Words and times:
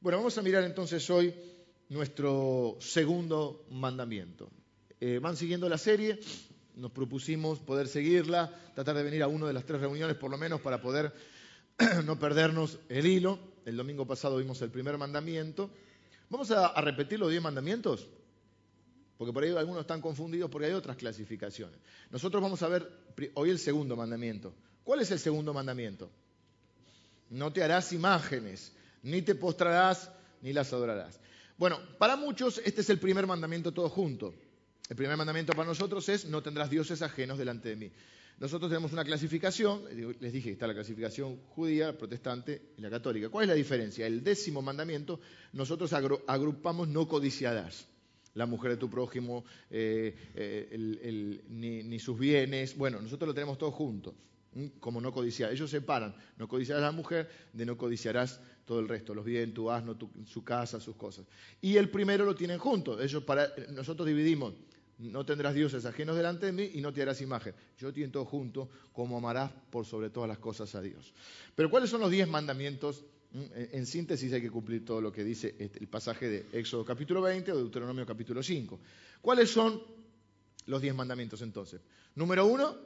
Bueno. 0.00 0.18
vamos 0.18 0.36
a 0.38 0.42
mirar 0.42 0.64
entonces 0.64 1.08
hoy 1.10 1.34
nuestro 1.88 2.76
segundo 2.80 3.66
mandamiento. 3.70 4.50
Eh, 5.00 5.18
van 5.20 5.36
siguiendo 5.36 5.68
la 5.68 5.78
serie, 5.78 6.18
nos 6.74 6.90
propusimos 6.90 7.58
poder 7.60 7.88
seguirla, 7.88 8.52
tratar 8.74 8.96
de 8.96 9.02
venir 9.02 9.22
a 9.22 9.28
una 9.28 9.46
de 9.46 9.52
las 9.52 9.64
tres 9.64 9.80
reuniones 9.80 10.16
por 10.16 10.30
lo 10.30 10.38
menos 10.38 10.60
para 10.60 10.80
poder 10.80 11.12
no 12.04 12.18
perdernos 12.18 12.78
el 12.88 13.06
hilo. 13.06 13.38
El 13.64 13.76
domingo 13.76 14.06
pasado 14.06 14.38
vimos 14.38 14.60
el 14.62 14.70
primer 14.70 14.98
mandamiento. 14.98 15.70
¿Vamos 16.30 16.50
a, 16.50 16.66
a 16.66 16.80
repetir 16.80 17.18
los 17.18 17.30
diez 17.30 17.42
mandamientos? 17.42 18.06
Porque 19.16 19.32
por 19.32 19.42
ahí 19.42 19.50
algunos 19.50 19.80
están 19.82 20.00
confundidos 20.00 20.50
porque 20.50 20.66
hay 20.66 20.72
otras 20.72 20.96
clasificaciones. 20.96 21.78
Nosotros 22.10 22.42
vamos 22.42 22.62
a 22.62 22.68
ver 22.68 22.88
hoy 23.34 23.50
el 23.50 23.58
segundo 23.58 23.96
mandamiento. 23.96 24.54
¿Cuál 24.84 25.00
es 25.00 25.10
el 25.10 25.18
segundo 25.18 25.52
mandamiento? 25.52 26.10
No 27.30 27.52
te 27.52 27.62
harás 27.62 27.92
imágenes, 27.92 28.72
ni 29.02 29.22
te 29.22 29.34
postrarás, 29.34 30.10
ni 30.42 30.52
las 30.52 30.72
adorarás. 30.72 31.20
Bueno, 31.56 31.78
para 31.98 32.16
muchos 32.16 32.60
este 32.64 32.82
es 32.82 32.90
el 32.90 32.98
primer 32.98 33.26
mandamiento 33.26 33.72
todo 33.72 33.88
junto. 33.88 34.34
El 34.88 34.96
primer 34.96 35.16
mandamiento 35.16 35.52
para 35.52 35.68
nosotros 35.68 36.08
es 36.08 36.24
no 36.24 36.42
tendrás 36.42 36.70
dioses 36.70 37.02
ajenos 37.02 37.36
delante 37.36 37.68
de 37.68 37.76
mí. 37.76 37.92
Nosotros 38.38 38.70
tenemos 38.70 38.92
una 38.92 39.04
clasificación, 39.04 39.82
les 40.20 40.32
dije 40.32 40.52
está 40.52 40.68
la 40.68 40.74
clasificación 40.74 41.38
judía, 41.48 41.98
protestante 41.98 42.62
y 42.76 42.80
la 42.80 42.88
católica. 42.88 43.28
¿Cuál 43.28 43.44
es 43.44 43.48
la 43.48 43.54
diferencia? 43.54 44.06
El 44.06 44.22
décimo 44.22 44.62
mandamiento, 44.62 45.18
nosotros 45.52 45.92
agrupamos 45.92 46.86
no 46.88 47.08
codiciarás. 47.08 47.88
La 48.34 48.46
mujer 48.46 48.72
de 48.72 48.76
tu 48.76 48.88
prójimo, 48.88 49.44
eh, 49.70 50.14
eh, 50.36 51.42
ni, 51.48 51.98
sus 51.98 52.16
bienes. 52.16 52.76
Bueno, 52.76 53.00
nosotros 53.00 53.26
lo 53.26 53.34
tenemos 53.34 53.58
todo 53.58 53.72
junto, 53.72 54.14
como 54.80 55.00
no 55.00 55.12
codiciar. 55.12 55.52
Ellos 55.52 55.70
separan, 55.70 56.14
no 56.36 56.48
codiciarás 56.48 56.82
a 56.82 56.86
la 56.86 56.92
mujer 56.92 57.28
de 57.52 57.66
no 57.66 57.76
codiciarás 57.76 58.40
todo 58.64 58.80
el 58.80 58.88
resto, 58.88 59.14
los 59.14 59.24
bienes, 59.24 59.54
tu 59.54 59.70
asno, 59.70 59.96
su 60.26 60.44
casa, 60.44 60.80
sus 60.80 60.96
cosas. 60.96 61.26
Y 61.60 61.76
el 61.76 61.90
primero 61.90 62.24
lo 62.24 62.34
tienen 62.34 62.58
juntos. 62.58 63.00
Ellos 63.00 63.22
para, 63.24 63.52
nosotros 63.70 64.06
dividimos 64.06 64.54
no 64.98 65.24
tendrás 65.24 65.54
dioses 65.54 65.84
ajenos 65.84 66.16
delante 66.16 66.46
de 66.46 66.52
mí 66.52 66.70
y 66.74 66.80
no 66.80 66.92
te 66.92 67.02
harás 67.02 67.20
imagen. 67.20 67.54
Yo 67.78 67.92
tienen 67.92 68.10
todo 68.10 68.24
junto, 68.24 68.68
como 68.92 69.16
amarás 69.16 69.52
por 69.70 69.86
sobre 69.86 70.10
todas 70.10 70.28
las 70.28 70.38
cosas 70.38 70.74
a 70.74 70.82
Dios. 70.82 71.14
Pero 71.54 71.70
¿cuáles 71.70 71.88
son 71.88 72.00
los 72.00 72.10
diez 72.10 72.28
mandamientos? 72.28 73.04
En 73.32 73.86
síntesis 73.86 74.32
hay 74.32 74.40
que 74.40 74.50
cumplir 74.50 74.84
todo 74.84 75.00
lo 75.00 75.12
que 75.12 75.22
dice 75.22 75.54
este, 75.58 75.78
el 75.78 75.86
pasaje 75.86 76.28
de 76.28 76.46
Éxodo 76.52 76.84
capítulo 76.84 77.20
20 77.22 77.52
o 77.52 77.56
Deuteronomio 77.56 78.04
capítulo 78.06 78.42
5. 78.42 78.80
¿Cuáles 79.20 79.50
son 79.50 79.80
los 80.66 80.82
diez 80.82 80.94
mandamientos 80.94 81.42
entonces? 81.42 81.80
Número 82.14 82.46
uno, 82.46 82.76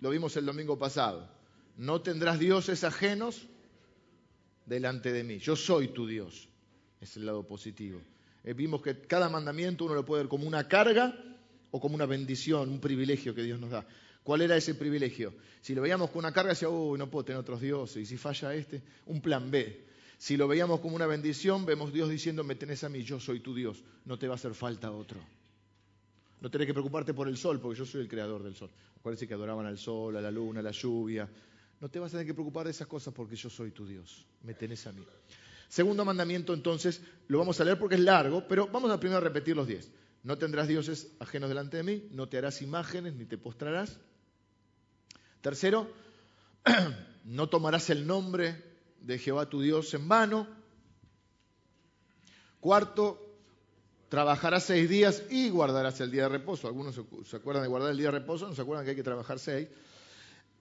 lo 0.00 0.10
vimos 0.10 0.36
el 0.36 0.46
domingo 0.46 0.78
pasado. 0.78 1.28
No 1.76 2.00
tendrás 2.02 2.38
dioses 2.38 2.84
ajenos 2.84 3.46
delante 4.66 5.12
de 5.12 5.24
mí. 5.24 5.38
Yo 5.38 5.56
soy 5.56 5.88
tu 5.88 6.06
Dios. 6.06 6.48
Es 7.00 7.16
el 7.16 7.26
lado 7.26 7.46
positivo. 7.46 8.00
Eh, 8.44 8.54
vimos 8.54 8.82
que 8.82 9.00
cada 9.02 9.28
mandamiento 9.28 9.84
uno 9.84 9.94
lo 9.94 10.04
puede 10.04 10.22
ver 10.22 10.28
como 10.28 10.46
una 10.46 10.68
carga 10.68 11.14
o 11.70 11.80
como 11.80 11.94
una 11.94 12.06
bendición, 12.06 12.68
un 12.68 12.80
privilegio 12.80 13.34
que 13.34 13.42
Dios 13.42 13.60
nos 13.60 13.70
da. 13.70 13.86
¿Cuál 14.22 14.42
era 14.42 14.56
ese 14.56 14.74
privilegio? 14.74 15.34
Si 15.60 15.74
lo 15.74 15.82
veíamos 15.82 16.10
como 16.10 16.20
una 16.20 16.32
carga, 16.32 16.50
decía, 16.50 16.68
uy, 16.68 16.98
no 16.98 17.10
puedo 17.10 17.24
tener 17.24 17.40
otros 17.40 17.60
dioses, 17.60 18.02
y 18.02 18.06
si 18.06 18.16
falla 18.16 18.54
este, 18.54 18.82
un 19.06 19.20
plan 19.20 19.50
B. 19.50 19.86
Si 20.18 20.36
lo 20.36 20.46
veíamos 20.46 20.80
como 20.80 20.96
una 20.96 21.06
bendición, 21.06 21.64
vemos 21.64 21.92
Dios 21.92 22.10
diciendo, 22.10 22.44
me 22.44 22.54
tenés 22.54 22.84
a 22.84 22.88
mí, 22.88 23.02
yo 23.02 23.18
soy 23.18 23.40
tu 23.40 23.54
Dios, 23.54 23.82
no 24.04 24.18
te 24.18 24.26
va 24.26 24.34
a 24.34 24.36
hacer 24.36 24.54
falta 24.54 24.90
otro. 24.90 25.20
No 26.40 26.50
tenés 26.50 26.66
que 26.66 26.72
preocuparte 26.72 27.12
por 27.12 27.28
el 27.28 27.36
sol, 27.36 27.60
porque 27.60 27.78
yo 27.78 27.84
soy 27.84 28.02
el 28.02 28.08
creador 28.08 28.42
del 28.42 28.54
sol. 28.54 28.70
Acuérdense 28.98 29.28
que 29.28 29.34
adoraban 29.34 29.66
al 29.66 29.78
sol, 29.78 30.16
a 30.16 30.20
la 30.20 30.30
luna, 30.30 30.60
a 30.60 30.62
la 30.62 30.70
lluvia. 30.70 31.28
No 31.80 31.88
te 31.88 31.98
vas 31.98 32.10
a 32.10 32.12
tener 32.12 32.26
que 32.26 32.34
preocupar 32.34 32.64
de 32.64 32.70
esas 32.70 32.86
cosas 32.86 33.12
porque 33.14 33.36
yo 33.36 33.50
soy 33.50 33.70
tu 33.70 33.86
Dios, 33.86 34.26
me 34.42 34.54
tenés 34.54 34.86
a 34.86 34.92
mí. 34.92 35.04
Segundo 35.68 36.04
mandamiento, 36.04 36.52
entonces, 36.52 37.00
lo 37.28 37.38
vamos 37.38 37.60
a 37.60 37.64
leer 37.64 37.78
porque 37.78 37.94
es 37.94 38.00
largo, 38.00 38.46
pero 38.48 38.66
vamos 38.66 38.90
a 38.90 38.98
primero 38.98 39.20
repetir 39.20 39.56
los 39.56 39.66
diez. 39.66 39.90
No 40.22 40.36
tendrás 40.36 40.68
dioses 40.68 41.12
ajenos 41.20 41.48
delante 41.48 41.78
de 41.78 41.82
mí, 41.82 42.08
no 42.10 42.28
te 42.28 42.36
harás 42.36 42.60
imágenes 42.60 43.14
ni 43.14 43.24
te 43.24 43.38
postrarás. 43.38 43.98
Tercero, 45.40 45.90
no 47.24 47.48
tomarás 47.48 47.88
el 47.90 48.06
nombre 48.06 48.62
de 49.00 49.18
Jehová 49.18 49.48
tu 49.48 49.62
Dios 49.62 49.94
en 49.94 50.08
vano. 50.08 50.46
Cuarto, 52.60 53.29
trabajarás 54.10 54.64
seis 54.64 54.90
días 54.90 55.22
y 55.30 55.50
guardarás 55.50 56.00
el 56.00 56.10
día 56.10 56.24
de 56.24 56.30
reposo. 56.30 56.66
Algunos 56.66 57.00
se 57.24 57.36
acuerdan 57.36 57.62
de 57.62 57.68
guardar 57.68 57.92
el 57.92 57.96
día 57.96 58.08
de 58.08 58.18
reposo, 58.18 58.46
no 58.46 58.54
se 58.54 58.60
acuerdan 58.60 58.84
que 58.84 58.90
hay 58.90 58.96
que 58.96 59.04
trabajar 59.04 59.38
seis. 59.38 59.68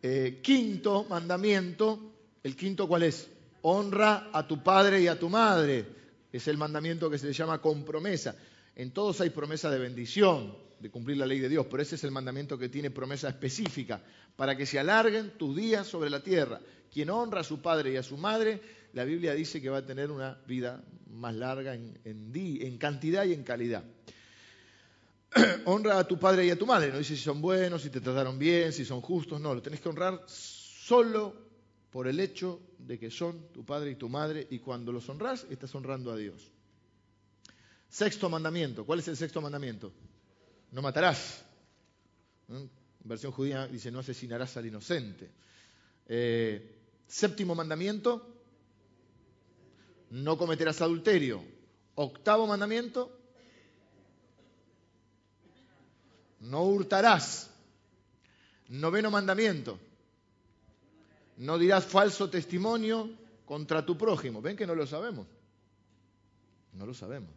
Eh, 0.02 0.40
quinto 0.42 1.06
mandamiento, 1.10 2.00
el 2.44 2.56
quinto 2.56 2.88
cuál 2.88 3.04
es? 3.04 3.28
Honra 3.64 4.30
a 4.32 4.48
tu 4.48 4.64
padre 4.64 5.02
y 5.02 5.08
a 5.08 5.18
tu 5.18 5.30
madre. 5.30 5.86
Es 6.32 6.48
el 6.48 6.58
mandamiento 6.58 7.10
que 7.10 7.18
se 7.18 7.26
le 7.26 7.34
llama 7.34 7.60
compromesa. 7.60 8.36
En 8.76 8.92
todos 8.92 9.20
hay 9.20 9.32
promesa 9.32 9.72
de 9.72 9.80
bendición, 9.80 10.56
de 10.80 10.92
cumplir 10.92 11.18
la 11.18 11.26
ley 11.26 11.40
de 11.40 11.50
Dios, 11.50 11.66
pero 11.72 11.82
ese 11.82 11.96
es 11.96 12.04
el 12.04 12.12
mandamiento 12.12 12.56
que 12.56 12.70
tiene 12.70 12.92
promesa 12.92 13.30
específica, 13.30 14.00
para 14.36 14.56
que 14.56 14.68
se 14.68 14.78
alarguen 14.80 15.32
tus 15.40 15.56
días 15.56 15.88
sobre 15.88 16.12
la 16.12 16.22
tierra. 16.22 16.62
Quien 16.94 17.10
honra 17.10 17.42
a 17.42 17.44
su 17.44 17.62
padre 17.64 17.94
y 17.94 17.98
a 17.98 18.04
su 18.04 18.16
madre, 18.16 18.62
la 18.94 19.04
Biblia 19.04 19.34
dice 19.34 19.62
que 19.62 19.70
va 19.70 19.78
a 19.78 19.86
tener 19.86 20.12
una 20.12 20.40
vida 20.48 20.84
más 21.12 21.36
larga 21.36 21.74
en, 21.74 22.00
en 22.04 22.78
cantidad 22.78 23.26
y 23.26 23.34
en 23.34 23.44
calidad. 23.44 23.84
honra 25.66 26.00
a 26.00 26.08
tu 26.08 26.18
padre 26.18 26.46
y 26.46 26.50
a 26.50 26.58
tu 26.58 26.66
madre, 26.66 26.92
no 26.92 26.98
dice 26.98 27.16
si 27.16 27.24
son 27.24 27.42
buenos, 27.42 27.82
si 27.82 27.90
te 27.90 28.02
trataron 28.02 28.40
bien, 28.40 28.74
si 28.74 28.86
son 28.86 29.02
justos, 29.02 29.40
no, 29.40 29.54
lo 29.54 29.62
tenés 29.62 29.80
que 29.80 29.90
honrar 29.90 30.24
solo 30.28 31.36
por 31.92 32.08
el 32.08 32.20
hecho 32.20 32.60
de 32.78 32.98
que 33.00 33.12
son 33.12 33.52
tu 33.52 33.66
padre 33.66 33.92
y 33.92 33.96
tu 33.96 34.10
madre, 34.10 34.48
y 34.50 34.60
cuando 34.60 34.92
los 34.92 35.08
honras, 35.10 35.46
estás 35.50 35.74
honrando 35.76 36.12
a 36.12 36.16
Dios. 36.16 36.52
Sexto 37.90 38.30
mandamiento. 38.30 38.86
¿Cuál 38.86 39.00
es 39.00 39.08
el 39.08 39.18
sexto 39.18 39.42
mandamiento? 39.42 39.92
No 40.72 40.82
matarás. 40.82 41.44
En 42.48 42.70
versión 43.04 43.32
judía 43.32 43.68
dice 43.68 43.92
no 43.92 44.00
asesinarás 44.00 44.56
al 44.58 44.68
inocente. 44.68 45.30
Eh, 46.08 46.76
séptimo 47.08 47.56
mandamiento. 47.56 48.39
No 50.10 50.38
cometerás 50.38 50.82
adulterio. 50.82 51.44
Octavo 51.96 52.48
mandamiento. 52.48 53.12
No 56.40 56.64
hurtarás. 56.64 57.50
Noveno 58.70 59.12
mandamiento. 59.12 59.80
No 61.38 61.58
dirás 61.58 61.86
falso 61.86 62.30
testimonio 62.30 63.10
contra 63.46 63.86
tu 63.86 63.98
prójimo. 63.98 64.42
¿Ven 64.42 64.58
que 64.58 64.68
no 64.68 64.76
lo 64.76 64.86
sabemos? 64.86 65.28
No 66.74 66.86
lo 66.86 66.94
sabemos. 66.94 67.32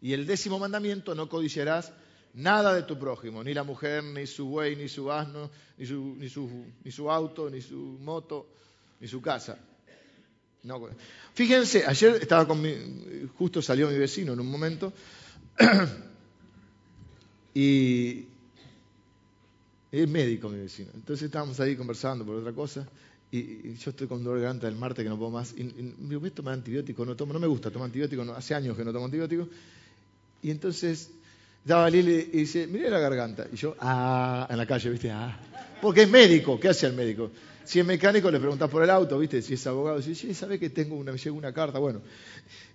Y 0.00 0.12
el 0.12 0.26
décimo 0.26 0.58
mandamiento, 0.58 1.14
no 1.14 1.28
codiciarás 1.28 1.92
nada 2.34 2.74
de 2.74 2.82
tu 2.82 2.98
prójimo, 2.98 3.42
ni 3.42 3.54
la 3.54 3.64
mujer, 3.64 4.04
ni 4.04 4.26
su 4.26 4.46
buey, 4.46 4.76
ni 4.76 4.88
su 4.88 5.10
asno, 5.10 5.50
ni 5.78 5.86
su, 5.86 6.14
ni 6.18 6.28
su, 6.28 6.66
ni 6.84 6.92
su 6.92 7.10
auto, 7.10 7.48
ni 7.48 7.62
su 7.62 7.76
moto, 8.00 8.46
ni 9.00 9.08
su 9.08 9.20
casa. 9.22 9.58
No. 10.66 10.88
Fíjense, 11.32 11.84
ayer 11.86 12.18
estaba 12.20 12.46
con 12.46 12.60
mi, 12.60 12.74
justo 13.38 13.62
salió 13.62 13.88
mi 13.88 13.96
vecino 13.96 14.32
en 14.32 14.40
un 14.40 14.50
momento, 14.50 14.92
y 17.54 18.24
es 19.92 20.08
médico 20.08 20.48
mi 20.48 20.58
vecino. 20.58 20.90
Entonces 20.92 21.26
estábamos 21.26 21.60
ahí 21.60 21.76
conversando 21.76 22.26
por 22.26 22.34
otra 22.34 22.52
cosa, 22.52 22.86
y, 23.30 23.74
yo 23.74 23.90
estoy 23.90 24.08
con 24.08 24.24
dolor 24.24 24.38
de 24.38 24.44
garganta 24.44 24.66
del 24.66 24.76
martes 24.76 25.04
que 25.04 25.08
no 25.08 25.16
puedo 25.16 25.30
más. 25.30 25.54
Y, 25.56 25.62
me 25.64 26.10
digo, 26.10 26.32
tomar 26.32 26.54
antibiótico? 26.54 27.04
No, 27.06 27.14
tomo, 27.14 27.32
no 27.32 27.38
me 27.38 27.46
gusta 27.46 27.70
tomar 27.70 27.86
antibiótico, 27.86 28.22
hace 28.34 28.54
años 28.56 28.76
que 28.76 28.84
no 28.84 28.92
tomo 28.92 29.04
antibiótico. 29.04 29.48
Y 30.42 30.50
entonces 30.50 31.10
daba 31.64 31.88
Lili 31.88 32.28
y 32.32 32.38
dice, 32.38 32.66
mire 32.66 32.90
la 32.90 32.98
garganta. 32.98 33.46
Y 33.52 33.56
yo, 33.56 33.76
ah, 33.78 34.48
en 34.50 34.56
la 34.56 34.66
calle, 34.66 34.90
¿viste? 34.90 35.12
Ah. 35.12 35.38
Porque 35.80 36.02
es 36.02 36.10
médico, 36.10 36.58
¿qué 36.58 36.70
hace 36.70 36.88
el 36.88 36.94
médico? 36.94 37.30
Si 37.66 37.80
es 37.80 37.84
mecánico, 37.86 38.30
le 38.30 38.38
preguntas 38.38 38.70
por 38.70 38.82
el 38.84 38.90
auto, 38.90 39.18
¿viste? 39.18 39.42
Si 39.42 39.54
es 39.54 39.66
abogado, 39.66 39.98
dice, 39.98 40.14
sí, 40.14 40.32
¿sabe 40.34 40.58
que 40.58 40.70
tengo 40.70 40.94
una, 40.94 41.10
me 41.10 41.18
llega 41.18 41.32
una 41.32 41.52
carta? 41.52 41.80
Bueno. 41.80 42.00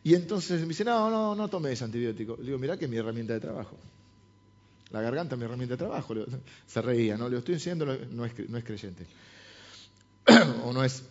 Y 0.03 0.13
entonces 0.15 0.61
me 0.61 0.67
dice, 0.67 0.83
no, 0.83 1.09
no, 1.09 1.33
no 1.33 1.47
tome 1.47 1.71
ese 1.71 1.85
antibiótico. 1.85 2.35
Le 2.37 2.47
digo, 2.47 2.59
mira 2.59 2.77
que 2.77 2.85
es 2.85 2.91
mi 2.91 2.97
herramienta 2.97 3.33
de 3.33 3.39
trabajo. 3.39 3.77
La 4.91 5.01
garganta 5.01 5.35
es 5.35 5.39
mi 5.39 5.45
herramienta 5.45 5.75
de 5.75 5.77
trabajo. 5.77 6.13
Se 6.67 6.81
reía, 6.81 7.15
¿no? 7.15 7.29
Le 7.29 7.37
estoy 7.37 7.55
diciendo, 7.55 7.85
no 7.85 8.25
es, 8.25 8.49
no 8.49 8.57
es 8.57 8.63
creyente. 8.65 9.05
o 10.65 10.73
no 10.73 10.83
es. 10.83 11.03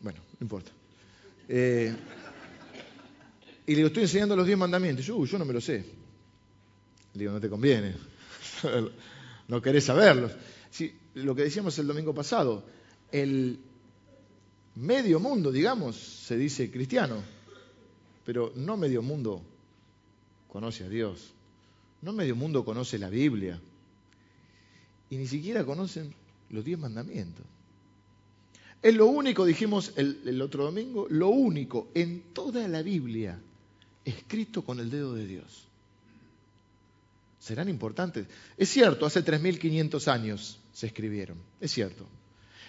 Bueno, 0.00 0.20
no 0.40 0.44
importa. 0.44 0.70
Eh, 1.48 1.94
y 3.66 3.74
le 3.74 3.86
estoy 3.86 4.04
enseñando 4.04 4.34
los 4.34 4.46
diez 4.46 4.58
mandamientos. 4.58 5.04
Yo, 5.04 5.22
yo 5.26 5.38
no 5.38 5.44
me 5.44 5.52
lo 5.52 5.60
sé. 5.60 5.84
Le 7.12 7.18
digo, 7.20 7.32
no 7.32 7.40
te 7.40 7.50
conviene. 7.50 7.94
no 9.48 9.60
querés 9.60 9.84
saberlos. 9.84 10.32
Sí, 10.70 10.94
lo 11.24 11.34
que 11.34 11.42
decíamos 11.42 11.78
el 11.78 11.86
domingo 11.86 12.14
pasado, 12.14 12.64
el 13.12 13.58
medio 14.74 15.20
mundo, 15.20 15.50
digamos, 15.50 15.96
se 15.96 16.36
dice 16.36 16.70
cristiano, 16.70 17.22
pero 18.24 18.52
no 18.54 18.76
medio 18.76 19.02
mundo 19.02 19.42
conoce 20.48 20.84
a 20.84 20.88
Dios. 20.88 21.32
No 22.00 22.12
medio 22.12 22.36
mundo 22.36 22.64
conoce 22.64 22.98
la 22.98 23.10
Biblia. 23.10 23.60
Y 25.10 25.16
ni 25.16 25.26
siquiera 25.26 25.64
conocen 25.64 26.14
los 26.50 26.64
diez 26.64 26.78
mandamientos. 26.78 27.44
Es 28.80 28.94
lo 28.94 29.06
único, 29.06 29.44
dijimos 29.44 29.92
el, 29.96 30.20
el 30.24 30.40
otro 30.40 30.64
domingo, 30.64 31.06
lo 31.10 31.28
único 31.28 31.88
en 31.94 32.32
toda 32.32 32.68
la 32.68 32.82
Biblia 32.82 33.40
escrito 34.04 34.62
con 34.62 34.78
el 34.78 34.90
dedo 34.90 35.14
de 35.14 35.26
Dios. 35.26 35.64
Serán 37.40 37.68
importantes. 37.68 38.26
Es 38.56 38.68
cierto, 38.68 39.06
hace 39.06 39.24
3.500 39.24 40.06
años 40.08 40.58
se 40.78 40.86
escribieron, 40.86 41.38
es 41.60 41.72
cierto. 41.72 42.06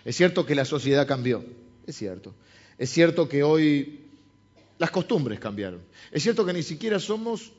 Es 0.03 0.15
cierto 0.15 0.43
que 0.43 0.55
la 0.55 0.65
sociedad 0.65 1.07
cambió, 1.07 1.45
es 1.85 1.95
cierto. 1.95 2.33
Es 2.75 2.89
cierto 2.89 3.29
que 3.29 3.43
hoy 3.43 3.99
las 4.79 4.89
costumbres 4.89 5.39
cambiaron. 5.39 5.83
Es 6.11 6.23
cierto 6.23 6.43
que 6.43 6.53
ni 6.53 6.63
siquiera 6.63 6.99
somos 6.99 7.51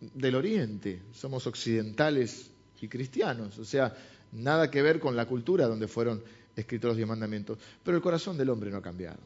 del 0.00 0.34
Oriente, 0.34 1.00
somos 1.14 1.46
occidentales 1.46 2.50
y 2.82 2.88
cristianos, 2.88 3.56
o 3.56 3.64
sea, 3.64 3.96
nada 4.32 4.70
que 4.70 4.82
ver 4.82 5.00
con 5.00 5.16
la 5.16 5.24
cultura 5.24 5.66
donde 5.66 5.88
fueron 5.88 6.22
escritos 6.54 6.88
los 6.88 6.96
diez 6.98 7.08
mandamientos, 7.08 7.56
pero 7.82 7.96
el 7.96 8.02
corazón 8.02 8.36
del 8.36 8.50
hombre 8.50 8.70
no 8.70 8.76
ha 8.76 8.82
cambiado. 8.82 9.20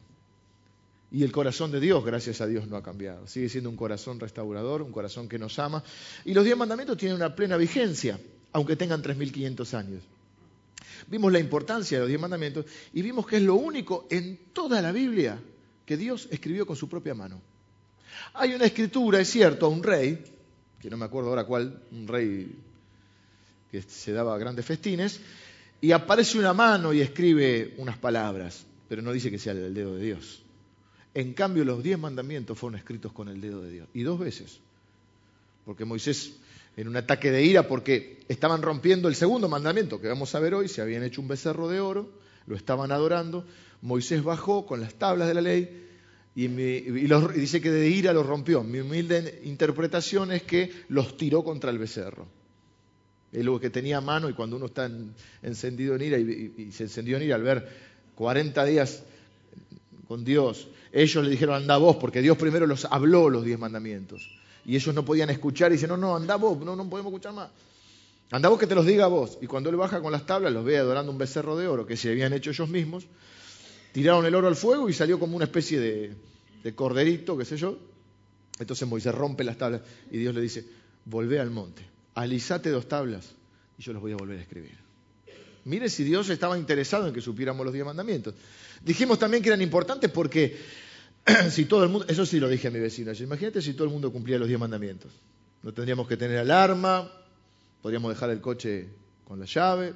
Y 1.11 1.23
el 1.23 1.33
corazón 1.33 1.69
de 1.69 1.81
Dios, 1.81 2.05
gracias 2.05 2.39
a 2.39 2.47
Dios, 2.47 2.65
no 2.65 2.77
ha 2.77 2.83
cambiado. 2.83 3.27
Sigue 3.27 3.49
siendo 3.49 3.69
un 3.69 3.75
corazón 3.75 4.21
restaurador, 4.21 4.83
un 4.83 4.93
corazón 4.93 5.27
que 5.27 5.37
nos 5.37 5.59
ama. 5.59 5.83
Y 6.23 6.33
los 6.33 6.45
diez 6.45 6.55
mandamientos 6.55 6.97
tienen 6.97 7.17
una 7.17 7.35
plena 7.35 7.57
vigencia, 7.57 8.17
aunque 8.53 8.75
tengan 8.75 9.01
3.500 9.01 9.73
años. 9.73 10.03
Vimos 11.07 11.31
la 11.31 11.39
importancia 11.39 11.97
de 11.97 12.01
los 12.01 12.07
diez 12.09 12.21
mandamientos 12.21 12.65
y 12.93 13.01
vimos 13.01 13.25
que 13.25 13.37
es 13.37 13.43
lo 13.43 13.55
único 13.55 14.07
en 14.09 14.37
toda 14.53 14.81
la 14.81 14.91
Biblia 14.91 15.39
que 15.85 15.97
Dios 15.97 16.27
escribió 16.31 16.65
con 16.65 16.75
su 16.75 16.87
propia 16.87 17.13
mano. 17.13 17.41
Hay 18.33 18.53
una 18.53 18.65
escritura, 18.65 19.19
es 19.19 19.29
cierto, 19.29 19.65
a 19.65 19.69
un 19.69 19.83
rey, 19.83 20.23
que 20.79 20.89
no 20.89 20.97
me 20.97 21.05
acuerdo 21.05 21.29
ahora 21.29 21.45
cuál, 21.45 21.81
un 21.91 22.07
rey 22.07 22.55
que 23.71 23.81
se 23.81 24.11
daba 24.11 24.37
grandes 24.37 24.65
festines, 24.65 25.19
y 25.79 25.91
aparece 25.91 26.37
una 26.37 26.53
mano 26.53 26.93
y 26.93 27.01
escribe 27.01 27.73
unas 27.77 27.97
palabras, 27.97 28.65
pero 28.87 29.01
no 29.01 29.11
dice 29.11 29.31
que 29.31 29.39
sea 29.39 29.53
el 29.53 29.73
dedo 29.73 29.95
de 29.95 30.03
Dios. 30.03 30.43
En 31.13 31.33
cambio, 31.33 31.65
los 31.65 31.83
diez 31.83 31.97
mandamientos 31.97 32.57
fueron 32.57 32.77
escritos 32.77 33.11
con 33.11 33.27
el 33.27 33.41
dedo 33.41 33.61
de 33.61 33.71
Dios. 33.71 33.87
Y 33.93 34.03
dos 34.03 34.19
veces. 34.19 34.59
Porque 35.65 35.83
Moisés, 35.83 36.33
en 36.81 36.87
un 36.87 36.97
ataque 36.97 37.31
de 37.31 37.43
ira, 37.43 37.67
porque 37.67 38.19
estaban 38.27 38.61
rompiendo 38.61 39.07
el 39.07 39.15
segundo 39.15 39.47
mandamiento 39.47 40.01
que 40.01 40.07
vamos 40.07 40.33
a 40.33 40.39
ver 40.39 40.55
hoy, 40.55 40.67
se 40.67 40.81
habían 40.81 41.03
hecho 41.03 41.21
un 41.21 41.27
becerro 41.27 41.67
de 41.67 41.79
oro, 41.79 42.09
lo 42.47 42.55
estaban 42.55 42.91
adorando, 42.91 43.45
Moisés 43.81 44.23
bajó 44.23 44.65
con 44.65 44.81
las 44.81 44.95
tablas 44.95 45.27
de 45.27 45.33
la 45.33 45.41
ley 45.41 45.87
y, 46.35 46.47
dice 46.47 47.61
que 47.61 47.71
de 47.71 47.89
ira 47.89 48.13
los 48.13 48.25
rompió. 48.25 48.63
Mi 48.63 48.79
humilde 48.79 49.41
interpretación 49.43 50.31
es 50.31 50.43
que 50.43 50.71
los 50.89 51.17
tiró 51.17 51.43
contra 51.43 51.71
el 51.71 51.77
becerro. 51.77 52.27
Es 53.31 53.45
lo 53.45 53.59
que 53.59 53.69
tenía 53.69 53.97
a 53.97 54.01
mano 54.01 54.29
y 54.29 54.33
cuando 54.33 54.55
uno 54.55 54.65
está 54.65 54.89
encendido 55.41 55.95
en 55.95 56.01
ira 56.01 56.17
y, 56.17 56.53
y 56.57 56.71
se 56.71 56.83
encendió 56.83 57.17
en 57.17 57.23
ira 57.23 57.35
al 57.35 57.43
ver 57.43 57.67
40 58.15 58.65
días 58.65 59.03
con 60.07 60.23
Dios 60.23 60.67
ellos 60.91 61.23
le 61.23 61.29
dijeron, 61.29 61.55
anda 61.55 61.77
vos, 61.77 61.95
porque 61.95 62.21
Dios 62.21 62.37
primero 62.37 62.67
los 62.67 62.85
habló 62.85 63.29
los 63.29 63.45
diez 63.45 63.57
mandamientos. 63.57 64.29
Y 64.65 64.75
ellos 64.75 64.93
no 64.93 65.03
podían 65.03 65.29
escuchar 65.29 65.71
y 65.71 65.75
dicen, 65.75 65.89
no, 65.89 65.97
no, 65.97 66.15
anda 66.15 66.35
vos, 66.35 66.57
no, 66.59 66.75
no 66.75 66.89
podemos 66.89 67.11
escuchar 67.11 67.33
más. 67.33 67.49
Anda 68.31 68.49
vos 68.49 68.59
que 68.59 68.67
te 68.67 68.75
los 68.75 68.85
diga 68.85 69.07
vos. 69.07 69.37
Y 69.41 69.47
cuando 69.47 69.69
él 69.69 69.75
baja 69.75 70.01
con 70.01 70.11
las 70.11 70.25
tablas, 70.25 70.53
los 70.53 70.63
ve 70.63 70.77
adorando 70.77 71.11
un 71.11 71.17
becerro 71.17 71.57
de 71.57 71.67
oro 71.67 71.85
que 71.85 71.97
se 71.97 72.09
habían 72.09 72.31
hecho 72.33 72.51
ellos 72.51 72.69
mismos. 72.69 73.05
Tiraron 73.91 74.25
el 74.25 74.35
oro 74.35 74.47
al 74.47 74.55
fuego 74.55 74.89
y 74.89 74.93
salió 74.93 75.19
como 75.19 75.35
una 75.35 75.45
especie 75.45 75.79
de, 75.79 76.15
de 76.63 76.75
corderito, 76.75 77.37
qué 77.37 77.45
sé 77.45 77.57
yo. 77.57 77.77
Entonces 78.59 78.87
Moisés 78.87 79.13
rompe 79.13 79.43
las 79.43 79.57
tablas 79.57 79.81
y 80.11 80.17
Dios 80.17 80.33
le 80.35 80.41
dice, 80.41 80.65
volvé 81.05 81.39
al 81.39 81.49
monte, 81.49 81.83
alisate 82.15 82.69
dos 82.69 82.87
tablas 82.87 83.33
y 83.77 83.83
yo 83.83 83.91
los 83.91 84.01
voy 84.01 84.11
a 84.11 84.17
volver 84.17 84.37
a 84.37 84.41
escribir. 84.41 84.77
Mire 85.65 85.89
si 85.89 86.03
Dios 86.03 86.29
estaba 86.29 86.57
interesado 86.57 87.07
en 87.07 87.13
que 87.13 87.21
supiéramos 87.21 87.65
los 87.65 87.73
diez 87.73 87.85
mandamientos. 87.85 88.33
Dijimos 88.83 89.19
también 89.19 89.43
que 89.43 89.49
eran 89.49 89.61
importantes 89.61 90.09
porque 90.09 90.57
si 91.49 91.65
todo 91.65 91.83
el 91.83 91.89
mundo, 91.89 92.05
eso 92.07 92.25
sí 92.25 92.39
lo 92.39 92.47
dije 92.47 92.67
a 92.67 92.71
mi 92.71 92.79
vecino, 92.79 93.11
imagínate 93.13 93.61
si 93.61 93.73
todo 93.73 93.85
el 93.85 93.91
mundo 93.91 94.11
cumplía 94.11 94.39
los 94.39 94.47
diez 94.47 94.59
mandamientos. 94.59 95.11
No 95.63 95.73
tendríamos 95.73 96.07
que 96.07 96.17
tener 96.17 96.39
alarma, 96.39 97.11
podríamos 97.81 98.13
dejar 98.13 98.31
el 98.31 98.41
coche 98.41 98.87
con 99.25 99.39
la 99.39 99.45
llave, 99.45 99.93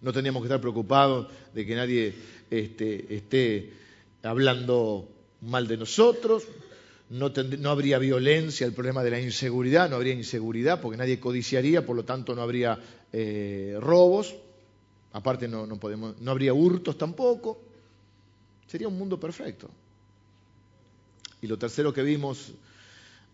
no 0.00 0.12
tendríamos 0.12 0.42
que 0.42 0.46
estar 0.46 0.60
preocupados 0.60 1.28
de 1.52 1.66
que 1.66 1.74
nadie 1.74 2.14
este, 2.50 3.14
esté 3.14 3.72
hablando 4.22 5.08
mal 5.42 5.66
de 5.66 5.76
nosotros, 5.76 6.44
no, 7.10 7.70
habría 7.70 7.98
violencia, 7.98 8.66
el 8.66 8.74
problema 8.74 9.02
de 9.02 9.10
la 9.10 9.20
inseguridad, 9.20 9.88
no 9.88 9.96
habría 9.96 10.12
inseguridad 10.12 10.80
porque 10.80 10.98
nadie 10.98 11.18
codiciaría, 11.18 11.84
por 11.84 11.96
lo 11.96 12.04
tanto 12.04 12.34
no 12.34 12.42
habría 12.42 12.78
eh, 13.12 13.76
robos, 13.80 14.34
aparte 15.12 15.48
no, 15.48 15.66
no, 15.66 15.78
podemos, 15.78 16.20
no 16.20 16.30
habría 16.30 16.52
hurtos 16.52 16.98
tampoco, 16.98 17.60
sería 18.66 18.88
un 18.88 18.98
mundo 18.98 19.18
perfecto. 19.18 19.70
Y 21.40 21.46
lo 21.46 21.58
tercero 21.58 21.92
que 21.92 22.02
vimos 22.02 22.52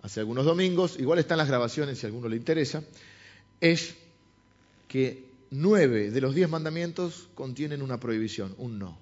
hace 0.02 0.20
algunos 0.20 0.44
domingos, 0.44 0.98
igual 0.98 1.18
están 1.18 1.38
las 1.38 1.48
grabaciones 1.48 1.98
si 1.98 2.06
a 2.06 2.08
alguno 2.08 2.28
le 2.28 2.36
interesa, 2.36 2.82
es 3.60 3.94
que 4.88 5.24
nueve 5.50 6.10
de 6.10 6.20
los 6.20 6.34
diez 6.34 6.48
mandamientos 6.48 7.28
contienen 7.34 7.80
una 7.80 7.98
prohibición, 7.98 8.54
un 8.58 8.78
no. 8.78 8.98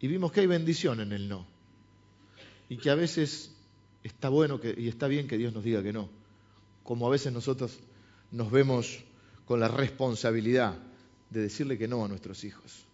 Y 0.00 0.08
vimos 0.08 0.32
que 0.32 0.40
hay 0.40 0.46
bendición 0.46 1.00
en 1.00 1.12
el 1.12 1.28
no. 1.28 1.46
Y 2.68 2.78
que 2.78 2.90
a 2.90 2.94
veces 2.94 3.52
está 4.02 4.28
bueno 4.28 4.60
que, 4.60 4.74
y 4.76 4.88
está 4.88 5.08
bien 5.08 5.28
que 5.28 5.38
Dios 5.38 5.52
nos 5.52 5.62
diga 5.62 5.82
que 5.82 5.92
no. 5.92 6.08
Como 6.82 7.06
a 7.06 7.10
veces 7.10 7.32
nosotros 7.32 7.78
nos 8.32 8.50
vemos 8.50 9.04
con 9.44 9.60
la 9.60 9.68
responsabilidad 9.68 10.76
de 11.28 11.42
decirle 11.42 11.78
que 11.78 11.88
no 11.88 12.04
a 12.04 12.08
nuestros 12.08 12.44
hijos. 12.44 12.84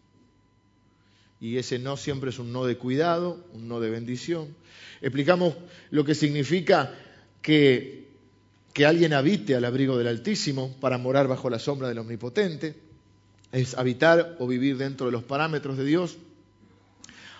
Y 1.41 1.59
ese 1.59 1.79
no 1.79 1.97
siempre 1.97 2.31
es 2.31 2.39
un 2.39 2.53
no 2.53 2.65
de 2.65 2.77
cuidado, 2.77 3.45
un 3.53 3.69
no 3.69 3.81
de 3.81 3.91
bendición. 3.91 4.55
Explicamos 5.01 5.55
lo 5.91 6.05
que 6.05 6.15
significa 6.15 6.95
que, 7.43 8.07
alguien 8.85 9.15
habite 9.15 9.55
al 9.55 9.65
abrigo 9.65 9.97
del 9.97 10.07
Altísimo 10.07 10.75
para 10.81 10.99
morar 10.99 11.29
bajo 11.29 11.49
la 11.49 11.59
sombra 11.59 11.89
del 11.89 11.99
Omnipotente. 11.99 12.75
Es 13.53 13.75
habitar 13.75 14.37
o 14.39 14.47
vivir 14.47 14.77
dentro 14.77 15.07
de 15.07 15.13
los 15.13 15.25
parámetros 15.25 15.79
de 15.79 15.85
Dios. 15.85 16.19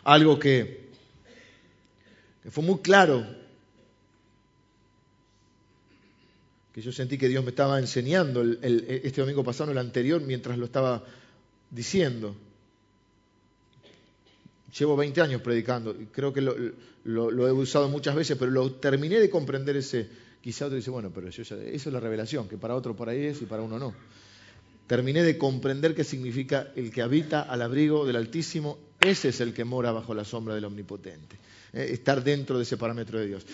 Algo 0.05 0.39
que, 0.39 0.91
fue 2.51 2.63
muy 2.63 2.79
claro 2.79 3.27
que 6.73 6.81
yo 6.81 6.93
sentí 6.93 7.19
que 7.19 7.29
Dios 7.29 7.43
me 7.43 7.51
estaba 7.51 7.79
enseñando 7.79 8.43
este 8.43 9.21
domingo 9.21 9.43
pasado, 9.43 9.73
el 9.73 9.79
anterior, 9.79 10.21
mientras 10.21 10.59
lo 10.59 10.67
estaba 10.67 11.03
diciendo. 11.71 12.37
Llevo 14.79 14.97
20 14.97 15.21
años 15.21 15.41
predicando 15.41 15.97
y 15.99 16.07
creo 16.07 16.33
que 16.33 16.41
lo, 16.43 17.49
he 17.49 17.53
usado 17.53 17.89
muchas 17.89 18.15
veces, 18.15 18.37
pero 18.39 18.51
lo 18.51 18.73
terminé 18.73 19.19
de 19.19 19.31
comprender 19.31 19.77
ese. 19.77 20.09
Quizá 20.41 20.67
otro 20.67 20.77
dice, 20.77 20.91
bueno, 20.91 21.11
pero 21.15 21.29
eso 21.29 21.43
es 21.43 21.87
la 21.87 22.01
revelación, 22.01 22.49
que 22.49 22.59
para 22.59 22.75
otro 22.75 22.95
por 22.95 23.09
ahí 23.09 23.25
es 23.25 23.41
y 23.43 23.47
para 23.47 23.63
uno 23.63 23.79
no. 23.79 23.95
Terminé 24.87 25.23
de 25.23 25.37
comprender 25.39 25.95
qué 25.95 26.05
significa 26.05 26.73
el 26.77 26.93
que 26.93 27.03
habita 27.03 27.43
al 27.43 27.63
abrigo 27.63 28.07
del 28.07 28.17
Altísimo, 28.17 28.79
ese 29.01 29.31
es 29.31 29.41
el 29.41 29.53
que 29.53 29.65
mora 29.65 29.93
bajo 29.93 30.15
la 30.15 30.25
sombra 30.25 30.55
del 30.55 30.65
Omnipotente. 30.65 31.37
Eh, 31.73 31.89
estar 31.93 32.23
dentro 32.23 32.57
de 32.59 32.63
ese 32.63 32.77
parámetro 32.77 33.19
de 33.19 33.27
Dios. 33.27 33.47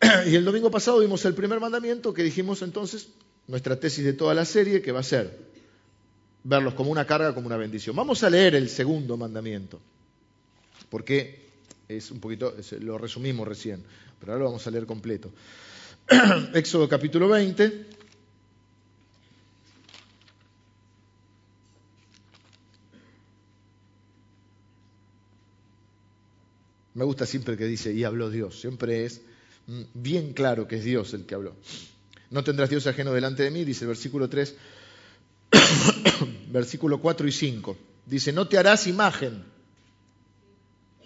Y 0.26 0.36
el 0.36 0.44
domingo 0.44 0.70
pasado 0.70 1.00
vimos 1.00 1.24
el 1.24 1.34
primer 1.34 1.58
mandamiento 1.58 2.14
que 2.14 2.22
dijimos 2.22 2.62
entonces, 2.62 3.08
nuestra 3.48 3.80
tesis 3.80 4.04
de 4.04 4.12
toda 4.12 4.34
la 4.34 4.44
serie, 4.44 4.82
que 4.82 4.92
va 4.92 5.00
a 5.00 5.04
ser 5.04 5.36
verlos 6.44 6.74
como 6.74 6.90
una 6.90 7.06
carga, 7.06 7.34
como 7.34 7.46
una 7.46 7.56
bendición. 7.56 7.96
Vamos 7.96 8.22
a 8.22 8.30
leer 8.30 8.54
el 8.54 8.68
segundo 8.68 9.16
mandamiento, 9.16 9.80
porque 10.90 11.48
es 11.88 12.10
un 12.10 12.20
poquito, 12.20 12.54
lo 12.80 12.98
resumimos 12.98 13.46
recién, 13.46 13.82
pero 14.20 14.32
ahora 14.32 14.44
lo 14.44 14.50
vamos 14.50 14.66
a 14.66 14.70
leer 14.70 14.86
completo. 14.86 15.30
Éxodo 16.54 16.88
capítulo 16.88 17.28
20. 17.28 17.86
Me 26.94 27.04
gusta 27.04 27.26
siempre 27.26 27.56
que 27.56 27.64
dice, 27.66 27.92
y 27.92 28.02
habló 28.02 28.28
Dios, 28.28 28.60
siempre 28.60 29.04
es 29.04 29.20
Mm, 29.68 29.82
bien 29.92 30.32
claro 30.32 30.66
que 30.66 30.76
es 30.76 30.84
Dios 30.84 31.12
el 31.14 31.26
que 31.26 31.34
habló. 31.34 31.54
No 32.30 32.42
tendrás 32.42 32.70
Dios 32.70 32.86
ajeno 32.86 33.12
delante 33.12 33.42
de 33.42 33.50
mí, 33.50 33.64
dice 33.64 33.84
el 33.84 33.88
versículo 33.88 34.28
3, 34.28 34.54
versículo 36.50 37.00
4 37.00 37.28
y 37.28 37.32
5. 37.32 37.76
Dice, 38.06 38.32
no 38.32 38.48
te 38.48 38.58
harás 38.58 38.86
imagen. 38.86 39.44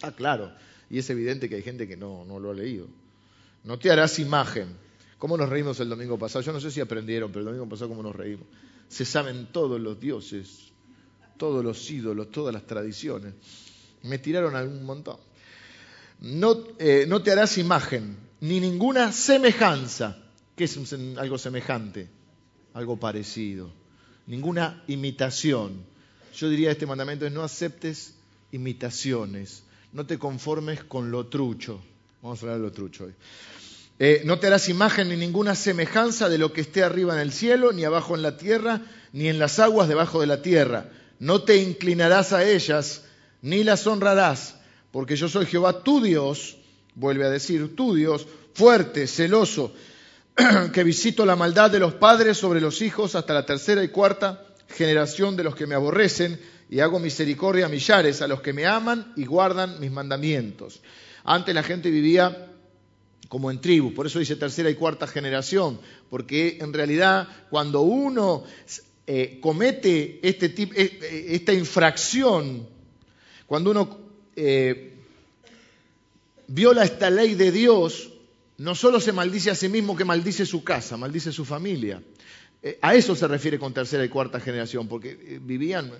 Ah, 0.02 0.12
claro, 0.12 0.52
y 0.90 0.98
es 0.98 1.08
evidente 1.10 1.48
que 1.48 1.56
hay 1.56 1.62
gente 1.62 1.88
que 1.88 1.96
no, 1.96 2.24
no 2.24 2.38
lo 2.38 2.50
ha 2.50 2.54
leído. 2.54 2.86
No 3.64 3.78
te 3.78 3.90
harás 3.90 4.18
imagen. 4.18 4.68
¿Cómo 5.18 5.36
nos 5.36 5.48
reímos 5.48 5.78
el 5.80 5.88
domingo 5.88 6.18
pasado? 6.18 6.44
Yo 6.44 6.52
no 6.52 6.60
sé 6.60 6.70
si 6.70 6.80
aprendieron, 6.80 7.30
pero 7.30 7.40
el 7.40 7.46
domingo 7.46 7.68
pasado 7.68 7.88
cómo 7.88 8.02
nos 8.02 8.14
reímos. 8.14 8.46
Se 8.88 9.04
saben 9.04 9.46
todos 9.52 9.80
los 9.80 10.00
dioses, 10.00 10.72
todos 11.36 11.64
los 11.64 11.90
ídolos, 11.90 12.30
todas 12.30 12.52
las 12.52 12.66
tradiciones. 12.66 13.34
Me 14.02 14.18
tiraron 14.18 14.56
algún 14.56 14.84
montón. 14.84 15.18
No, 16.20 16.64
eh, 16.78 17.04
no 17.08 17.22
te 17.22 17.30
harás 17.30 17.56
imagen 17.58 18.16
ni 18.40 18.58
ninguna 18.58 19.12
semejanza. 19.12 20.18
¿Qué 20.56 20.64
es 20.64 20.76
algo 21.16 21.38
semejante? 21.38 22.08
Algo 22.74 22.98
parecido. 22.98 23.72
Ninguna 24.26 24.82
imitación. 24.88 25.84
yo 26.36 26.48
diría 26.48 26.72
este 26.72 26.86
mandamiento 26.86 27.26
es 27.26 27.32
no 27.32 27.42
aceptes 27.42 28.14
imitaciones, 28.50 29.62
no 29.92 30.06
te 30.06 30.18
conformes 30.18 30.84
con 30.84 31.10
lo 31.10 31.26
trucho. 31.26 31.80
Vamos 32.22 32.38
a 32.38 32.42
hablar 32.42 32.58
de 32.58 32.64
lo 32.64 32.72
trucho 32.72 33.04
hoy. 33.04 33.14
Eh, 33.98 34.22
no 34.24 34.38
te 34.38 34.46
harás 34.46 34.68
imagen 34.68 35.08
ni 35.08 35.16
ninguna 35.16 35.54
semejanza 35.54 36.28
de 36.28 36.38
lo 36.38 36.52
que 36.52 36.62
esté 36.62 36.82
arriba 36.82 37.14
en 37.14 37.20
el 37.20 37.32
cielo, 37.32 37.72
ni 37.72 37.84
abajo 37.84 38.14
en 38.14 38.22
la 38.22 38.36
tierra, 38.36 38.80
ni 39.12 39.28
en 39.28 39.38
las 39.38 39.58
aguas 39.58 39.88
debajo 39.88 40.20
de 40.20 40.26
la 40.26 40.42
tierra. 40.42 40.90
No 41.18 41.42
te 41.42 41.58
inclinarás 41.58 42.32
a 42.32 42.44
ellas, 42.44 43.02
ni 43.42 43.64
las 43.64 43.86
honrarás, 43.86 44.56
porque 44.90 45.16
yo 45.16 45.28
soy 45.28 45.46
Jehová 45.46 45.84
tu 45.84 46.02
Dios, 46.02 46.56
vuelve 46.94 47.24
a 47.24 47.30
decir, 47.30 47.76
tu 47.76 47.94
Dios, 47.94 48.26
fuerte, 48.54 49.06
celoso, 49.06 49.72
que 50.72 50.84
visito 50.84 51.26
la 51.26 51.36
maldad 51.36 51.70
de 51.70 51.78
los 51.78 51.94
padres 51.94 52.38
sobre 52.38 52.60
los 52.60 52.82
hijos 52.82 53.14
hasta 53.14 53.34
la 53.34 53.46
tercera 53.46 53.84
y 53.84 53.88
cuarta 53.88 54.46
generación 54.68 55.36
de 55.36 55.44
los 55.44 55.54
que 55.54 55.66
me 55.66 55.74
aborrecen, 55.74 56.40
y 56.72 56.80
hago 56.80 56.98
misericordia 56.98 57.66
a 57.66 57.68
millares, 57.68 58.22
a 58.22 58.26
los 58.26 58.40
que 58.40 58.54
me 58.54 58.64
aman 58.64 59.12
y 59.14 59.26
guardan 59.26 59.78
mis 59.78 59.90
mandamientos. 59.90 60.80
Antes 61.22 61.54
la 61.54 61.62
gente 61.62 61.90
vivía 61.90 62.50
como 63.28 63.50
en 63.50 63.60
tribu, 63.60 63.92
por 63.92 64.06
eso 64.06 64.18
dice 64.18 64.36
tercera 64.36 64.70
y 64.70 64.74
cuarta 64.74 65.06
generación, 65.06 65.78
porque 66.08 66.56
en 66.62 66.72
realidad 66.72 67.28
cuando 67.50 67.82
uno 67.82 68.44
eh, 69.06 69.38
comete 69.42 70.18
este 70.22 70.48
tipo, 70.48 70.72
eh, 70.74 70.98
eh, 71.02 71.26
esta 71.32 71.52
infracción, 71.52 72.66
cuando 73.46 73.70
uno 73.72 73.98
viola 76.46 76.84
esta 76.84 77.10
ley 77.10 77.34
de 77.34 77.52
Dios, 77.52 78.12
no 78.56 78.74
solo 78.74 78.98
se 78.98 79.12
maldice 79.12 79.50
a 79.50 79.54
sí 79.54 79.68
mismo, 79.68 79.94
que 79.94 80.06
maldice 80.06 80.46
su 80.46 80.64
casa, 80.64 80.96
maldice 80.96 81.32
su 81.32 81.44
familia. 81.44 82.02
a 82.80 82.94
eso 82.94 83.14
se 83.14 83.28
refiere 83.28 83.58
con 83.58 83.74
tercera 83.74 84.06
y 84.06 84.08
cuarta 84.08 84.40
generación, 84.40 84.88
porque 84.88 85.38
vivían 85.42 85.92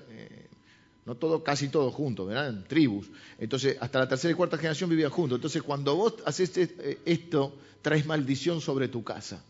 no 1.04 1.16
todo, 1.16 1.42
casi 1.42 1.68
todos 1.68 1.92
juntos, 1.94 2.28
¿verdad? 2.28 2.48
En 2.48 2.64
tribus. 2.64 3.08
Entonces, 3.38 3.76
hasta 3.80 3.98
la 3.98 4.08
tercera 4.08 4.32
y 4.32 4.34
cuarta 4.34 4.56
generación 4.56 4.88
vivían 4.90 5.10
juntos. 5.10 5.36
Entonces, 5.36 5.62
cuando 5.62 5.96
vos 5.96 6.14
haces 6.24 6.56
eh, 6.56 7.00
esto, 7.04 7.56
traes 7.82 8.06
maldición 8.06 8.60
sobre 8.60 8.88
tu 8.88 9.02
casa. 9.02 9.42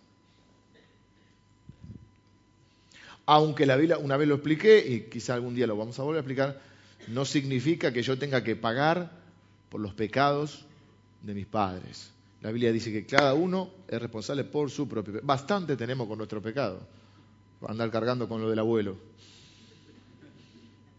Aunque 3.27 3.67
la 3.67 3.77
Biblia, 3.77 3.99
una 3.99 4.17
vez 4.17 4.29
lo 4.29 4.35
expliqué, 4.35 4.85
y 4.87 5.11
quizá 5.11 5.35
algún 5.35 5.55
día 5.55 5.67
lo 5.67 5.77
vamos 5.77 5.99
a 5.99 6.03
volver 6.03 6.19
a 6.19 6.21
explicar, 6.21 6.61
no 7.09 7.25
significa 7.25 7.93
que 7.93 8.03
yo 8.03 8.19
tenga 8.19 8.43
que 8.43 8.57
pagar 8.57 9.11
por 9.69 9.81
los 9.81 9.95
pecados 9.95 10.65
de 11.23 11.35
mis 11.35 11.47
padres. 11.47 12.11
La 12.41 12.51
Biblia 12.51 12.73
dice 12.73 12.91
que 12.91 13.07
cada 13.07 13.35
uno 13.35 13.71
es 13.87 14.01
responsable 14.01 14.45
por 14.45 14.71
su 14.71 14.89
propio 14.89 15.15
pecado. 15.15 15.27
Bastante 15.27 15.77
tenemos 15.77 16.09
con 16.09 16.19
nuestro 16.19 16.43
pecado, 16.43 16.81
andar 17.69 17.91
cargando 17.91 18.29
con 18.29 18.41
lo 18.41 18.51
del 18.51 18.59
abuelo. 18.59 18.97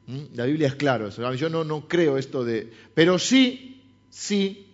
¿Mm? 0.08 0.36
La 0.36 0.46
Biblia 0.46 0.68
es 0.68 0.76
claro 0.76 1.08
eso. 1.08 1.34
Yo 1.34 1.50
no, 1.50 1.64
no 1.64 1.88
creo 1.88 2.18
esto 2.18 2.44
de... 2.44 2.72
Pero 2.94 3.20
sí, 3.20 3.82
sí, 4.10 4.68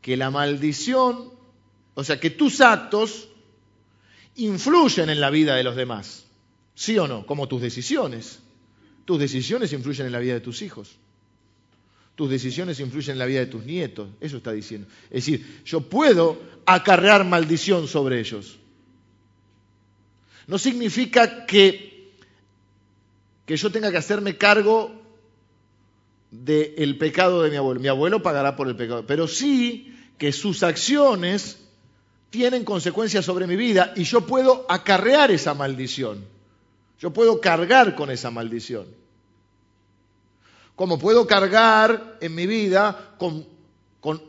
que 0.00 0.16
la 0.16 0.30
maldición, 0.30 1.30
o 1.94 2.04
sea, 2.04 2.20
que 2.20 2.30
tus 2.30 2.60
actos 2.60 3.28
influyen 4.36 5.10
en 5.10 5.20
la 5.20 5.30
vida 5.30 5.56
de 5.56 5.64
los 5.64 5.76
demás. 5.76 6.26
¿Sí 6.74 6.98
o 6.98 7.08
no? 7.08 7.26
Como 7.26 7.48
tus 7.48 7.62
decisiones. 7.62 8.40
Tus 9.04 9.18
decisiones 9.18 9.72
influyen 9.72 10.06
en 10.06 10.12
la 10.12 10.18
vida 10.18 10.34
de 10.34 10.40
tus 10.40 10.62
hijos. 10.62 10.96
Tus 12.14 12.30
decisiones 12.30 12.80
influyen 12.80 13.12
en 13.12 13.18
la 13.18 13.26
vida 13.26 13.40
de 13.40 13.46
tus 13.46 13.64
nietos. 13.64 14.08
Eso 14.20 14.38
está 14.38 14.52
diciendo. 14.52 14.86
Es 15.04 15.26
decir, 15.26 15.62
yo 15.64 15.80
puedo 15.80 16.40
acarrear 16.66 17.24
maldición 17.24 17.88
sobre 17.88 18.20
ellos. 18.20 18.58
No 20.46 20.58
significa 20.58 21.46
que 21.46 21.95
que 23.46 23.56
yo 23.56 23.70
tenga 23.70 23.90
que 23.90 23.96
hacerme 23.96 24.36
cargo 24.36 24.92
del 26.30 26.98
pecado 26.98 27.42
de 27.42 27.50
mi 27.50 27.56
abuelo. 27.56 27.80
Mi 27.80 27.88
abuelo 27.88 28.22
pagará 28.22 28.56
por 28.56 28.68
el 28.68 28.76
pecado, 28.76 29.06
pero 29.06 29.28
sí 29.28 29.96
que 30.18 30.32
sus 30.32 30.62
acciones 30.62 31.58
tienen 32.30 32.64
consecuencias 32.64 33.24
sobre 33.24 33.46
mi 33.46 33.56
vida 33.56 33.92
y 33.96 34.04
yo 34.04 34.22
puedo 34.22 34.66
acarrear 34.68 35.30
esa 35.30 35.54
maldición. 35.54 36.24
Yo 36.98 37.12
puedo 37.12 37.40
cargar 37.40 37.94
con 37.94 38.10
esa 38.10 38.30
maldición. 38.30 38.86
Como 40.74 40.98
puedo 40.98 41.26
cargar 41.26 42.18
en 42.20 42.34
mi 42.34 42.46
vida 42.46 43.14
con, 43.18 43.46
con 44.00 44.20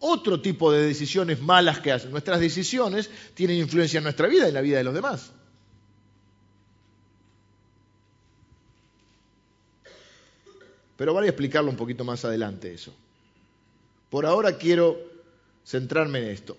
otro 0.00 0.40
tipo 0.40 0.72
de 0.72 0.84
decisiones 0.84 1.40
malas 1.40 1.80
que 1.80 1.92
hacen. 1.92 2.10
Nuestras 2.10 2.40
decisiones 2.40 3.08
tienen 3.34 3.58
influencia 3.58 3.98
en 3.98 4.04
nuestra 4.04 4.26
vida 4.26 4.46
y 4.46 4.48
en 4.48 4.54
la 4.54 4.60
vida 4.60 4.78
de 4.78 4.84
los 4.84 4.94
demás. 4.94 5.32
Pero 10.96 11.12
voy 11.12 11.26
a 11.26 11.28
explicarlo 11.28 11.70
un 11.70 11.76
poquito 11.76 12.04
más 12.04 12.24
adelante 12.24 12.72
eso. 12.72 12.94
Por 14.10 14.26
ahora 14.26 14.56
quiero 14.56 14.96
centrarme 15.64 16.20
en 16.20 16.28
esto. 16.28 16.56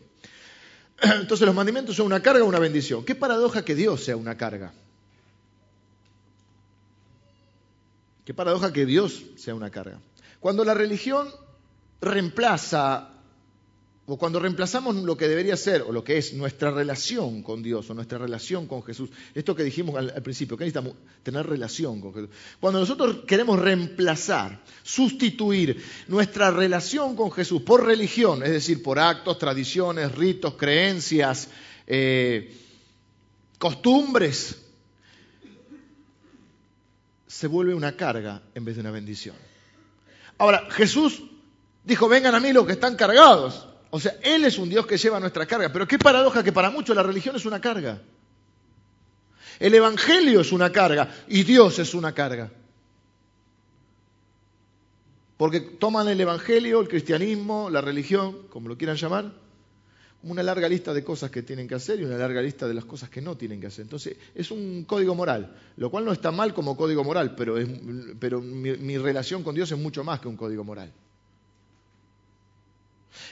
Entonces 1.01 1.45
los 1.45 1.55
mandamientos 1.55 1.95
son 1.95 2.07
una 2.07 2.21
carga 2.21 2.43
o 2.43 2.47
una 2.47 2.59
bendición. 2.59 3.05
Qué 3.05 3.15
paradoja 3.15 3.63
que 3.63 3.75
Dios 3.75 4.03
sea 4.03 4.17
una 4.17 4.35
carga. 4.35 4.73
Qué 8.25 8.33
paradoja 8.33 8.73
que 8.73 8.85
Dios 8.85 9.23
sea 9.37 9.55
una 9.55 9.69
carga. 9.69 9.99
Cuando 10.39 10.65
la 10.65 10.73
religión 10.73 11.29
reemplaza 12.01 13.14
o 14.07 14.17
cuando 14.17 14.39
reemplazamos 14.39 14.95
lo 14.97 15.17
que 15.17 15.27
debería 15.27 15.57
ser, 15.57 15.81
o 15.81 15.91
lo 15.91 16.03
que 16.03 16.19
es 16.19 16.33
nuestra 16.33 16.69
relación 16.69 17.41
con 17.41 17.63
Dios, 17.63 17.89
o 17.89 17.95
nuestra 17.95 18.19
relación 18.19 18.67
con 18.67 18.83
Jesús, 18.83 19.09
esto 19.33 19.55
que 19.55 19.63
dijimos 19.63 19.95
al, 19.95 20.21
principio, 20.21 20.55
que 20.55 20.65
necesitamos 20.65 20.93
tener 21.23 21.47
relación 21.47 22.01
con 22.01 22.13
Jesús. 22.13 22.29
Cuando 22.59 22.79
nosotros 22.79 23.23
queremos 23.25 23.57
reemplazar, 23.59 24.61
sustituir 24.83 25.83
nuestra 26.07 26.51
relación 26.51 27.15
con 27.15 27.31
Jesús 27.31 27.63
por 27.63 27.83
religión, 27.83 28.43
es 28.43 28.51
decir, 28.51 28.83
por 28.83 28.99
actos, 28.99 29.39
tradiciones, 29.39 30.13
ritos, 30.13 30.53
creencias, 30.53 31.49
eh, 31.87 32.55
costumbres, 33.57 34.61
se 37.25 37.47
vuelve 37.47 37.73
una 37.73 37.97
carga 37.97 38.43
en 38.53 38.65
vez 38.65 38.75
de 38.75 38.81
una 38.81 38.91
bendición. 38.91 39.35
Ahora, 40.37 40.67
Jesús 40.69 41.23
dijo, 41.83 42.07
vengan 42.07 42.35
a 42.35 42.39
mí 42.39 42.53
los 42.53 42.67
que 42.67 42.73
están 42.73 42.95
cargados 42.95 43.67
o 43.95 43.99
sea, 44.01 44.17
Él 44.21 44.43
es 44.43 44.57
un 44.57 44.67
Dios 44.67 44.85
que 44.85 44.97
lleva 44.97 45.21
nuestra 45.21 45.45
carga. 45.45 45.71
Pero 45.71 45.87
qué 45.87 45.97
paradoja 45.97 46.43
que 46.43 46.51
para 46.51 46.69
muchos 46.69 46.93
la 46.93 47.01
religión 47.01 47.33
es 47.37 47.45
una 47.45 47.61
carga. 47.61 48.01
El 49.57 49.73
Evangelio 49.73 50.41
es 50.41 50.51
una 50.51 50.69
carga 50.69 51.15
y 51.29 51.43
Dios 51.43 51.79
es 51.79 51.93
una 51.93 52.13
carga. 52.13 52.51
Porque 55.37 55.61
toman 55.61 56.09
el 56.09 56.19
Evangelio, 56.19 56.81
el 56.81 56.89
cristianismo, 56.89 57.69
la 57.69 57.79
religión, 57.79 58.47
como 58.49 58.67
lo 58.67 58.77
quieran 58.77 58.97
llamar, 58.97 59.31
una 60.23 60.43
larga 60.43 60.67
lista 60.67 60.93
de 60.93 61.01
cosas 61.01 61.31
que 61.31 61.43
tienen 61.43 61.65
que 61.65 61.75
hacer 61.75 62.01
y 62.01 62.03
una 62.03 62.17
larga 62.17 62.41
lista 62.41 62.67
de 62.67 62.73
las 62.73 62.83
cosas 62.83 63.09
que 63.09 63.21
no 63.21 63.37
tienen 63.37 63.61
que 63.61 63.67
hacer. 63.67 63.83
Entonces, 63.83 64.17
es 64.35 64.51
un 64.51 64.83
código 64.83 65.15
moral, 65.15 65.55
lo 65.77 65.89
cual 65.89 66.03
no 66.03 66.11
está 66.11 66.31
mal 66.31 66.53
como 66.53 66.75
código 66.75 67.05
moral, 67.05 67.33
pero, 67.33 67.55
pero 68.19 68.41
mi 68.41 68.97
relación 68.97 69.41
con 69.41 69.55
Dios 69.55 69.71
es 69.71 69.77
mucho 69.77 70.03
más 70.03 70.19
que 70.19 70.27
un 70.27 70.35
código 70.35 70.65
moral. 70.65 70.91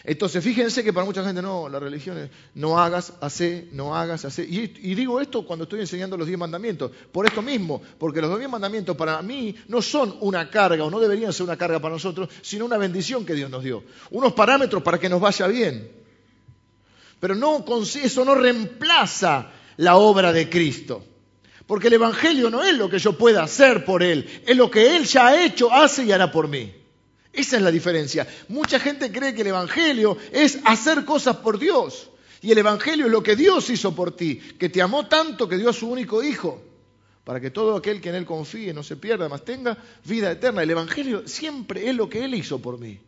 Entonces, 0.03 0.43
fíjense 0.43 0.83
que 0.83 0.91
para 0.91 1.05
mucha 1.05 1.23
gente 1.23 1.41
no, 1.41 1.69
la 1.69 1.79
religión 1.79 2.17
es 2.17 2.29
no 2.55 2.79
hagas, 2.79 3.13
hace, 3.21 3.69
no 3.71 3.95
hagas, 3.95 4.25
hace. 4.25 4.43
Y, 4.43 4.67
digo 4.95 5.21
esto 5.21 5.45
cuando 5.45 5.63
estoy 5.63 5.79
enseñando 5.79 6.17
los 6.17 6.27
diez 6.27 6.37
mandamientos, 6.37 6.91
por 7.11 7.25
esto 7.25 7.41
mismo, 7.41 7.81
porque 7.97 8.21
los 8.21 8.37
diez 8.37 8.49
mandamientos 8.49 8.95
para 8.97 9.21
mí 9.21 9.55
no 9.67 9.81
son 9.81 10.17
una 10.21 10.49
carga 10.49 10.83
o 10.83 10.89
no 10.89 10.99
deberían 10.99 11.31
ser 11.31 11.45
una 11.45 11.57
carga 11.57 11.79
para 11.79 11.93
nosotros, 11.93 12.29
sino 12.41 12.65
una 12.65 12.77
bendición 12.77 13.25
que 13.25 13.33
Dios 13.33 13.49
nos 13.49 13.63
dio. 13.63 13.83
Unos 14.11 14.33
parámetros 14.33 14.83
para 14.83 14.99
que 14.99 15.09
nos 15.09 15.21
vaya 15.21 15.47
bien. 15.47 15.91
Pero 17.19 17.35
no, 17.35 17.63
eso 17.81 18.25
no 18.25 18.35
reemplaza 18.35 19.51
la 19.77 19.95
obra 19.95 20.33
de 20.33 20.49
Cristo. 20.49 21.03
Porque 21.65 21.87
el 21.87 21.93
Evangelio 21.93 22.49
no 22.49 22.61
es 22.63 22.77
lo 22.77 22.89
que 22.89 22.99
yo 22.99 23.17
pueda 23.17 23.43
hacer 23.43 23.85
por 23.85 24.03
Él, 24.03 24.43
es 24.45 24.57
lo 24.57 24.69
que 24.69 24.97
Él 24.97 25.05
ya 25.05 25.27
ha 25.27 25.45
hecho, 25.45 25.71
hace 25.71 26.03
y 26.03 26.11
hará 26.11 26.29
por 26.31 26.47
mí. 26.47 26.82
Esa 27.33 27.57
es 27.57 27.63
la 27.63 27.71
diferencia. 27.71 28.27
Mucha 28.47 28.79
gente 28.79 29.11
cree 29.11 29.33
que 29.33 29.41
el 29.41 29.47
Evangelio 29.47 30.17
es 30.31 30.59
hacer 30.65 31.03
cosas 31.03 31.37
por 31.37 31.57
Dios. 31.57 32.11
Y 32.41 32.51
el 32.51 32.59
Evangelio 32.59 33.07
es 33.07 33.11
lo 33.11 33.23
que 33.23 33.35
Dios 33.35 33.69
hizo 33.71 33.95
por 33.95 34.15
ti, 34.15 34.35
que 34.35 34.69
te 34.69 34.81
amó 34.81 35.07
tanto 35.07 35.49
que 35.49 35.57
dio 35.57 35.69
a 35.69 35.73
su 35.73 35.89
único 35.89 36.21
Hijo, 36.21 36.61
para 37.23 37.39
que 37.39 37.49
todo 37.49 37.75
aquel 37.75 38.01
que 38.01 38.09
en 38.09 38.15
Él 38.15 38.25
confíe 38.25 38.73
no 38.73 38.83
se 38.83 38.97
pierda, 38.97 39.29
más 39.29 39.43
tenga 39.43 39.77
vida 40.05 40.31
eterna. 40.31 40.61
El 40.61 40.69
Evangelio 40.69 41.27
siempre 41.27 41.89
es 41.89 41.95
lo 41.95 42.07
que 42.07 42.23
Él 42.23 42.35
hizo 42.35 42.59
por 42.59 42.77
mí. 42.79 42.99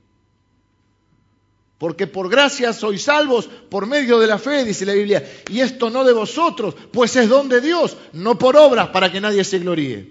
Porque 1.77 2.08
por 2.08 2.29
gracia 2.29 2.72
sois 2.72 3.03
salvos 3.03 3.48
por 3.70 3.86
medio 3.86 4.17
de 4.17 4.27
la 4.27 4.39
fe, 4.39 4.63
dice 4.63 4.86
la 4.86 4.94
Biblia. 4.94 5.29
Y 5.51 5.60
esto 5.60 5.89
no 5.89 6.03
de 6.03 6.13
vosotros, 6.13 6.74
pues 6.91 7.15
es 7.17 7.27
don 7.27 7.50
de 7.50 7.60
Dios, 7.62 7.98
no 8.13 8.39
por 8.39 8.55
obras 8.55 8.88
para 8.88 9.12
que 9.12 9.22
nadie 9.22 9.44
se 9.44 9.60
gloríe. 9.60 10.10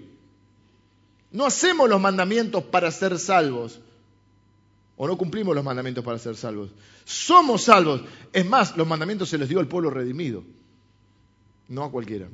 No 1.31 1.45
hacemos 1.45 1.89
los 1.89 1.99
mandamientos 1.99 2.63
para 2.63 2.91
ser 2.91 3.17
salvos, 3.17 3.79
o 4.97 5.07
no 5.07 5.17
cumplimos 5.17 5.55
los 5.55 5.63
mandamientos 5.63 6.03
para 6.03 6.17
ser 6.17 6.35
salvos. 6.35 6.71
Somos 7.03 7.63
salvos. 7.63 8.01
Es 8.31 8.45
más, 8.45 8.77
los 8.77 8.87
mandamientos 8.87 9.29
se 9.29 9.37
les 9.37 9.49
dio 9.49 9.59
al 9.59 9.67
pueblo 9.67 9.89
redimido, 9.89 10.43
no 11.67 11.83
a 11.83 11.91
cualquiera. 11.91 12.27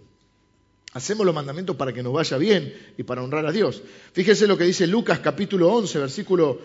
Hacemos 0.94 1.25
los 1.25 1.34
mandamientos 1.34 1.75
para 1.75 1.94
que 1.94 2.03
nos 2.03 2.13
vaya 2.13 2.38
bien 2.38 2.94
y 2.98 3.03
para 3.03 3.24
honrar 3.24 3.46
a 3.46 3.51
Dios. 3.51 3.82
Fíjese 4.12 4.46
lo 4.46 4.58
que 4.58 4.65
dice 4.65 4.86
Lucas 4.88 5.20
capítulo 5.20 5.74
11, 5.74 6.00
versículo 6.00 6.60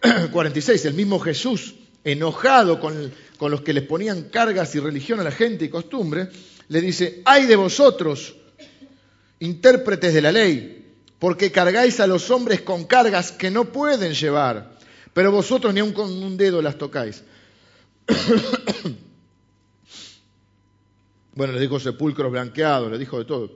46. 0.32 0.84
El 0.86 0.94
mismo 0.94 1.18
Jesús, 1.18 1.74
enojado 2.02 2.80
con, 2.80 3.12
con 3.36 3.50
los 3.50 3.60
que 3.60 3.74
les 3.74 3.84
ponían 3.84 4.30
cargas 4.30 4.74
y 4.74 4.80
religión 4.80 5.20
a 5.20 5.24
la 5.24 5.30
gente 5.30 5.66
y 5.66 5.68
costumbre, 5.68 6.30
le 6.68 6.80
dice, 6.80 7.20
ay 7.26 7.46
de 7.46 7.56
vosotros, 7.56 8.34
intérpretes 9.40 10.14
de 10.14 10.22
la 10.22 10.32
ley, 10.32 10.94
porque 11.18 11.52
cargáis 11.52 12.00
a 12.00 12.06
los 12.06 12.30
hombres 12.30 12.62
con 12.62 12.84
cargas 12.84 13.30
que 13.30 13.50
no 13.50 13.66
pueden 13.72 14.14
llevar, 14.14 14.78
pero 15.12 15.32
vosotros 15.32 15.72
ni 15.74 15.80
aun 15.80 15.92
con 15.92 16.10
un 16.10 16.36
dedo 16.36 16.62
las 16.62 16.78
tocáis. 16.78 17.22
Bueno, 21.32 21.54
le 21.54 21.60
dijo 21.60 21.78
sepulcros 21.78 22.32
blanqueados, 22.32 22.90
le 22.90 22.98
dijo 22.98 23.18
de 23.18 23.24
todo. 23.24 23.50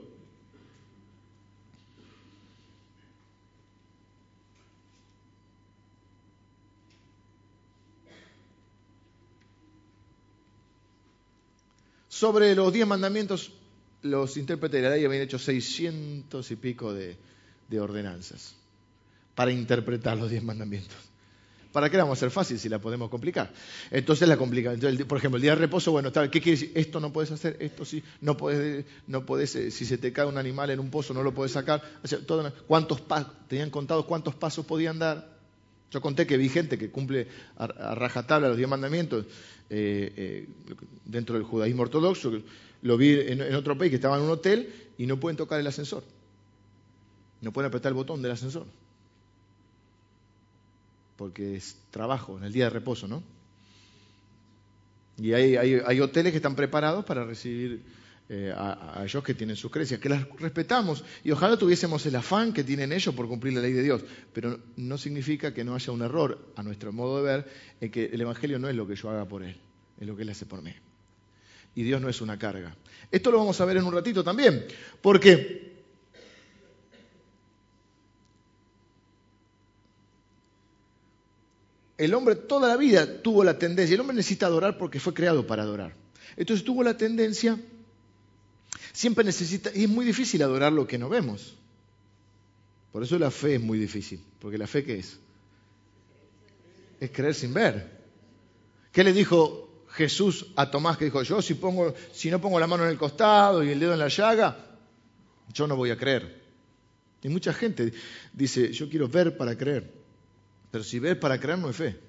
Sobre 12.07 12.55
los 12.55 12.71
diez 12.71 12.87
mandamientos, 12.87 13.51
los 14.01 14.37
intérpretes 14.37 14.81
de 14.81 14.89
la 14.89 14.95
ley 14.95 15.03
habían 15.03 15.21
hecho 15.21 15.37
seiscientos 15.37 16.49
y 16.49 16.55
pico 16.55 16.93
de, 16.93 17.17
de 17.67 17.79
ordenanzas 17.79 18.55
para 19.35 19.51
interpretar 19.51 20.17
los 20.17 20.29
diez 20.29 20.41
mandamientos. 20.41 20.95
¿Para 21.75 21.89
qué 21.89 21.97
la 21.97 22.03
vamos 22.03 22.19
a 22.19 22.19
hacer 22.19 22.31
fácil 22.31 22.57
si 22.57 22.69
la 22.69 22.79
podemos 22.79 23.09
complicar? 23.09 23.51
Entonces 23.91 24.29
la 24.29 24.37
complica. 24.37 24.73
por 25.09 25.17
ejemplo, 25.17 25.35
el 25.35 25.41
día 25.41 25.51
de 25.51 25.57
reposo, 25.57 25.91
bueno, 25.91 26.09
¿qué 26.09 26.29
quiere 26.29 26.51
decir? 26.51 26.71
Esto 26.73 27.01
no 27.01 27.11
puedes 27.11 27.31
hacer, 27.31 27.57
esto 27.59 27.83
sí, 27.83 28.01
no 28.21 28.37
puedes, 28.37 28.85
no 29.07 29.25
puedes 29.25 29.53
eh, 29.57 29.71
si 29.71 29.85
se 29.85 29.97
te 29.97 30.13
cae 30.13 30.25
un 30.25 30.37
animal 30.37 30.69
en 30.69 30.79
un 30.79 30.89
pozo 30.89 31.13
no 31.13 31.21
lo 31.21 31.33
puedes 31.33 31.51
sacar. 31.51 31.83
¿Cuántos 32.65 33.01
pasos, 33.01 33.33
tenían 33.49 33.71
contado 33.71 34.07
cuántos 34.07 34.35
pasos 34.35 34.65
podían 34.65 34.99
dar? 34.99 35.37
Yo 35.91 35.99
conté 35.99 36.25
que 36.25 36.37
vi 36.37 36.47
gente 36.47 36.77
que 36.77 36.89
cumple 36.91 37.27
a, 37.57 37.67
rajatabla 37.93 38.47
los 38.47 38.55
diez 38.55 38.69
mandamientos 38.69 39.25
eh, 39.69 40.13
eh, 40.15 40.47
dentro 41.03 41.35
del 41.35 41.43
judaísmo 41.43 41.81
ortodoxo. 41.81 42.41
Lo 42.83 42.95
vi 42.95 43.19
en 43.19 43.53
otro 43.53 43.77
país 43.77 43.89
que 43.89 43.97
estaba 43.97 44.15
en 44.15 44.23
un 44.23 44.29
hotel 44.29 44.73
y 44.97 45.07
no 45.07 45.19
pueden 45.19 45.35
tocar 45.35 45.59
el 45.59 45.67
ascensor. 45.67 46.05
No 47.41 47.51
pueden 47.51 47.67
apretar 47.67 47.89
el 47.89 47.95
botón 47.95 48.21
del 48.21 48.31
ascensor 48.31 48.65
porque 51.15 51.55
es 51.55 51.77
trabajo, 51.91 52.37
en 52.37 52.43
el 52.43 52.53
día 52.53 52.65
de 52.65 52.69
reposo, 52.71 53.07
¿no? 53.07 53.23
Y 55.17 55.33
hay, 55.33 55.99
hoteles 56.01 56.31
que 56.31 56.37
están 56.37 56.55
preparados 56.55 57.05
para 57.05 57.23
recibir 57.23 57.81
eh, 58.27 58.53
a, 58.55 59.01
ellos 59.05 59.23
que 59.23 59.33
tienen 59.33 59.55
sus 59.55 59.71
creencias, 59.71 59.99
que 59.99 60.09
las 60.09 60.27
respetamos 60.39 61.05
y 61.23 61.31
ojalá 61.31 61.57
tuviésemos 61.57 62.05
el 62.05 62.15
afán 62.17 62.51
que 62.51 62.63
tienen 62.65 62.91
ellos 62.91 63.15
por 63.15 63.27
cumplir 63.27 63.53
la 63.53 63.61
ley 63.61 63.71
de 63.71 63.83
Dios, 63.83 64.03
pero 64.33 64.59
no 64.75 64.97
significa 64.97 65.53
que 65.53 65.63
no 65.63 65.73
haya 65.73 65.93
un 65.93 66.01
error 66.01 66.51
a 66.57 66.63
nuestro 66.63 66.91
modo 66.91 67.23
de 67.23 67.23
ver 67.23 67.51
en 67.79 67.91
que 67.91 68.05
el 68.05 68.19
Evangelio 68.19 68.59
no 68.59 68.67
es 68.67 68.75
lo 68.75 68.85
que 68.85 68.95
yo 68.95 69.09
haga 69.09 69.25
por 69.25 69.43
Él, 69.43 69.55
es 69.99 70.07
lo 70.07 70.17
que 70.17 70.23
Él 70.23 70.29
hace 70.29 70.45
por 70.45 70.61
mí. 70.61 70.73
Y 71.75 71.83
Dios 71.83 72.01
no 72.01 72.09
es 72.09 72.21
una 72.21 72.37
carga. 72.37 72.75
Esto 73.11 73.31
lo 73.31 73.37
vamos 73.37 73.59
a 73.61 73.65
ver 73.65 73.77
en 73.77 73.83
un 73.83 73.93
ratito 73.93 74.23
también, 74.23 74.65
porque 75.01 75.74
el 81.97 82.13
hombre 82.13 82.35
toda 82.35 82.67
la 82.67 82.77
vida 82.77 83.21
tuvo 83.21 83.43
la 83.43 83.57
tendencia, 83.57 83.93
el 83.93 84.01
hombre 84.01 84.15
necesita 84.15 84.47
adorar 84.47 84.77
porque 84.77 84.99
fue 84.99 85.13
creado 85.13 85.47
para 85.47 85.63
adorar. 85.63 85.93
Entonces 86.35 86.65
tuvo 86.65 86.83
la 86.83 86.97
tendencia, 86.97 87.59
siempre 88.91 89.23
necesita, 89.23 89.71
y 89.73 89.83
es 89.83 89.89
muy 89.89 90.05
difícil 90.05 90.41
adorar 90.43 90.73
lo 90.73 90.85
que 90.85 90.97
no 90.97 91.09
vemos. 91.09 91.55
Por 92.91 93.03
eso 93.03 93.17
la 93.17 93.31
fe 93.31 93.55
es 93.55 93.61
muy 93.61 93.77
difícil, 93.77 94.21
porque 94.39 94.57
la 94.57 94.67
fe 94.67 94.83
qué 94.83 94.99
es? 94.99 95.17
Es 96.99 97.11
creer 97.11 97.35
sin 97.35 97.53
ver. 97.53 97.91
¿Qué 98.91 99.03
le 99.03 99.13
dijo 99.13 99.83
Jesús 99.89 100.47
a 100.55 100.69
Tomás 100.69 100.97
que 100.97 101.05
dijo, 101.05 101.21
yo 101.23 101.41
si, 101.41 101.53
pongo, 101.53 101.93
si 102.13 102.29
no 102.29 102.39
pongo 102.41 102.59
la 102.59 102.67
mano 102.67 102.83
en 102.83 102.89
el 102.89 102.97
costado 102.97 103.63
y 103.63 103.69
el 103.69 103.79
dedo 103.79 103.93
en 103.93 103.99
la 103.99 104.07
llaga, 104.07 104.77
yo 105.53 105.67
no 105.67 105.75
voy 105.75 105.91
a 105.91 105.97
creer. 105.97 106.43
Y 107.21 107.29
mucha 107.29 107.53
gente 107.53 107.93
dice, 108.33 108.71
yo 108.71 108.89
quiero 108.89 109.07
ver 109.07 109.35
para 109.37 109.57
creer. 109.57 110.04
Pero 110.71 110.83
si 110.83 110.99
ves 110.99 111.15
para 111.15 111.39
creer 111.39 111.59
no 111.59 111.69
es 111.69 111.75
fe. 111.75 111.99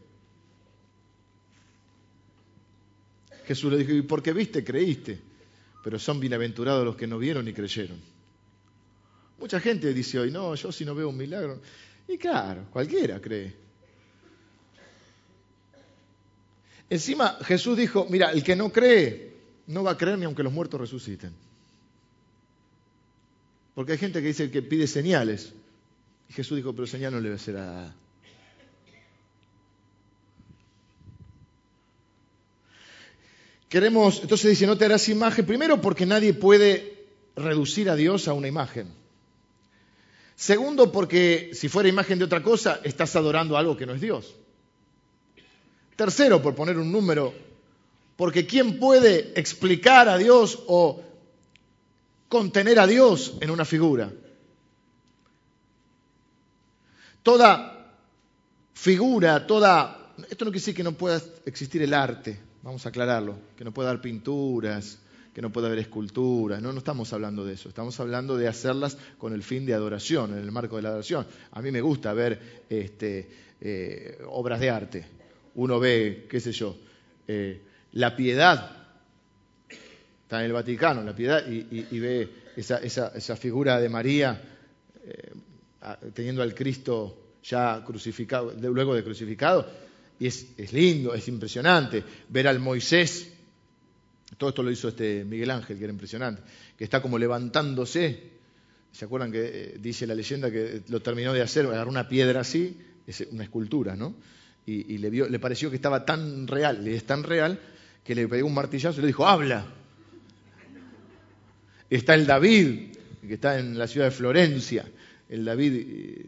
Jesús 3.46 3.70
le 3.70 3.78
dijo, 3.78 3.92
¿y 3.92 4.02
por 4.02 4.22
qué 4.22 4.32
viste? 4.32 4.64
Creíste. 4.64 5.20
Pero 5.84 5.98
son 5.98 6.18
bienaventurados 6.18 6.84
los 6.84 6.96
que 6.96 7.06
no 7.06 7.18
vieron 7.18 7.46
y 7.46 7.52
creyeron. 7.52 8.00
Mucha 9.38 9.60
gente 9.60 9.92
dice 9.94 10.18
hoy, 10.18 10.30
no, 10.30 10.54
yo 10.54 10.72
si 10.72 10.84
no 10.84 10.94
veo 10.94 11.10
un 11.10 11.16
milagro. 11.16 11.60
Y 12.08 12.18
claro, 12.18 12.66
cualquiera 12.70 13.20
cree. 13.20 13.54
Encima 16.88 17.38
Jesús 17.42 17.76
dijo, 17.76 18.06
mira, 18.08 18.30
el 18.32 18.42
que 18.42 18.56
no 18.56 18.72
cree 18.72 19.36
no 19.66 19.82
va 19.82 19.92
a 19.92 19.96
creer 19.96 20.18
ni 20.18 20.24
aunque 20.24 20.42
los 20.42 20.52
muertos 20.52 20.80
resuciten. 20.80 21.32
Porque 23.74 23.92
hay 23.92 23.98
gente 23.98 24.20
que 24.20 24.28
dice 24.28 24.50
que 24.50 24.62
pide 24.62 24.86
señales. 24.86 25.52
Y 26.28 26.32
Jesús 26.32 26.56
dijo, 26.56 26.72
pero 26.72 26.86
señal 26.86 27.12
no 27.12 27.20
le 27.20 27.28
va 27.28 27.34
a 27.34 27.38
ser 27.38 27.56
a, 27.58 27.94
Queremos, 33.76 34.20
entonces 34.22 34.52
dice, 34.52 34.66
no 34.66 34.78
te 34.78 34.86
harás 34.86 35.06
imagen, 35.10 35.44
primero 35.44 35.82
porque 35.82 36.06
nadie 36.06 36.32
puede 36.32 37.08
reducir 37.36 37.90
a 37.90 37.94
Dios 37.94 38.26
a 38.26 38.32
una 38.32 38.48
imagen. 38.48 38.88
Segundo, 40.34 40.90
porque 40.90 41.50
si 41.52 41.68
fuera 41.68 41.86
imagen 41.86 42.18
de 42.18 42.24
otra 42.24 42.42
cosa, 42.42 42.80
estás 42.84 43.14
adorando 43.16 43.54
algo 43.54 43.76
que 43.76 43.84
no 43.84 43.92
es 43.92 44.00
Dios. 44.00 44.34
Tercero, 45.94 46.40
por 46.40 46.54
poner 46.54 46.78
un 46.78 46.90
número, 46.90 47.34
porque 48.16 48.46
¿quién 48.46 48.78
puede 48.78 49.38
explicar 49.38 50.08
a 50.08 50.16
Dios 50.16 50.58
o 50.68 51.02
contener 52.30 52.78
a 52.78 52.86
Dios 52.86 53.36
en 53.42 53.50
una 53.50 53.66
figura? 53.66 54.10
Toda 57.22 57.92
figura, 58.72 59.46
toda... 59.46 60.14
Esto 60.30 60.46
no 60.46 60.50
quiere 60.50 60.60
decir 60.60 60.74
que 60.74 60.82
no 60.82 60.92
pueda 60.92 61.20
existir 61.44 61.82
el 61.82 61.92
arte, 61.92 62.40
Vamos 62.66 62.84
a 62.84 62.88
aclararlo, 62.88 63.38
que 63.56 63.62
no 63.62 63.72
puede 63.72 63.90
haber 63.90 64.00
pinturas, 64.00 64.98
que 65.32 65.40
no 65.40 65.52
puede 65.52 65.68
haber 65.68 65.78
esculturas, 65.78 66.60
no, 66.60 66.72
no 66.72 66.78
estamos 66.78 67.12
hablando 67.12 67.44
de 67.44 67.54
eso, 67.54 67.68
estamos 67.68 68.00
hablando 68.00 68.36
de 68.36 68.48
hacerlas 68.48 68.98
con 69.18 69.32
el 69.32 69.44
fin 69.44 69.64
de 69.64 69.72
adoración, 69.72 70.32
en 70.32 70.40
el 70.40 70.50
marco 70.50 70.74
de 70.74 70.82
la 70.82 70.88
adoración. 70.88 71.28
A 71.52 71.62
mí 71.62 71.70
me 71.70 71.80
gusta 71.80 72.12
ver 72.12 72.64
este, 72.68 73.30
eh, 73.60 74.18
obras 74.26 74.58
de 74.58 74.70
arte, 74.70 75.06
uno 75.54 75.78
ve, 75.78 76.26
qué 76.28 76.40
sé 76.40 76.50
yo, 76.50 76.76
eh, 77.28 77.62
la 77.92 78.16
piedad, 78.16 78.68
está 80.22 80.40
en 80.40 80.46
el 80.46 80.52
Vaticano, 80.52 81.04
la 81.04 81.14
piedad, 81.14 81.46
y, 81.48 82.00
ve 82.00 82.28
esa, 82.56 83.36
figura 83.36 83.78
de 83.78 83.88
María 83.88 84.42
eh, 85.04 85.30
teniendo 86.12 86.42
al 86.42 86.52
Cristo 86.52 87.36
ya 87.44 87.84
crucificado, 87.86 88.52
luego 88.60 88.92
de 88.96 89.04
crucificado, 89.04 89.85
y 90.18 90.26
es, 90.26 90.72
lindo, 90.72 91.14
es 91.14 91.28
impresionante 91.28 92.02
ver 92.28 92.48
al 92.48 92.58
Moisés, 92.58 93.32
todo 94.38 94.50
esto 94.50 94.62
lo 94.62 94.70
hizo 94.70 94.88
este 94.88 95.24
Miguel 95.24 95.50
Ángel, 95.50 95.76
que 95.76 95.84
era 95.84 95.92
impresionante, 95.92 96.42
que 96.76 96.84
está 96.84 97.02
como 97.02 97.18
levantándose. 97.18 98.36
¿Se 98.92 99.04
acuerdan 99.04 99.30
que 99.30 99.44
eh, 99.44 99.76
dice 99.78 100.06
la 100.06 100.14
leyenda 100.14 100.50
que 100.50 100.82
lo 100.88 101.00
terminó 101.00 101.34
de 101.34 101.42
hacer, 101.42 101.66
agarró 101.66 101.90
una 101.90 102.08
piedra 102.08 102.40
así, 102.40 102.78
es 103.06 103.26
una 103.30 103.44
escultura, 103.44 103.94
¿no? 103.94 104.14
Y, 104.68 104.98
le, 104.98 105.10
vio, 105.10 105.28
le 105.28 105.38
pareció 105.38 105.70
que 105.70 105.76
estaba 105.76 106.04
tan 106.04 106.48
real, 106.48 106.82
le 106.82 106.96
es 106.96 107.04
tan 107.04 107.22
real, 107.22 107.60
que 108.02 108.16
le 108.16 108.26
pegó 108.26 108.48
un 108.48 108.54
martillazo 108.54 108.98
y 108.98 109.02
le 109.02 109.06
dijo, 109.06 109.24
habla. 109.24 109.64
Está 111.88 112.14
el 112.14 112.26
David, 112.26 112.96
que 113.20 113.34
está 113.34 113.60
en 113.60 113.78
la 113.78 113.86
ciudad 113.86 114.06
de 114.06 114.10
Florencia. 114.10 114.84
El 115.28 115.44
David, 115.44 115.72
eh, 115.76 116.26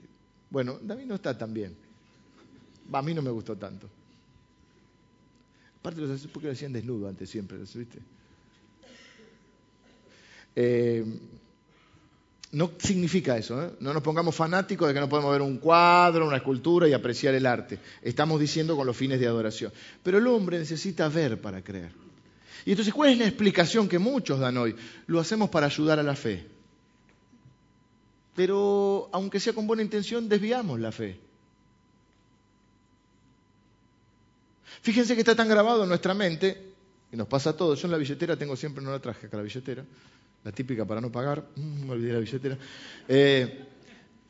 bueno, 0.51 0.79
David 0.81 1.07
no 1.07 1.17
está 1.17 1.37
tan 1.37 1.53
bien. 1.53 1.75
A 2.93 3.03
mí 3.03 3.15
no 3.15 3.23
me 3.23 3.31
gustó 3.31 3.57
tanto. 3.57 3.89
Aparte, 5.81 6.01
los 6.01 6.27
porque 6.29 6.49
lo 6.49 6.53
hacían 6.53 6.73
desnudo 6.73 7.09
antes 7.09 7.31
siempre, 7.31 7.59
¿viste? 7.59 7.99
Eh, 10.57 11.05
no 12.51 12.73
significa 12.79 13.37
eso, 13.37 13.63
¿eh? 13.63 13.71
no 13.81 13.93
nos 13.93 14.03
pongamos 14.03 14.35
fanáticos 14.35 14.89
de 14.89 14.95
que 14.95 15.01
no 15.01 15.09
podemos 15.09 15.31
ver 15.31 15.43
un 15.43 15.59
cuadro, 15.59 16.27
una 16.27 16.39
escultura 16.39 16.89
y 16.89 16.95
apreciar 16.95 17.35
el 17.35 17.47
arte. 17.47 17.79
Estamos 18.03 18.41
diciendo 18.41 18.75
con 18.75 18.87
los 18.87 18.97
fines 18.97 19.21
de 19.21 19.27
adoración. 19.27 19.71
Pero 20.03 20.19
el 20.19 20.27
hombre 20.27 20.59
necesita 20.59 21.09
ver 21.09 21.41
para 21.41 21.63
creer. 21.63 21.93
Y 22.65 22.71
entonces, 22.71 22.93
¿cuál 22.93 23.11
es 23.11 23.19
la 23.19 23.27
explicación 23.27 23.89
que 23.89 23.99
muchos 23.99 24.41
dan 24.41 24.57
hoy? 24.57 24.75
Lo 25.07 25.21
hacemos 25.21 25.51
para 25.51 25.67
ayudar 25.67 25.99
a 25.99 26.03
la 26.03 26.17
fe. 26.17 26.47
Pero, 28.35 29.09
aunque 29.13 29.41
sea 29.41 29.53
con 29.53 29.67
buena 29.67 29.83
intención, 29.83 30.29
desviamos 30.29 30.81
la 30.81 30.93
fe. 30.93 31.21
Fíjense 34.83 35.15
que 35.15 35.21
está 35.21 35.35
tan 35.35 35.49
grabado 35.49 35.83
en 35.83 35.89
nuestra 35.89 36.15
mente, 36.15 36.75
y 37.13 37.17
nos 37.17 37.27
pasa 37.27 37.51
a 37.51 37.57
todos. 37.57 37.81
Yo 37.81 37.87
en 37.87 37.93
la 37.93 37.99
billetera 37.99 38.37
tengo 38.37 38.57
siempre, 38.57 38.83
no 38.83 38.91
la 38.91 39.01
traje 39.01 39.27
acá 39.27 39.37
la 39.37 39.43
billetera, 39.43 39.85
la 40.45 40.53
típica 40.53 40.85
para 40.85 41.01
no 41.01 41.11
pagar, 41.11 41.49
mm, 41.57 41.87
me 41.87 41.93
olvidé 41.93 42.13
la 42.13 42.21
billetera. 42.21 42.59
Eh, 43.09 43.65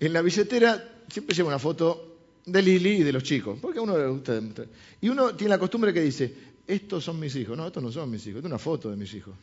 en 0.00 0.12
la 0.12 0.22
billetera 0.22 1.02
siempre 1.08 1.34
lleva 1.34 1.48
una 1.48 1.58
foto 1.58 2.18
de 2.46 2.62
Lili 2.62 2.98
y 2.98 3.02
de 3.02 3.12
los 3.12 3.22
chicos, 3.22 3.58
porque 3.60 3.78
a 3.78 3.82
uno 3.82 3.98
le 3.98 4.06
gusta 4.06 4.40
Y 5.00 5.08
uno 5.08 5.34
tiene 5.34 5.50
la 5.50 5.58
costumbre 5.58 5.92
que 5.92 6.00
dice, 6.00 6.34
estos 6.66 7.04
son 7.04 7.18
mis 7.18 7.34
hijos. 7.36 7.56
No, 7.56 7.66
estos 7.66 7.82
no 7.82 7.90
son 7.90 8.10
mis 8.10 8.26
hijos, 8.26 8.40
es 8.40 8.46
una 8.46 8.58
foto 8.58 8.90
de 8.90 8.96
mis 8.96 9.12
hijos. 9.14 9.34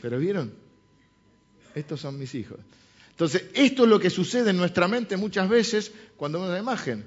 ¿Pero 0.00 0.18
vieron? 0.18 0.52
Estos 1.74 2.00
son 2.00 2.18
mis 2.18 2.34
hijos. 2.34 2.58
Entonces, 3.10 3.44
esto 3.54 3.84
es 3.84 3.88
lo 3.88 4.00
que 4.00 4.10
sucede 4.10 4.50
en 4.50 4.56
nuestra 4.56 4.88
mente 4.88 5.16
muchas 5.16 5.48
veces 5.48 5.92
cuando 6.16 6.38
vemos 6.38 6.50
una 6.50 6.60
imagen. 6.60 7.04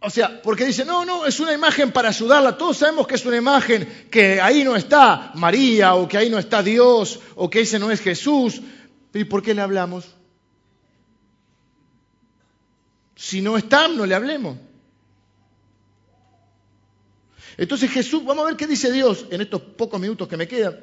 O 0.00 0.10
sea, 0.10 0.40
porque 0.42 0.64
dice, 0.64 0.84
no, 0.84 1.04
no, 1.04 1.26
es 1.26 1.40
una 1.40 1.52
imagen 1.52 1.90
para 1.90 2.10
ayudarla. 2.10 2.56
Todos 2.56 2.78
sabemos 2.78 3.06
que 3.06 3.16
es 3.16 3.26
una 3.26 3.36
imagen 3.36 4.06
que 4.10 4.40
ahí 4.40 4.62
no 4.62 4.76
está 4.76 5.32
María, 5.34 5.94
o 5.94 6.06
que 6.06 6.16
ahí 6.16 6.30
no 6.30 6.38
está 6.38 6.62
Dios, 6.62 7.18
o 7.34 7.50
que 7.50 7.62
ese 7.62 7.78
no 7.78 7.90
es 7.90 8.00
Jesús. 8.00 8.60
¿Y 9.12 9.24
por 9.24 9.42
qué 9.42 9.54
le 9.54 9.62
hablamos? 9.62 10.06
Si 13.16 13.40
no 13.40 13.56
están, 13.56 13.96
no 13.96 14.06
le 14.06 14.14
hablemos. 14.14 14.56
Entonces 17.56 17.90
Jesús, 17.90 18.24
vamos 18.24 18.44
a 18.44 18.46
ver 18.46 18.56
qué 18.56 18.68
dice 18.68 18.92
Dios 18.92 19.26
en 19.30 19.40
estos 19.40 19.60
pocos 19.60 20.00
minutos 20.00 20.28
que 20.28 20.36
me 20.36 20.46
quedan. 20.46 20.78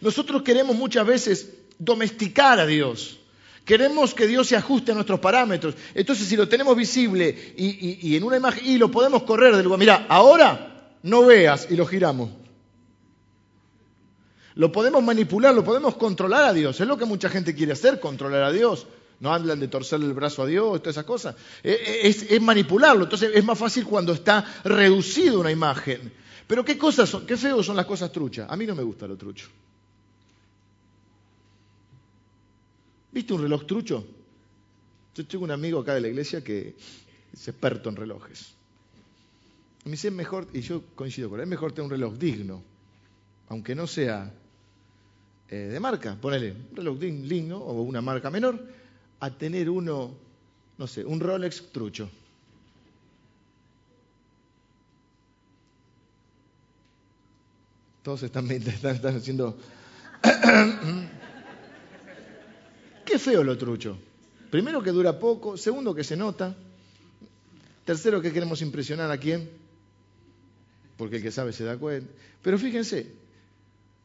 Nosotros 0.00 0.42
queremos 0.42 0.76
muchas 0.76 1.04
veces 1.04 1.48
domesticar 1.78 2.60
a 2.60 2.66
Dios. 2.66 3.18
Queremos 3.64 4.12
que 4.12 4.26
Dios 4.26 4.48
se 4.48 4.56
ajuste 4.56 4.90
a 4.90 4.94
nuestros 4.94 5.20
parámetros. 5.20 5.74
Entonces, 5.94 6.26
si 6.26 6.36
lo 6.36 6.48
tenemos 6.48 6.76
visible 6.76 7.54
y, 7.56 8.16
en 8.16 8.24
una 8.24 8.36
imagen 8.36 8.64
y 8.66 8.76
lo 8.76 8.90
podemos 8.90 9.22
correr 9.22 9.54
del 9.54 9.64
lugar, 9.64 9.78
mira, 9.78 10.06
ahora 10.08 10.96
no 11.02 11.26
veas 11.26 11.68
y 11.70 11.76
lo 11.76 11.86
giramos. 11.86 12.30
Lo 14.54 14.70
podemos 14.72 15.02
manipular, 15.02 15.54
lo 15.54 15.64
podemos 15.64 15.94
controlar 15.96 16.44
a 16.44 16.52
Dios. 16.52 16.80
Es 16.80 16.86
lo 16.86 16.98
que 16.98 17.04
mucha 17.04 17.28
gente 17.28 17.54
quiere 17.54 17.72
hacer, 17.72 18.00
controlar 18.00 18.42
a 18.42 18.52
Dios. 18.52 18.86
No 19.20 19.32
hablan 19.32 19.60
de 19.60 19.68
torcerle 19.68 20.06
el 20.06 20.14
brazo 20.14 20.42
a 20.42 20.46
Dios, 20.46 20.80
todas 20.80 20.96
esas 20.96 21.04
cosas. 21.04 21.36
Eh, 21.62 22.02
eh, 22.04 22.26
es, 22.28 22.42
manipularlo. 22.42 23.04
Entonces 23.04 23.30
es 23.32 23.44
más 23.44 23.56
fácil 23.56 23.84
cuando 23.84 24.12
está 24.12 24.44
reducido 24.64 25.38
una 25.38 25.52
imagen. 25.52 26.12
Pero 26.48 26.64
qué 26.64 26.76
cosas 26.76 27.08
son, 27.08 27.24
qué 27.24 27.36
feos 27.36 27.64
son 27.64 27.76
las 27.76 27.86
cosas 27.86 28.10
truchas. 28.10 28.50
A 28.50 28.56
mí 28.56 28.66
no 28.66 28.74
me 28.74 28.82
gusta 28.82 29.06
lo 29.06 29.16
trucho. 29.16 29.48
¿Viste 33.12 33.34
un 33.34 33.42
reloj 33.42 33.66
trucho? 33.66 34.04
Yo 35.14 35.26
tengo 35.26 35.44
un 35.44 35.50
amigo 35.50 35.80
acá 35.80 35.94
de 35.94 36.00
la 36.00 36.08
iglesia 36.08 36.42
que 36.42 36.74
es 37.32 37.48
experto 37.48 37.90
en 37.90 37.96
relojes. 37.96 38.54
Me 39.84 39.92
dice, 39.92 40.08
es 40.08 40.14
mejor, 40.14 40.48
y 40.54 40.60
yo 40.62 40.82
coincido 40.94 41.28
con 41.28 41.38
él, 41.38 41.44
es 41.44 41.50
mejor 41.50 41.72
tener 41.72 41.84
un 41.84 41.90
reloj 41.90 42.14
digno, 42.14 42.62
aunque 43.48 43.74
no 43.74 43.86
sea 43.86 44.32
eh, 45.48 45.56
de 45.56 45.80
marca, 45.80 46.16
ponele 46.18 46.52
un 46.52 46.76
reloj 46.76 46.98
digno 46.98 47.58
o 47.58 47.82
una 47.82 48.00
marca 48.00 48.30
menor, 48.30 48.58
a 49.20 49.30
tener 49.30 49.68
uno, 49.68 50.14
no 50.78 50.86
sé, 50.86 51.04
un 51.04 51.20
Rolex 51.20 51.70
trucho. 51.70 52.08
Todos 58.02 58.22
están, 58.22 58.48
haciendo... 59.16 59.58
Qué 63.04 63.18
feo 63.18 63.42
lo 63.42 63.56
trucho. 63.58 63.98
Primero 64.50 64.82
que 64.82 64.90
dura 64.90 65.18
poco, 65.18 65.56
segundo 65.56 65.94
que 65.94 66.04
se 66.04 66.16
nota, 66.16 66.54
tercero 67.84 68.20
que 68.20 68.32
queremos 68.32 68.60
impresionar 68.62 69.10
a 69.10 69.18
quién, 69.18 69.48
porque 70.96 71.16
el 71.16 71.22
que 71.22 71.32
sabe 71.32 71.52
se 71.52 71.64
da 71.64 71.78
cuenta. 71.78 72.12
Pero 72.42 72.58
fíjense, 72.58 73.10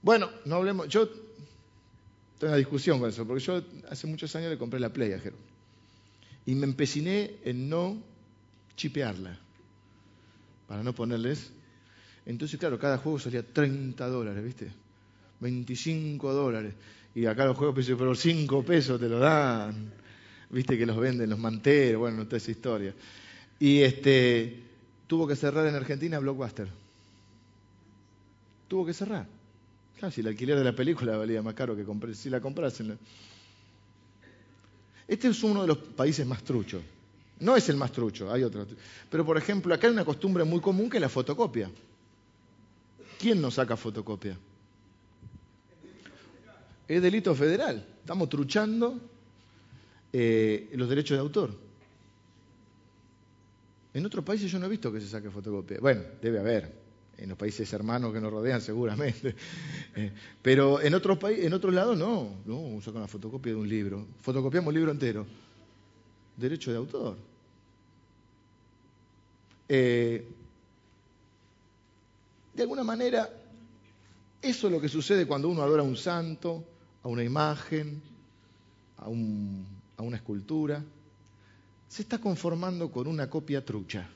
bueno, 0.02 0.30
no 0.46 0.56
hablemos, 0.56 0.88
yo 0.88 1.08
tengo 2.40 2.52
una 2.52 2.56
discusión 2.56 3.00
con 3.00 3.10
eso, 3.10 3.26
porque 3.28 3.44
yo 3.44 3.62
hace 3.90 4.08
muchos 4.08 4.36
años 4.36 4.50
le 4.50 4.58
compré 4.58 4.80
la 4.80 4.94
Play 4.94 5.14
a 5.14 5.20
Jero. 5.20 5.36
Y 6.46 6.56
me 6.56 6.66
empeciné 6.66 7.36
en 7.44 7.68
no 7.68 8.02
chipearla, 8.78 9.38
para 10.68 10.82
no 10.84 10.94
ponerles. 10.94 11.52
Entonces, 12.26 12.60
claro, 12.60 12.80
cada 12.80 12.98
juego 12.98 13.20
salía 13.20 13.44
30 13.44 14.08
dólares, 14.08 14.44
¿viste? 14.44 14.72
25 15.40 16.34
dólares. 16.34 16.74
Y 17.18 17.26
acá 17.26 17.46
los 17.46 17.58
juegos, 17.58 17.84
pero 17.98 18.14
5 18.14 18.64
pesos 18.64 19.00
te 19.00 19.10
lo 19.10 19.18
dan. 19.18 19.92
Viste 20.52 20.78
que 20.78 20.86
los 20.86 20.96
venden 20.98 21.32
los 21.32 21.40
manteros, 21.40 22.00
bueno, 22.00 22.24
toda 22.26 22.38
esa 22.38 22.52
historia. 22.52 22.94
Y 23.60 23.80
este, 23.80 24.62
tuvo 25.08 25.26
que 25.26 25.36
cerrar 25.36 25.66
en 25.66 25.74
Argentina 25.74 26.20
Blockbuster. 26.20 26.68
Tuvo 28.68 28.86
que 28.86 28.94
cerrar. 28.94 29.26
Claro, 29.98 30.12
si 30.12 30.22
el 30.22 30.28
alquiler 30.28 30.60
de 30.60 30.64
la 30.64 30.74
película 30.74 31.18
valía 31.18 31.42
más 31.42 31.56
caro 31.56 31.76
que 31.76 32.14
si 32.14 32.30
la 32.30 32.40
comprasen. 32.40 33.00
Este 35.08 35.28
es 35.30 35.42
uno 35.42 35.64
de 35.64 35.70
los 35.70 35.80
países 35.80 36.24
más 36.24 36.44
truchos. 36.44 36.84
No 37.40 37.56
es 37.56 37.68
el 37.68 37.78
más 37.78 37.92
trucho, 37.92 38.32
hay 38.32 38.44
otros. 38.44 38.68
Pero, 39.10 39.26
por 39.26 39.40
ejemplo, 39.40 39.74
acá 39.74 39.88
hay 39.88 39.94
una 39.94 40.06
costumbre 40.06 40.44
muy 40.44 40.60
común 40.60 40.88
que 40.88 40.98
es 40.98 41.02
la 41.02 41.10
fotocopia. 41.10 41.72
¿Quién 43.18 43.42
no 43.42 43.50
saca 43.50 43.76
fotocopia? 43.76 44.38
Es 46.88 47.02
delito 47.02 47.36
federal. 47.36 47.86
Estamos 48.00 48.30
truchando 48.30 49.00
eh, 50.14 50.70
los 50.74 50.88
derechos 50.88 51.18
de 51.18 51.22
autor. 51.22 51.68
En 53.94 54.06
otros 54.06 54.24
países 54.24 54.52
yo 54.52 54.60
no 54.60 54.68
he 54.68 54.70
visto 54.70 54.92
que 54.92 55.02
se 55.02 55.08
saque 55.08 55.30
fotocopia. 55.30 55.80
Bueno, 55.82 56.04
debe 56.22 56.40
haber 56.40 56.72
en 57.18 57.30
los 57.30 57.38
países 57.38 57.72
hermanos 57.74 58.14
que 58.14 58.22
nos 58.22 58.32
rodean 58.32 58.62
seguramente. 58.62 59.36
Eh, 59.96 60.12
pero 60.44 60.80
en 60.80 60.94
otros 60.94 61.18
en 61.24 61.52
otros 61.54 61.74
lados 61.74 61.98
no, 61.98 62.36
no, 62.46 62.80
sacan 62.82 63.02
la 63.02 63.08
fotocopia 63.08 63.52
de 63.52 63.58
un 63.58 63.68
libro. 63.68 64.06
Fotocopiamos 64.22 64.68
un 64.68 64.76
libro 64.76 64.92
entero. 64.92 65.26
Derecho 66.36 66.70
de 66.70 66.78
autor. 66.78 67.18
Eh, 69.68 70.24
de 72.54 72.62
alguna 72.62 72.84
manera, 72.84 73.28
eso 74.40 74.68
es 74.68 74.74
lo 74.74 74.80
que 74.80 74.88
sucede 74.88 75.26
cuando 75.26 75.50
uno 75.50 75.64
adora 75.64 75.82
a 75.82 75.86
un 75.86 75.98
santo, 75.98 76.64
a 77.08 77.10
una 77.10 77.24
imagen, 77.24 78.02
a, 78.98 79.08
un, 79.08 79.66
a 79.96 80.02
una 80.02 80.18
escultura. 80.18 80.84
Se 81.88 82.02
está 82.02 82.18
conformando 82.20 82.92
con 82.92 83.08
una 83.08 83.30
copia 83.30 83.64
trucha. 83.64 84.10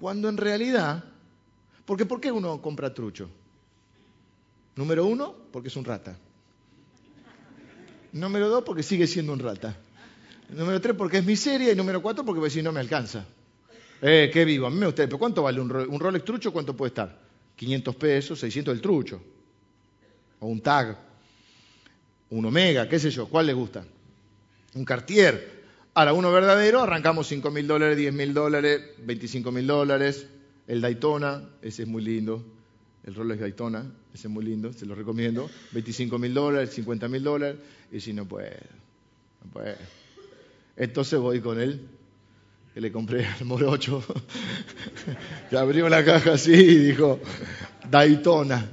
Cuando 0.00 0.30
en 0.30 0.38
realidad 0.38 1.04
porque 1.84 2.06
¿por 2.06 2.20
qué 2.20 2.32
uno 2.32 2.60
compra 2.62 2.94
trucho? 2.94 3.28
Número 4.76 5.06
uno, 5.06 5.34
porque 5.52 5.68
es 5.68 5.76
un 5.76 5.84
rata. 5.84 6.16
Número 8.12 8.48
dos, 8.48 8.64
porque 8.64 8.82
sigue 8.82 9.06
siendo 9.06 9.32
un 9.32 9.38
rata. 9.38 9.76
Número 10.48 10.80
tres, 10.80 10.96
porque 10.96 11.18
es 11.18 11.24
miseria. 11.24 11.72
Y 11.72 11.76
número 11.76 12.00
cuatro, 12.00 12.24
porque 12.24 12.48
si 12.48 12.62
no 12.62 12.72
me 12.72 12.80
alcanza. 12.80 13.26
Eh, 14.00 14.30
qué 14.32 14.44
vivo. 14.44 14.66
A 14.66 14.70
mí 14.70 14.76
me 14.76 14.86
gusta. 14.86 15.04
¿Pero 15.04 15.18
cuánto 15.18 15.42
vale 15.42 15.60
un, 15.60 15.68
Rolex 15.68 16.24
trucho? 16.24 16.52
¿Cuánto 16.52 16.74
puede 16.74 16.88
estar? 16.88 17.20
500 17.56 17.96
pesos, 17.96 18.40
600 18.40 18.74
el 18.74 18.80
trucho. 18.80 19.20
O 20.40 20.46
un 20.46 20.60
tag. 20.60 20.96
Un 22.34 22.46
omega, 22.46 22.88
qué 22.88 22.98
sé 22.98 23.10
yo. 23.10 23.28
¿Cuál 23.28 23.46
le 23.46 23.52
gusta? 23.52 23.84
Un 24.74 24.84
Cartier. 24.84 25.62
Ahora, 25.94 26.12
uno 26.14 26.32
verdadero, 26.32 26.80
arrancamos 26.80 27.28
5 27.28 27.48
mil 27.52 27.68
dólares, 27.68 27.96
10 27.96 28.12
mil 28.12 28.34
dólares, 28.34 28.82
25 29.04 29.52
mil 29.52 29.68
dólares, 29.68 30.26
el 30.66 30.80
Daytona, 30.80 31.48
ese 31.62 31.82
es 31.82 31.88
muy 31.88 32.02
lindo. 32.02 32.44
El 33.04 33.14
Rolex 33.14 33.40
Daytona, 33.40 33.86
ese 34.12 34.26
es 34.26 34.32
muy 34.32 34.44
lindo, 34.44 34.72
se 34.72 34.84
lo 34.84 34.96
recomiendo. 34.96 35.48
25 35.70 36.18
mil 36.18 36.34
dólares, 36.34 36.70
50 36.70 37.06
mil 37.06 37.22
dólares. 37.22 37.56
Y 37.92 38.00
si 38.00 38.12
no 38.12 38.24
puedo, 38.24 38.50
no 39.44 39.50
puedo. 39.52 39.76
Entonces 40.76 41.20
voy 41.20 41.40
con 41.40 41.60
él, 41.60 41.86
que 42.74 42.80
le 42.80 42.90
compré 42.90 43.26
al 43.26 43.44
morocho, 43.44 44.02
que 45.50 45.56
abrió 45.56 45.88
la 45.88 46.04
caja 46.04 46.32
así 46.32 46.52
y 46.52 46.78
dijo, 46.78 47.20
Daytona. 47.88 48.70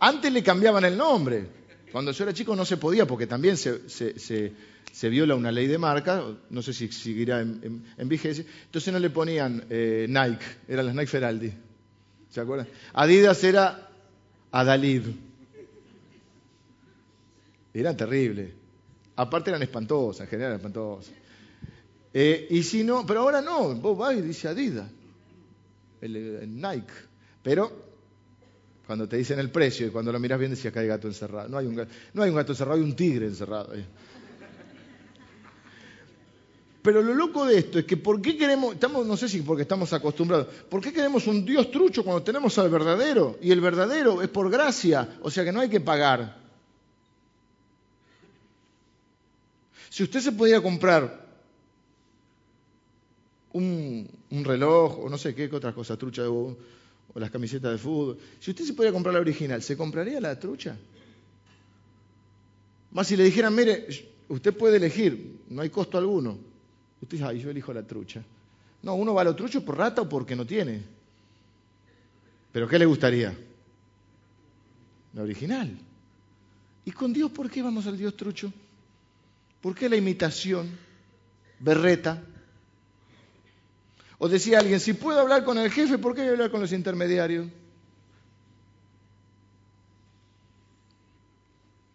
Antes 0.00 0.32
le 0.32 0.42
cambiaban 0.42 0.84
el 0.84 0.96
nombre. 0.96 1.61
Cuando 1.92 2.12
yo 2.12 2.24
era 2.24 2.32
chico 2.32 2.56
no 2.56 2.64
se 2.64 2.78
podía 2.78 3.06
porque 3.06 3.26
también 3.26 3.58
se, 3.58 5.08
viola 5.10 5.34
una 5.34 5.52
ley 5.52 5.66
de 5.66 5.76
marca, 5.76 6.24
no 6.48 6.62
sé 6.62 6.72
si 6.72 6.90
seguirá 6.90 7.40
en, 7.40 8.08
vigencia, 8.08 8.44
entonces 8.64 8.92
no 8.92 8.98
le 8.98 9.10
ponían 9.10 9.66
eh, 9.68 10.06
Nike, 10.08 10.44
eran 10.66 10.86
las 10.86 10.94
Nike 10.94 11.06
Feraldi. 11.06 11.52
¿Se 12.30 12.40
acuerdan? 12.40 12.66
Adidas 12.94 13.44
era 13.44 13.90
Adalid. 14.50 15.02
Eran 17.74 17.96
terribles. 17.96 18.52
Aparte 19.16 19.50
eran 19.50 19.62
espantosas, 19.62 20.22
en 20.22 20.28
general 20.28 20.54
espantosas. 20.54 21.12
Eh, 22.14 22.46
y 22.50 22.62
si 22.62 22.84
no, 22.84 23.04
pero 23.06 23.20
ahora 23.20 23.42
no, 23.42 23.74
vos 23.74 23.98
vas 23.98 24.16
y 24.16 24.22
dice 24.22 24.48
Adidas, 24.48 24.88
el, 26.00 26.48
Nike. 26.54 26.92
Pero 27.42 27.91
cuando 28.86 29.08
te 29.08 29.16
dicen 29.16 29.38
el 29.38 29.50
precio 29.50 29.86
y 29.86 29.90
cuando 29.90 30.12
lo 30.12 30.18
miras 30.18 30.38
bien 30.38 30.50
decía 30.50 30.72
que 30.72 30.80
hay 30.80 30.86
gato 30.86 31.08
encerrado. 31.08 31.48
No 31.48 31.58
hay 31.58 31.66
un 31.66 31.76
gato, 31.76 32.52
encerrado, 32.52 32.76
hay 32.76 32.82
un 32.82 32.94
tigre 32.94 33.26
encerrado. 33.26 33.72
Pero 36.82 37.00
lo 37.00 37.14
loco 37.14 37.46
de 37.46 37.58
esto 37.58 37.78
es 37.78 37.84
que 37.84 37.96
¿por 37.96 38.20
qué 38.20 38.36
queremos, 38.36 38.74
estamos, 38.74 39.06
no 39.06 39.16
sé 39.16 39.28
si 39.28 39.42
porque 39.42 39.62
estamos 39.62 39.92
acostumbrados, 39.92 40.48
¿por 40.68 40.80
qué 40.80 40.92
queremos 40.92 41.28
un 41.28 41.44
Dios 41.44 41.70
trucho 41.70 42.02
cuando 42.02 42.24
tenemos 42.24 42.58
al 42.58 42.70
verdadero? 42.70 43.38
Y 43.40 43.52
el 43.52 43.60
verdadero 43.60 44.20
es 44.20 44.28
por 44.28 44.50
gracia, 44.50 45.16
o 45.22 45.30
sea 45.30 45.44
que 45.44 45.52
no 45.52 45.60
hay 45.60 45.68
que 45.68 45.80
pagar. 45.80 46.42
Si 49.90 50.02
usted 50.02 50.20
se 50.20 50.32
podía 50.32 50.60
comprar 50.60 51.22
un, 53.52 54.08
reloj 54.30 55.04
o 55.04 55.08
no 55.08 55.18
sé 55.18 55.34
qué, 55.34 55.50
otra 55.52 55.72
cosa, 55.72 55.96
trucha 55.96 56.22
o, 57.14 57.20
las 57.20 57.30
camisetas 57.30 57.72
de 57.72 57.78
fútbol, 57.78 58.18
si 58.40 58.50
usted 58.50 58.64
se 58.64 58.74
podía 58.74 58.92
comprar 58.92 59.14
la 59.14 59.20
original, 59.20 59.62
¿se 59.62 59.76
compraría 59.76 60.20
la 60.20 60.38
trucha? 60.38 60.76
Más 62.92 63.06
si 63.06 63.16
le 63.16 63.24
dijeran, 63.24 63.54
mire, 63.54 63.86
usted 64.28 64.56
puede 64.56 64.76
elegir, 64.76 65.40
no 65.48 65.62
hay 65.62 65.70
costo 65.70 65.98
alguno. 65.98 66.38
Usted 67.00 67.16
dice, 67.16 67.24
ay, 67.24 67.40
yo 67.40 67.50
elijo 67.50 67.72
la 67.72 67.82
trucha. 67.82 68.22
No, 68.82 68.94
uno 68.94 69.14
va 69.14 69.22
a 69.22 69.24
lo 69.24 69.36
trucho 69.36 69.64
por 69.64 69.78
rata 69.78 70.02
o 70.02 70.08
porque 70.08 70.36
no 70.36 70.46
tiene. 70.46 70.82
¿Pero 72.52 72.68
qué 72.68 72.78
le 72.78 72.86
gustaría? 72.86 73.36
La 75.14 75.22
original. 75.22 75.76
¿Y 76.84 76.90
con 76.90 77.12
Dios 77.12 77.30
por 77.30 77.50
qué 77.50 77.62
vamos 77.62 77.86
al 77.86 77.96
Dios 77.96 78.16
trucho? 78.16 78.52
¿Por 79.60 79.74
qué 79.74 79.88
la 79.88 79.96
imitación? 79.96 80.68
Berreta. 81.60 82.22
O 84.24 84.28
decía 84.28 84.60
alguien, 84.60 84.78
si 84.78 84.92
puedo 84.92 85.18
hablar 85.18 85.42
con 85.42 85.58
el 85.58 85.68
jefe, 85.68 85.98
¿por 85.98 86.14
qué 86.14 86.20
voy 86.20 86.28
a 86.28 86.32
hablar 86.34 86.50
con 86.52 86.60
los 86.60 86.70
intermediarios? 86.70 87.48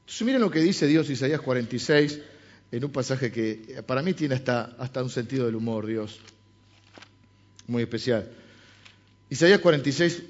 Entonces 0.02 0.26
miren 0.26 0.42
lo 0.42 0.52
que 0.52 0.60
dice 0.60 0.88
Dios, 0.88 1.10
Isaías 1.10 1.40
46, 1.40 2.20
en 2.74 2.84
un 2.84 2.92
pasaje 2.92 3.32
que 3.32 3.82
para 3.88 4.02
mí 4.02 4.13
tiene 4.13 4.36
hasta, 4.36 5.02
un 5.02 5.10
sentido 5.10 5.46
del 5.46 5.56
humor, 5.56 5.86
Dios, 5.86 6.20
muy 7.66 7.84
especial. 7.84 8.30
Isaías 9.30 9.62
46 9.62 10.24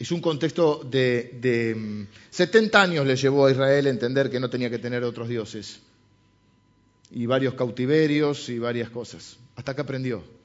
es 0.00 0.10
un 0.10 0.20
contexto 0.20 0.82
de, 0.82 2.08
70 2.30 2.76
mm, 2.76 2.82
años 2.82 3.06
le 3.06 3.14
llevó 3.14 3.46
a 3.46 3.52
Israel 3.52 3.86
a 3.86 3.90
entender 3.90 4.30
que 4.30 4.40
no 4.40 4.50
tenía 4.50 4.68
que 4.68 4.80
tener 4.80 5.04
otros 5.04 5.28
dioses, 5.28 5.78
y 7.12 7.26
varios 7.26 7.54
cautiverios 7.54 8.48
y 8.48 8.58
varias 8.58 8.90
cosas, 8.90 9.38
hasta 9.54 9.76
que 9.76 9.80
aprendió. 9.80 10.43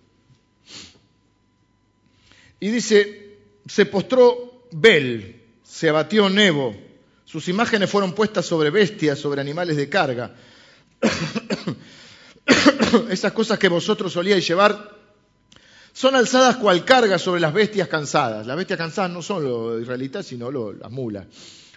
Y 2.60 2.69
dice, 2.69 3.38
se 3.67 3.86
postró 3.86 4.67
Bel, 4.71 5.41
se 5.63 5.89
abatió 5.89 6.29
Nebo, 6.29 6.75
sus 7.25 7.47
imágenes 7.47 7.89
fueron 7.89 8.13
puestas 8.13 8.45
sobre 8.45 8.69
bestias, 8.69 9.19
sobre 9.19 9.41
animales 9.41 9.77
de 9.77 9.88
carga. 9.88 10.36
Esas 13.10 13.32
cosas 13.34 13.60
que 13.60 13.69
vosotros 13.69 14.12
solíais 14.12 14.47
llevar 14.47 14.97
son 15.93 16.15
alzadas 16.15 16.58
cual 16.58 16.86
carga 16.86 17.19
sobre 17.19 17.39
las 17.39 17.53
bestias 17.53 17.88
cansadas. 17.88 18.47
Las 18.47 18.58
bestias 18.58 18.79
cansadas 18.79 19.12
no 19.12 19.21
son 19.21 19.43
los 19.43 19.82
israelitas, 19.82 20.25
sino 20.25 20.51
las 20.51 20.89
mulas. 20.89 21.27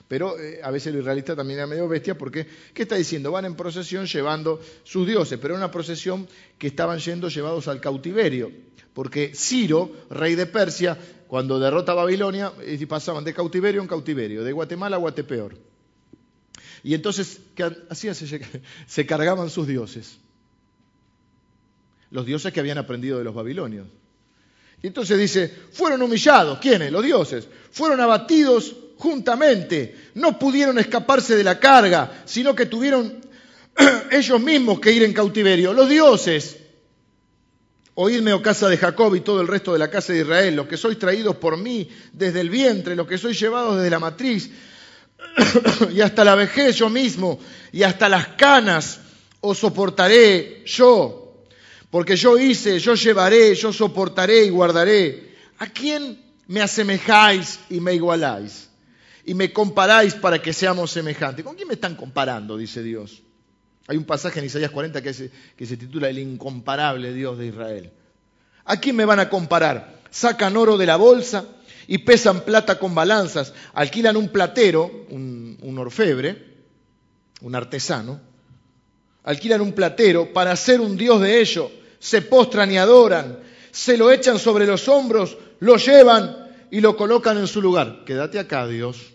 Pero 0.08 0.38
eh, 0.38 0.60
a 0.62 0.70
veces 0.70 0.92
el 0.92 1.00
israelita 1.00 1.34
también 1.34 1.60
es 1.60 1.68
medio 1.68 1.88
bestia 1.88 2.16
porque, 2.16 2.46
¿qué 2.74 2.82
está 2.82 2.96
diciendo? 2.96 3.32
Van 3.32 3.44
en 3.44 3.54
procesión 3.54 4.06
llevando 4.06 4.60
sus 4.84 5.06
dioses, 5.06 5.38
pero 5.40 5.54
en 5.54 5.58
una 5.58 5.70
procesión 5.70 6.28
que 6.58 6.66
estaban 6.66 6.98
yendo 6.98 7.28
llevados 7.28 7.68
al 7.68 7.80
cautiverio. 7.80 8.52
Porque 8.92 9.32
Ciro, 9.34 9.90
rey 10.10 10.34
de 10.34 10.46
Persia, 10.46 10.98
cuando 11.26 11.58
derrota 11.58 11.92
a 11.92 11.94
Babilonia, 11.94 12.52
pasaban 12.86 13.24
de 13.24 13.32
cautiverio 13.32 13.80
en 13.80 13.88
cautiverio, 13.88 14.44
de 14.44 14.52
Guatemala 14.52 14.96
a 14.96 14.98
Guatepeor. 14.98 15.56
Y 16.84 16.94
entonces, 16.94 17.40
¿qué 17.54 17.74
hacían? 17.88 18.14
Se, 18.86 19.06
cargaban 19.06 19.48
sus 19.50 19.66
dioses. 19.66 20.18
Los 22.10 22.26
dioses 22.26 22.52
que 22.52 22.60
habían 22.60 22.78
aprendido 22.78 23.18
de 23.18 23.24
los 23.24 23.34
babilonios. 23.34 23.86
Y 24.82 24.88
entonces 24.88 25.18
dice, 25.18 25.48
fueron 25.72 26.02
humillados. 26.02 26.58
¿Quiénes? 26.58 26.90
Los 26.90 27.04
dioses. 27.04 27.48
Fueron 27.70 28.00
abatidos 28.00 28.76
juntamente. 29.02 29.96
No 30.14 30.38
pudieron 30.38 30.78
escaparse 30.78 31.34
de 31.34 31.42
la 31.42 31.58
carga, 31.58 32.22
sino 32.24 32.54
que 32.54 32.66
tuvieron 32.66 33.20
ellos 34.12 34.40
mismos 34.40 34.78
que 34.78 34.92
ir 34.92 35.02
en 35.02 35.12
cautiverio. 35.12 35.72
Los 35.72 35.88
dioses. 35.88 36.58
Oídme, 37.94 38.32
oh 38.32 38.40
casa 38.40 38.68
de 38.68 38.78
Jacob 38.78 39.14
y 39.16 39.20
todo 39.20 39.40
el 39.42 39.48
resto 39.48 39.72
de 39.72 39.80
la 39.80 39.90
casa 39.90 40.12
de 40.12 40.20
Israel, 40.20 40.56
los 40.56 40.66
que 40.66 40.78
sois 40.78 40.98
traídos 40.98 41.36
por 41.36 41.58
mí 41.58 41.90
desde 42.12 42.40
el 42.40 42.48
vientre, 42.48 42.96
los 42.96 43.06
que 43.06 43.18
sois 43.18 43.38
llevados 43.38 43.76
desde 43.76 43.90
la 43.90 43.98
matriz, 43.98 44.48
y 45.92 46.00
hasta 46.00 46.24
la 46.24 46.34
vejez 46.34 46.76
yo 46.76 46.88
mismo, 46.88 47.38
y 47.70 47.82
hasta 47.82 48.08
las 48.08 48.28
canas 48.28 48.98
os 49.42 49.58
soportaré 49.58 50.62
yo, 50.64 51.44
porque 51.90 52.16
yo 52.16 52.38
hice, 52.38 52.78
yo 52.78 52.94
llevaré, 52.94 53.54
yo 53.54 53.74
soportaré 53.74 54.46
y 54.46 54.48
guardaré. 54.48 55.34
¿A 55.58 55.66
quién 55.66 56.18
me 56.46 56.62
asemejáis 56.62 57.60
y 57.68 57.78
me 57.80 57.92
igualáis? 57.92 58.71
Y 59.24 59.34
me 59.34 59.52
comparáis 59.52 60.14
para 60.14 60.40
que 60.40 60.52
seamos 60.52 60.90
semejantes. 60.90 61.44
¿Con 61.44 61.54
quién 61.54 61.68
me 61.68 61.74
están 61.74 61.94
comparando? 61.94 62.56
Dice 62.56 62.82
Dios. 62.82 63.22
Hay 63.88 63.96
un 63.96 64.04
pasaje 64.04 64.38
en 64.38 64.46
Isaías 64.46 64.70
40 64.70 65.02
que 65.02 65.14
se, 65.14 65.30
que 65.56 65.66
se 65.66 65.76
titula 65.76 66.08
El 66.08 66.18
incomparable 66.18 67.12
Dios 67.12 67.38
de 67.38 67.46
Israel. 67.46 67.92
¿A 68.64 68.76
quién 68.76 68.96
me 68.96 69.04
van 69.04 69.20
a 69.20 69.28
comparar? 69.28 70.00
Sacan 70.10 70.56
oro 70.56 70.76
de 70.76 70.86
la 70.86 70.96
bolsa 70.96 71.46
y 71.86 71.98
pesan 71.98 72.42
plata 72.42 72.78
con 72.78 72.94
balanzas, 72.94 73.52
alquilan 73.74 74.16
un 74.16 74.28
platero, 74.28 75.06
un, 75.10 75.76
orfebre, 75.78 76.52
un 77.40 77.54
artesano, 77.54 78.20
alquilan 79.24 79.60
un 79.60 79.72
platero 79.72 80.32
para 80.32 80.52
hacer 80.52 80.80
un 80.80 80.96
dios 80.96 81.20
de 81.20 81.40
ellos, 81.40 81.70
se 81.98 82.22
postran 82.22 82.70
y 82.70 82.78
adoran, 82.78 83.40
se 83.70 83.96
lo 83.96 84.10
echan 84.12 84.38
sobre 84.38 84.66
los 84.66 84.88
hombros, 84.88 85.36
lo 85.60 85.76
llevan 85.76 86.41
y 86.72 86.80
lo 86.80 86.96
colocan 86.96 87.36
en 87.36 87.46
su 87.46 87.60
lugar. 87.60 88.02
Quédate 88.06 88.38
acá, 88.38 88.66
Dios. 88.66 89.12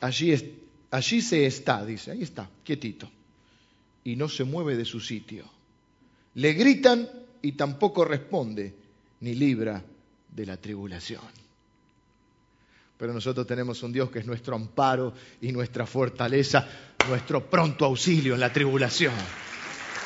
Allí, 0.00 0.56
allí 0.92 1.20
se 1.20 1.44
está, 1.44 1.84
dice, 1.84 2.12
ahí 2.12 2.22
está, 2.22 2.48
quietito. 2.62 3.10
Y 4.04 4.14
no 4.14 4.28
se 4.28 4.44
mueve 4.44 4.76
de 4.76 4.84
su 4.84 5.00
sitio. 5.00 5.44
Le 6.34 6.52
gritan 6.52 7.08
y 7.42 7.52
tampoco 7.52 8.04
responde 8.04 8.72
ni 9.20 9.34
libra 9.34 9.82
de 10.30 10.46
la 10.46 10.56
tribulación. 10.56 11.22
Pero 12.96 13.12
nosotros 13.12 13.44
tenemos 13.44 13.82
un 13.82 13.92
Dios 13.92 14.08
que 14.08 14.20
es 14.20 14.26
nuestro 14.26 14.54
amparo 14.54 15.14
y 15.40 15.50
nuestra 15.50 15.84
fortaleza, 15.84 16.64
nuestro 17.08 17.50
pronto 17.50 17.86
auxilio 17.86 18.34
en 18.34 18.40
la 18.40 18.52
tribulación. 18.52 19.14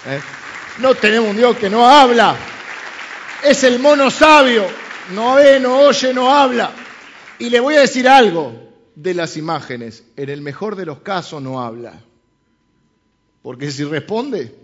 ¿Eh? 0.07 0.21
No 0.79 0.95
tenemos 0.95 1.29
un 1.29 1.37
Dios 1.37 1.55
que 1.59 1.69
no 1.69 1.87
habla. 1.87 2.57
Es 3.45 3.65
el 3.65 3.79
mono 3.79 4.11
sabio. 4.11 4.65
No 5.15 5.37
ve, 5.37 5.59
no 5.61 5.81
oye, 5.81 6.13
no 6.13 6.31
habla. 6.31 6.73
Y 7.39 7.51
le 7.51 7.61
voy 7.61 7.77
a 7.77 7.81
decir 7.81 8.09
algo 8.09 8.53
de 8.95 9.15
las 9.15 9.37
imágenes. 9.37 10.05
En 10.17 10.29
el 10.29 10.43
mejor 10.43 10.77
de 10.77 10.87
los 10.87 11.01
casos 11.01 11.41
no 11.43 11.63
habla. 11.63 12.01
Porque 13.43 13.71
si 13.71 13.85
responde, 13.85 14.55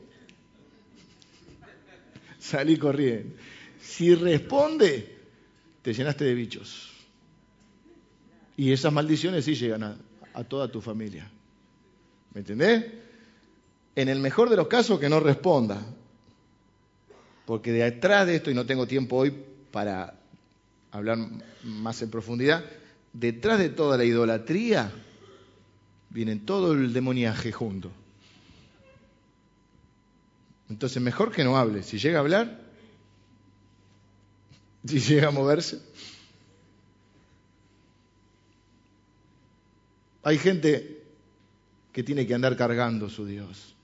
salí 2.39 2.77
corriendo. 2.77 3.37
Si 3.81 4.15
responde, 4.15 5.19
te 5.83 5.93
llenaste 5.93 6.25
de 6.25 6.35
bichos. 6.35 6.91
Y 8.57 8.73
esas 8.73 8.93
maldiciones 8.93 9.45
sí 9.45 9.55
llegan 9.55 9.83
a, 10.33 10.45
toda 10.45 10.71
tu 10.71 10.81
familia. 10.81 11.31
¿Me 12.33 12.41
entendés? 12.41 12.85
En 13.95 14.09
el 14.09 14.19
mejor 14.19 14.51
de 14.51 14.57
los 14.57 14.67
casos 14.67 14.99
que 14.99 15.09
no 15.09 15.21
responda. 15.21 15.81
Porque 17.47 17.73
detrás 17.73 18.27
de 18.27 18.37
esto, 18.37 18.51
y 18.51 18.55
no 18.55 18.67
tengo 18.67 18.87
tiempo 18.87 19.17
hoy 19.17 19.35
para 19.71 20.15
hablar 20.91 21.19
más 21.63 22.01
en 22.03 22.11
profundidad, 22.11 22.65
detrás 23.13 23.59
de 23.59 23.69
toda 23.69 23.99
la 23.99 24.05
idolatría 24.05 24.93
viene 26.11 26.37
todo 26.37 26.73
el 26.73 26.93
demoniaje 26.93 27.53
junto. 27.53 27.91
Entonces, 30.71 31.03
mejor 31.03 31.31
que 31.31 31.45
no 31.45 31.57
hable. 31.57 31.83
Si 31.83 31.99
llega 31.99 32.19
a 32.19 32.21
hablar, 32.21 32.61
si 34.87 35.01
llega 35.01 35.29
a 35.29 35.31
moverse. 35.31 35.81
Hay 40.23 40.39
gente 40.39 41.03
que 41.93 42.03
tiene 42.03 42.27
que 42.27 42.35
andar 42.35 42.57
cargando 42.57 43.11
su 43.11 43.27
Dios. 43.27 43.75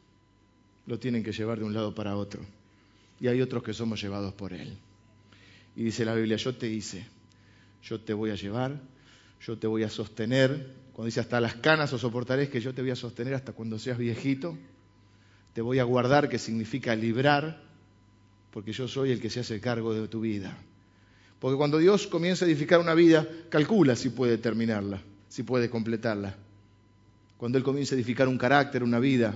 Lo 0.87 0.99
tienen 0.99 1.23
que 1.23 1.33
llevar 1.33 1.59
de 1.59 1.65
un 1.65 1.75
lado 1.75 1.95
para 1.95 2.17
otro. 2.17 2.41
Y 3.21 3.29
hay 3.29 3.41
otros 3.43 3.63
que 3.63 3.75
somos 3.75 4.01
llevados 4.03 4.33
por 4.35 4.53
Él. 4.53 4.77
Y 5.77 5.85
dice 5.85 6.05
la 6.05 6.15
Biblia, 6.15 6.37
yo 6.37 6.55
te 6.55 6.69
hice, 6.69 7.07
yo 7.83 8.01
te 8.01 8.13
voy 8.15 8.31
a 8.31 8.35
llevar, 8.35 8.81
yo 9.47 9.59
te 9.59 9.67
voy 9.67 9.83
a 9.83 9.91
sostener. 9.91 10.75
Cuando 10.93 11.07
dice 11.07 11.21
hasta 11.21 11.41
las 11.41 11.55
canas 11.55 11.93
o 11.93 11.99
soportaré, 11.99 12.45
es 12.45 12.49
que 12.49 12.61
yo 12.61 12.75
te 12.75 12.83
voy 12.83 12.91
a 12.91 12.97
sostener 12.97 13.35
hasta 13.35 13.53
cuando 13.53 13.79
seas 13.79 13.99
viejito 13.99 14.57
te 15.53 15.63
voy 15.63 15.79
a 15.79 15.85
guardar, 15.85 16.29
que 16.29 16.39
significa 16.39 16.95
librar, 16.95 17.61
porque 18.51 18.73
yo 18.73 18.89
soy 18.89 19.13
el 19.13 19.21
que 19.21 19.31
se 19.31 19.41
hace 19.41 19.61
cargo 19.61 19.95
de 19.95 20.07
tu 20.09 20.21
vida. 20.21 20.57
Porque 21.39 21.57
cuando 21.57 21.79
Dios 21.79 22.07
comienza 22.07 22.45
a 22.45 22.49
edificar 22.49 22.81
una 22.81 22.95
vida, 22.95 23.27
calcula 23.49 23.97
si 23.97 24.11
puede 24.11 24.39
terminarla, 24.39 25.03
si 25.29 25.43
puede 25.43 25.71
completarla. 25.71 26.37
cuando 27.37 27.57
Él 27.57 27.65
comienza 27.65 27.95
a 27.95 27.97
edificar 27.97 28.29
un 28.29 28.37
carácter, 28.37 28.83
una 28.83 28.99
vida, 28.99 29.35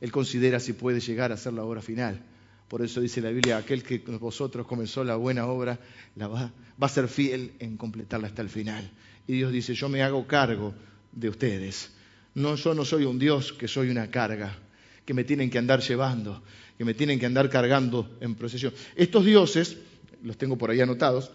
Él 0.00 0.12
considera 0.12 0.60
si 0.60 0.74
puede 0.74 1.00
llegar 1.00 1.32
a 1.32 1.36
ser 1.36 1.54
la 1.54 1.64
obra 1.64 1.80
final. 1.80 2.22
Por 2.68 2.82
eso 2.82 3.00
dice 3.00 3.20
la 3.20 3.30
Biblia, 3.30 3.58
aquel 3.58 3.82
que 3.82 3.98
vosotros 3.98 4.66
comenzó 4.66 5.04
la 5.04 5.16
buena 5.16 5.46
obra, 5.46 5.78
la 6.16 6.26
va, 6.26 6.52
a 6.80 6.88
ser 6.88 7.06
fiel 7.08 7.52
en 7.60 7.76
completarla 7.76 8.26
hasta 8.26 8.42
el 8.42 8.48
final. 8.48 8.90
Y 9.26 9.34
Dios 9.34 9.52
dice, 9.52 9.74
yo 9.74 9.88
me 9.88 10.02
hago 10.02 10.26
cargo 10.26 10.74
de 11.12 11.28
ustedes. 11.28 11.92
No, 12.34 12.56
yo 12.56 12.74
no 12.74 12.84
soy 12.84 13.04
un 13.04 13.18
Dios 13.18 13.52
que 13.52 13.68
soy 13.68 13.88
una 13.88 14.10
carga, 14.10 14.58
que 15.04 15.14
me 15.14 15.22
tienen 15.22 15.48
que 15.48 15.58
andar 15.58 15.80
llevando, 15.80 16.42
que 16.76 16.84
me 16.84 16.94
tienen 16.94 17.20
que 17.20 17.26
andar 17.26 17.48
cargando 17.48 18.16
en 18.20 18.34
procesión. 18.34 18.74
Estos 18.96 19.24
dioses, 19.24 19.76
los 20.22 20.36
tengo 20.36 20.58
por 20.58 20.70
ahí 20.70 20.80
anotados, 20.80 21.30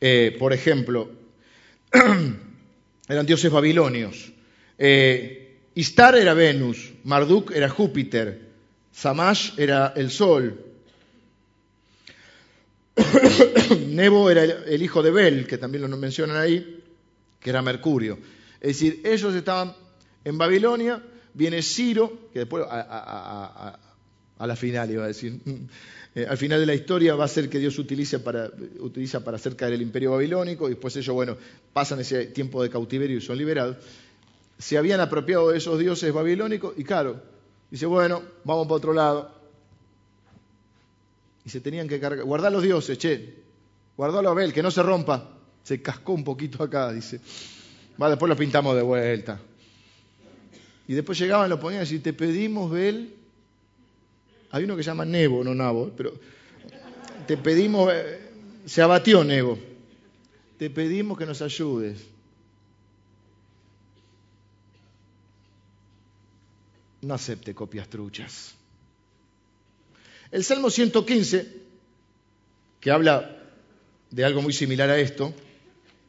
eh, 0.00 0.34
por 0.38 0.54
ejemplo, 0.54 1.10
eran 3.08 3.26
dioses 3.26 3.52
babilonios. 3.52 4.32
Eh, 4.78 5.58
Istar 5.74 6.16
era 6.16 6.34
Venus, 6.34 6.92
Marduk 7.04 7.52
era 7.52 7.68
Júpiter, 7.68 8.49
Samash 8.92 9.58
era 9.58 9.92
el 9.96 10.10
sol. 10.10 10.70
Nebo 13.88 14.30
era 14.30 14.42
el, 14.42 14.82
hijo 14.82 15.02
de 15.02 15.10
Bel, 15.10 15.46
que 15.46 15.58
también 15.58 15.88
lo 15.88 15.96
mencionan 15.96 16.36
ahí, 16.36 16.82
que 17.38 17.50
era 17.50 17.62
Mercurio. 17.62 18.18
Es 18.60 18.78
decir, 18.78 19.00
ellos 19.04 19.34
estaban 19.34 19.74
en 20.24 20.36
Babilonia, 20.36 21.02
viene 21.34 21.62
Ciro, 21.62 22.28
que 22.32 22.40
después 22.40 22.64
a, 22.68 23.78
la 24.38 24.56
final 24.56 24.90
iba 24.90 25.04
a 25.04 25.08
decir, 25.08 25.40
eh, 26.14 26.26
al 26.28 26.36
final 26.36 26.60
de 26.60 26.66
la 26.66 26.74
historia 26.74 27.14
va 27.14 27.24
a 27.24 27.28
ser 27.28 27.48
que 27.48 27.58
Dios 27.58 27.78
utiliza 27.78 28.22
para 28.22 28.50
hacer 29.36 29.56
caer 29.56 29.74
el 29.74 29.82
imperio 29.82 30.12
babilónico, 30.12 30.66
y 30.66 30.70
después 30.72 30.96
ellos, 30.96 31.14
bueno, 31.14 31.36
pasan 31.72 32.00
ese 32.00 32.26
tiempo 32.26 32.62
de 32.62 32.70
cautiverio 32.70 33.18
y 33.18 33.20
son 33.20 33.38
liberados. 33.38 33.76
Se 34.58 34.76
habían 34.76 35.00
apropiado 35.00 35.50
de 35.50 35.58
esos 35.58 35.78
dioses 35.78 36.12
babilónicos, 36.12 36.74
y 36.76 36.84
claro, 36.84 37.22
Dice, 37.70 37.86
bueno, 37.86 38.22
vamos 38.44 38.66
para 38.66 38.76
otro 38.76 38.92
lado. 38.92 39.34
Y 41.44 41.50
se 41.50 41.60
tenían 41.60 41.88
que 41.88 42.00
cargar. 42.00 42.24
Guardar 42.24 42.52
los 42.52 42.62
dioses, 42.62 42.98
che. 42.98 43.34
Guardalo 43.96 44.28
a 44.28 44.32
Abel, 44.32 44.52
que 44.52 44.62
no 44.62 44.70
se 44.70 44.82
rompa. 44.82 45.28
Se 45.62 45.80
cascó 45.80 46.12
un 46.12 46.24
poquito 46.24 46.62
acá, 46.62 46.92
dice. 46.92 47.20
Va, 48.00 48.08
después 48.08 48.28
lo 48.28 48.36
pintamos 48.36 48.74
de 48.74 48.82
vuelta. 48.82 49.40
Y 50.88 50.94
después 50.94 51.18
llegaban, 51.18 51.48
lo 51.48 51.60
ponían 51.60 51.86
y 51.88 51.98
te 52.00 52.12
pedimos, 52.12 52.70
Bel. 52.70 53.14
Hay 54.50 54.64
uno 54.64 54.76
que 54.76 54.82
se 54.82 54.90
llama 54.90 55.04
Nebo, 55.04 55.44
no 55.44 55.54
Nabo, 55.54 55.92
pero 55.96 56.12
te 57.26 57.36
pedimos, 57.36 57.92
eh, 57.92 58.30
se 58.66 58.82
abatió 58.82 59.22
Nebo. 59.22 59.56
Te 60.58 60.68
pedimos 60.68 61.16
que 61.16 61.26
nos 61.26 61.42
ayudes. 61.42 62.04
No 67.02 67.14
acepte 67.14 67.54
copias 67.54 67.88
truchas. 67.88 68.54
El 70.30 70.44
Salmo 70.44 70.70
115, 70.70 71.56
que 72.80 72.90
habla 72.90 73.36
de 74.10 74.24
algo 74.24 74.42
muy 74.42 74.52
similar 74.52 74.90
a 74.90 74.98
esto, 74.98 75.34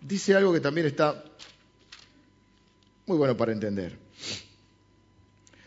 dice 0.02 0.36
algo 0.36 0.54
que 0.54 0.60
también 0.60 0.88
está 0.88 1.24
muy 3.06 3.18
bueno 3.18 3.36
para 3.36 3.52
entender. 3.52 3.98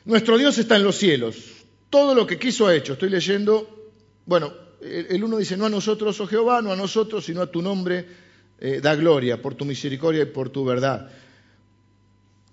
Nuestro 0.04 0.36
Dios 0.38 0.58
está 0.58 0.76
en 0.76 0.84
los 0.84 0.96
cielos. 0.96 1.36
Todo 1.90 2.14
lo 2.14 2.26
que 2.26 2.38
quiso 2.38 2.66
ha 2.66 2.74
hecho. 2.74 2.92
Estoy 2.92 3.08
leyendo, 3.08 3.92
bueno, 4.26 4.52
el 4.80 5.24
uno 5.24 5.38
dice, 5.38 5.56
no 5.56 5.66
a 5.66 5.70
nosotros, 5.70 6.20
oh 6.20 6.26
Jehová, 6.26 6.60
no 6.60 6.72
a 6.72 6.76
nosotros, 6.76 7.24
sino 7.24 7.40
a 7.40 7.50
tu 7.50 7.62
nombre 7.62 8.06
eh, 8.60 8.80
da 8.80 8.94
gloria, 8.94 9.40
por 9.40 9.54
tu 9.54 9.64
misericordia 9.64 10.22
y 10.22 10.26
por 10.26 10.50
tu 10.50 10.64
verdad. 10.64 11.10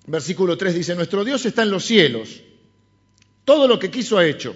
Versículo 0.08 0.58
3 0.58 0.74
dice, 0.74 0.96
nuestro 0.96 1.24
Dios 1.24 1.46
está 1.46 1.64
en 1.64 1.72
los 1.72 1.86
cielos 1.86 2.42
todo 3.46 3.68
lo 3.68 3.80
que 3.80 3.92
quiso 3.92 4.18
ha 4.18 4.26
hecho. 4.26 4.56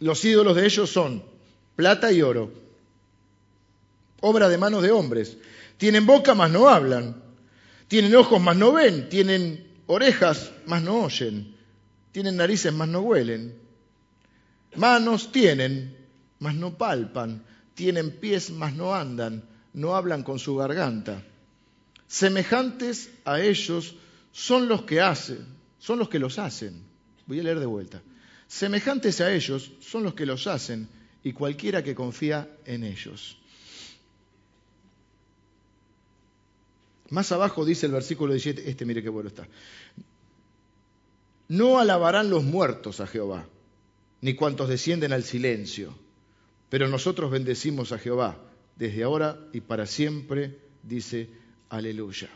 Los 0.00 0.24
ídolos 0.24 0.54
de 0.56 0.64
ellos 0.66 0.90
son 0.90 1.22
plata 1.74 2.12
y 2.12 2.22
oro, 2.22 2.52
obra 4.20 4.48
de 4.48 4.58
manos 4.58 4.82
de 4.82 4.90
hombres. 4.90 5.36
Tienen 5.76 6.06
boca, 6.06 6.34
mas 6.34 6.50
no 6.50 6.68
hablan. 6.68 7.22
Tienen 7.88 8.14
ojos, 8.14 8.40
mas 8.40 8.56
no 8.56 8.72
ven. 8.72 9.08
Tienen 9.08 9.66
orejas, 9.86 10.52
mas 10.66 10.82
no 10.82 11.04
oyen. 11.04 11.56
Tienen 12.12 12.36
narices, 12.36 12.72
mas 12.72 12.88
no 12.88 13.00
huelen. 13.00 13.56
Manos 14.74 15.32
tienen, 15.32 15.96
mas 16.40 16.54
no 16.54 16.76
palpan. 16.76 17.44
Tienen 17.74 18.10
pies, 18.10 18.50
mas 18.50 18.74
no 18.74 18.94
andan. 18.94 19.42
No 19.72 19.94
hablan 19.94 20.22
con 20.22 20.38
su 20.38 20.56
garganta. 20.56 21.22
Semejantes 22.08 23.10
a 23.24 23.40
ellos 23.40 23.94
son 24.32 24.68
los 24.68 24.82
que 24.82 25.00
hacen, 25.00 25.46
son 25.78 25.98
los 25.98 26.08
que 26.08 26.18
los 26.18 26.38
hacen 26.38 26.87
Voy 27.28 27.40
a 27.40 27.42
leer 27.42 27.60
de 27.60 27.66
vuelta. 27.66 28.02
Semejantes 28.48 29.20
a 29.20 29.32
ellos 29.32 29.70
son 29.80 30.02
los 30.02 30.14
que 30.14 30.26
los 30.26 30.46
hacen 30.46 30.88
y 31.22 31.32
cualquiera 31.32 31.84
que 31.84 31.94
confía 31.94 32.48
en 32.64 32.82
ellos. 32.82 33.36
Más 37.10 37.30
abajo 37.30 37.66
dice 37.66 37.86
el 37.86 37.92
versículo 37.92 38.32
17, 38.32 38.68
este 38.68 38.84
mire 38.86 39.02
qué 39.02 39.10
bueno 39.10 39.28
está. 39.28 39.46
No 41.48 41.78
alabarán 41.78 42.30
los 42.30 42.44
muertos 42.44 43.00
a 43.00 43.06
Jehová, 43.06 43.46
ni 44.22 44.34
cuantos 44.34 44.68
descienden 44.68 45.12
al 45.12 45.22
silencio, 45.22 45.94
pero 46.70 46.88
nosotros 46.88 47.30
bendecimos 47.30 47.92
a 47.92 47.98
Jehová 47.98 48.38
desde 48.76 49.04
ahora 49.04 49.38
y 49.52 49.60
para 49.60 49.86
siempre, 49.86 50.58
dice, 50.82 51.28
aleluya. 51.68 52.28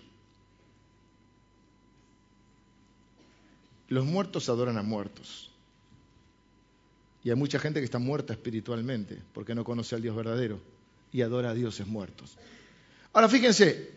Los 3.93 4.07
muertos 4.07 4.49
adoran 4.49 4.79
a 4.79 4.83
muertos. 4.83 5.51
Y 7.23 7.29
hay 7.29 7.37
mucha 7.37 7.59
gente 7.59 7.79
que 7.79 7.85
está 7.85 7.99
muerta 7.99 8.33
espiritualmente 8.33 9.19
porque 9.35 9.55
no 9.55 9.65
conoce 9.65 9.95
al 9.95 10.01
Dios 10.01 10.17
verdadero 10.17 10.59
y 11.13 11.21
adora 11.21 11.51
a 11.51 11.55
dioses 11.55 11.87
muertos. 11.87 12.39
Ahora 13.13 13.29
fíjense, 13.29 13.91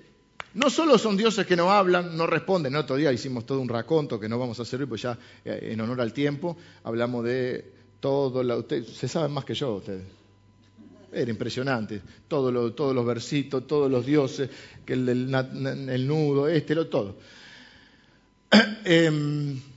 no 0.53 0.69
solo 0.69 0.97
son 0.97 1.15
dioses 1.15 1.47
que 1.47 1.55
no 1.55 1.71
hablan, 1.71 2.17
no 2.17 2.27
responden. 2.27 2.75
otro 2.75 2.97
día 2.97 3.13
hicimos 3.13 3.45
todo 3.45 3.62
un 3.62 3.69
raconto 3.69 4.19
que 4.19 4.27
no 4.27 4.38
vamos 4.38 4.60
a 4.60 4.63
hacer 4.63 4.86
pues 4.86 5.01
ya 5.03 5.17
eh, 5.45 5.69
en 5.71 5.79
honor 5.79 6.01
al 6.01 6.12
tiempo 6.12 6.58
hablamos 6.84 7.23
de 7.23 7.63
todo. 8.01 8.43
La, 8.43 8.62
se 8.67 9.08
saben 9.08 9.31
más 9.31 9.45
que 9.45 9.53
yo 9.53 9.75
ustedes. 9.75 10.03
Era 11.13 11.31
impresionante. 11.31 12.01
todos 12.27 12.51
los 12.51 13.05
versitos, 13.05 13.65
todos 13.65 13.89
los 13.89 14.05
dioses, 14.05 14.49
que 14.86 14.91
el, 14.91 15.08
el, 15.08 16.05
nudo, 16.05 16.49
este, 16.49 16.75
lo 16.75 16.88
todo. 16.88 17.15
eh, 18.84 19.62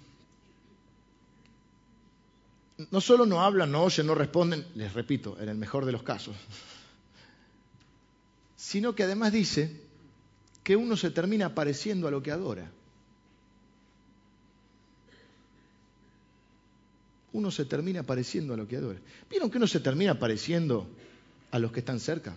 no 2.90 3.00
solo 3.00 3.26
no 3.26 3.42
hablan, 3.42 3.72
no 3.72 3.82
oyen, 3.82 4.06
no 4.06 4.14
responden, 4.14 4.64
les 4.74 4.92
repito, 4.92 5.36
en 5.40 5.48
el 5.48 5.56
mejor 5.56 5.84
de 5.84 5.92
los 5.92 6.02
casos, 6.02 6.36
sino 8.56 8.94
que 8.94 9.02
además 9.02 9.32
dice 9.32 9.80
que 10.62 10.76
uno 10.76 10.96
se 10.96 11.10
termina 11.10 11.54
pareciendo 11.54 12.06
a 12.06 12.10
lo 12.10 12.22
que 12.22 12.30
adora. 12.30 12.70
Uno 17.32 17.50
se 17.50 17.64
termina 17.64 18.02
pareciendo 18.02 18.54
a 18.54 18.56
lo 18.56 18.66
que 18.66 18.76
adora. 18.76 19.00
¿Vieron 19.28 19.50
que 19.50 19.58
uno 19.58 19.66
se 19.66 19.80
termina 19.80 20.18
pareciendo 20.18 20.88
a 21.50 21.58
los 21.58 21.72
que 21.72 21.80
están 21.80 22.00
cerca? 22.00 22.36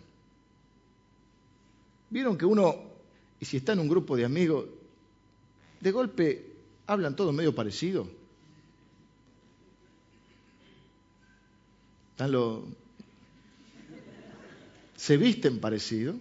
¿Vieron 2.09 2.37
que 2.37 2.45
uno, 2.45 2.75
y 3.39 3.45
si 3.45 3.57
está 3.57 3.73
en 3.73 3.79
un 3.79 3.87
grupo 3.87 4.17
de 4.17 4.25
amigos, 4.25 4.65
de 5.79 5.91
golpe 5.91 6.51
hablan 6.87 7.15
todo 7.15 7.31
medio 7.31 7.55
parecido? 7.55 8.20
Se 14.95 15.17
visten 15.17 15.59
parecido. 15.59 16.15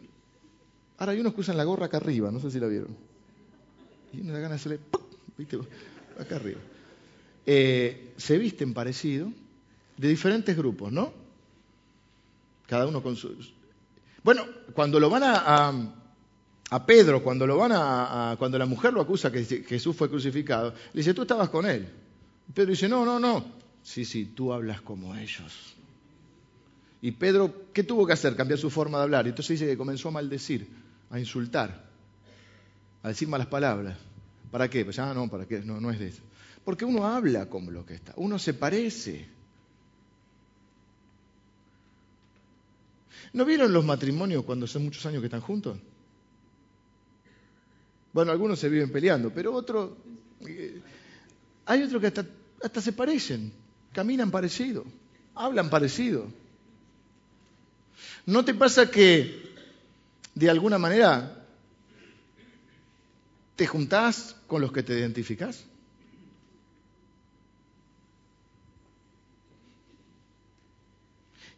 Ahora 0.99 1.13
hay 1.13 1.21
unos 1.21 1.35
que 1.35 1.41
usan 1.41 1.57
la 1.57 1.65
gorra 1.65 1.87
acá 1.87 1.97
arriba, 1.97 2.31
no 2.31 2.41
sé 2.41 2.51
si 2.51 2.61
la 2.61 2.67
vieron. 2.67 2.97
Y 4.13 4.21
uno 4.21 4.33
da 4.33 4.41
ganas 4.41 4.65
de 4.65 4.75
hacerle. 4.75 4.87
Acá 6.19 6.37
arriba. 6.37 6.61
Eh, 7.47 8.13
se 8.17 8.39
visten 8.39 8.75
parecido, 8.75 9.33
de 9.97 10.09
diferentes 10.09 10.57
grupos, 10.57 10.93
¿no? 10.93 11.13
Cada 12.67 12.87
uno 12.87 13.03
con 13.03 13.17
sus... 13.17 13.53
Bueno, 14.23 14.45
cuando 14.75 15.01
lo 15.01 15.09
van 15.09 15.23
a, 15.25 15.73
a, 16.71 16.87
Pedro, 16.87 17.23
cuando 17.23 17.47
lo 17.47 17.57
van 17.57 17.73
a, 17.75 18.37
cuando 18.39 18.59
la 18.59 18.67
mujer 18.67 18.93
lo 18.93 19.01
acusa 19.01 19.33
que 19.33 19.45
Jesús 19.45 19.97
fue 19.97 20.11
crucificado, 20.11 20.75
le 20.93 21.01
dice, 21.01 21.15
tú 21.15 21.23
estabas 21.23 21.49
con 21.49 21.67
él. 21.67 21.89
Pedro 22.55 22.71
dice, 22.71 22.89
no, 22.89 23.05
no, 23.05 23.19
no. 23.19 23.45
Sí, 23.83 24.05
sí, 24.05 24.27
tú 24.27 24.53
hablas 24.53 24.83
como 24.83 25.17
ellos. 25.17 25.75
Y 27.03 27.13
Pedro, 27.13 27.73
¿qué 27.73 27.83
tuvo 27.83 28.07
que 28.07 28.13
hacer? 28.13 28.37
Cambiar 28.37 28.59
su 28.59 28.71
forma 28.71 28.99
de 28.99 29.05
hablar. 29.05 29.27
Y 29.27 29.31
entonces 29.31 29.59
dice 29.59 29.71
que 29.71 29.77
comenzó 29.77 30.09
a 30.09 30.13
maldecir, 30.13 30.69
a 31.09 31.19
insultar, 31.19 31.89
a 33.03 33.09
decir 33.09 33.29
malas 33.29 33.47
palabras. 33.47 33.97
¿Para 34.51 34.69
qué? 34.69 34.85
Pues 34.85 34.99
ah, 34.99 35.15
no, 35.15 35.29
¿para 35.29 35.47
qué? 35.47 35.61
No, 35.61 35.81
no 35.81 35.91
es 35.91 35.99
de 35.99 36.09
eso. 36.09 36.23
Porque 36.65 36.85
uno 36.85 37.07
habla 37.07 37.47
como 37.47 37.71
lo 37.71 37.87
que 37.87 37.95
está, 37.95 38.13
uno 38.17 38.39
se 38.39 38.53
parece. 38.53 39.27
¿No 43.33 43.45
vieron 43.45 43.73
los 43.73 43.85
matrimonios 43.85 44.45
cuando 44.45 44.67
son 44.67 44.85
muchos 44.85 45.07
años 45.07 45.21
que 45.21 45.27
están 45.27 45.41
juntos? 45.41 45.79
Bueno, 48.13 48.33
algunos 48.33 48.59
se 48.59 48.69
viven 48.69 48.91
peleando, 48.91 49.31
pero 49.31 49.55
otros 49.55 49.93
Hay 51.65 51.83
otros 51.83 52.01
que 52.01 52.09
hasta, 52.09 52.27
hasta 52.63 52.81
se 52.81 52.93
parecen, 52.93 53.53
caminan 53.93 54.31
parecido, 54.31 54.85
hablan 55.35 55.71
parecido. 55.71 56.27
¿No 58.27 58.45
te 58.45 58.55
pasa 58.55 58.91
que 58.91 59.51
de 60.35 60.51
alguna 60.51 60.79
manera 60.79 61.47
te 63.57 63.67
juntás 63.67 64.37
con 64.47 64.61
los 64.61 64.73
que 64.73 64.83
te 64.83 64.99
identificás? 64.99 65.65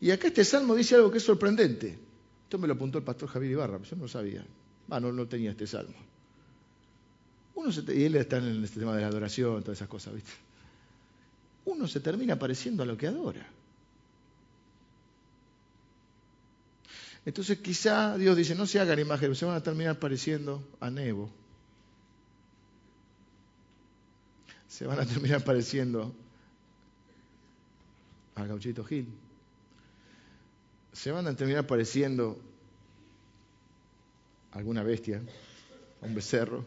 Y 0.00 0.10
acá 0.10 0.26
este 0.26 0.44
salmo 0.44 0.74
dice 0.74 0.96
algo 0.96 1.12
que 1.12 1.18
es 1.18 1.24
sorprendente. 1.24 1.96
Esto 2.42 2.58
me 2.58 2.66
lo 2.66 2.74
apuntó 2.74 2.98
el 2.98 3.04
pastor 3.04 3.28
Javier 3.28 3.52
Ibarra, 3.52 3.80
yo 3.82 3.94
no 3.94 4.02
lo 4.02 4.08
sabía. 4.08 4.44
Ah, 4.90 4.98
no, 4.98 5.26
tenía 5.28 5.52
este 5.52 5.66
salmo. 5.66 5.94
Uno 7.54 7.70
se, 7.70 7.82
y 7.96 8.04
él 8.04 8.16
está 8.16 8.38
en 8.38 8.64
este 8.64 8.80
tema 8.80 8.96
de 8.96 9.02
la 9.02 9.06
adoración, 9.06 9.62
todas 9.62 9.78
esas 9.78 9.88
cosas, 9.88 10.14
¿viste? 10.14 10.32
Uno 11.64 11.86
se 11.86 12.00
termina 12.00 12.36
pareciendo 12.36 12.82
a 12.82 12.86
lo 12.86 12.96
que 12.96 13.06
adora. 13.06 13.46
Entonces 17.24 17.58
quizá 17.58 18.16
Dios 18.18 18.36
dice, 18.36 18.54
no 18.54 18.66
se 18.66 18.80
hagan 18.80 18.98
imágenes, 18.98 19.38
se 19.38 19.44
van 19.44 19.56
a 19.56 19.62
terminar 19.62 19.98
pareciendo 19.98 20.66
a 20.80 20.90
Nebo. 20.90 21.30
Se 24.68 24.86
van 24.86 24.98
a 24.98 25.06
terminar 25.06 25.44
pareciendo 25.44 26.14
a 28.34 28.44
Gauchito 28.44 28.84
Gil 28.84 29.06
se 30.92 31.10
van 31.10 31.26
a 31.26 31.34
terminar 31.34 31.66
pareciendo 31.66 32.38
a 34.52 34.58
alguna 34.58 34.82
bestia, 34.82 35.22
a 36.02 36.06
un 36.06 36.14
becerro. 36.14 36.64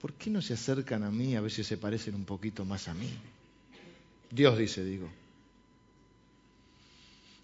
¿Por 0.00 0.14
qué 0.14 0.30
no 0.30 0.40
se 0.40 0.54
acercan 0.54 1.02
a 1.02 1.10
mí 1.10 1.36
a 1.36 1.40
ver 1.40 1.50
si 1.50 1.64
se 1.64 1.76
parecen 1.76 2.14
un 2.14 2.24
poquito 2.24 2.64
más 2.64 2.88
a 2.88 2.94
mí? 2.94 3.10
Dios 4.30 4.56
dice, 4.56 4.84
digo. 4.84 5.08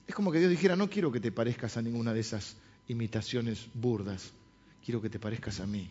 Es 0.06 0.14
como 0.14 0.30
que 0.30 0.38
Dios 0.38 0.50
dijera, 0.50 0.76
no 0.76 0.90
quiero 0.90 1.10
que 1.10 1.20
te 1.20 1.32
parezcas 1.32 1.76
a 1.76 1.82
ninguna 1.82 2.12
de 2.12 2.20
esas 2.20 2.56
imitaciones 2.88 3.66
burdas, 3.72 4.32
quiero 4.84 5.00
que 5.00 5.10
te 5.10 5.18
parezcas 5.18 5.60
a 5.60 5.66
mí. 5.66 5.88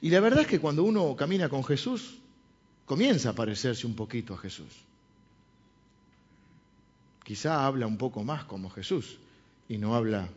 Y 0.00 0.10
la 0.10 0.20
verdad 0.20 0.42
es 0.42 0.46
que 0.46 0.60
cuando 0.60 0.84
uno 0.84 1.14
camina 1.16 1.48
con 1.48 1.64
Jesús, 1.64 2.18
comienza 2.86 3.30
a 3.30 3.34
parecerse 3.34 3.86
un 3.86 3.94
poquito 3.94 4.34
a 4.34 4.38
Jesús 4.38 4.88
quizá 7.28 7.66
habla 7.66 7.86
un 7.86 7.98
poco 7.98 8.24
más 8.24 8.44
como 8.44 8.70
Jesús 8.70 9.18
y 9.68 9.76
no 9.76 9.94
habla, 9.94 10.30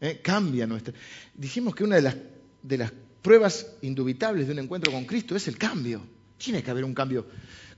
¿eh? 0.00 0.18
cambia 0.22 0.66
nuestra... 0.66 0.94
Dijimos 1.34 1.74
que 1.74 1.84
una 1.84 1.96
de 1.96 2.00
las, 2.00 2.16
de 2.62 2.78
las 2.78 2.90
pruebas 3.20 3.66
indubitables 3.82 4.46
de 4.46 4.54
un 4.54 4.60
encuentro 4.60 4.90
con 4.90 5.04
Cristo 5.04 5.36
es 5.36 5.46
el 5.46 5.58
cambio. 5.58 6.00
Tiene 6.38 6.62
que 6.62 6.70
haber 6.70 6.82
un 6.82 6.94
cambio. 6.94 7.26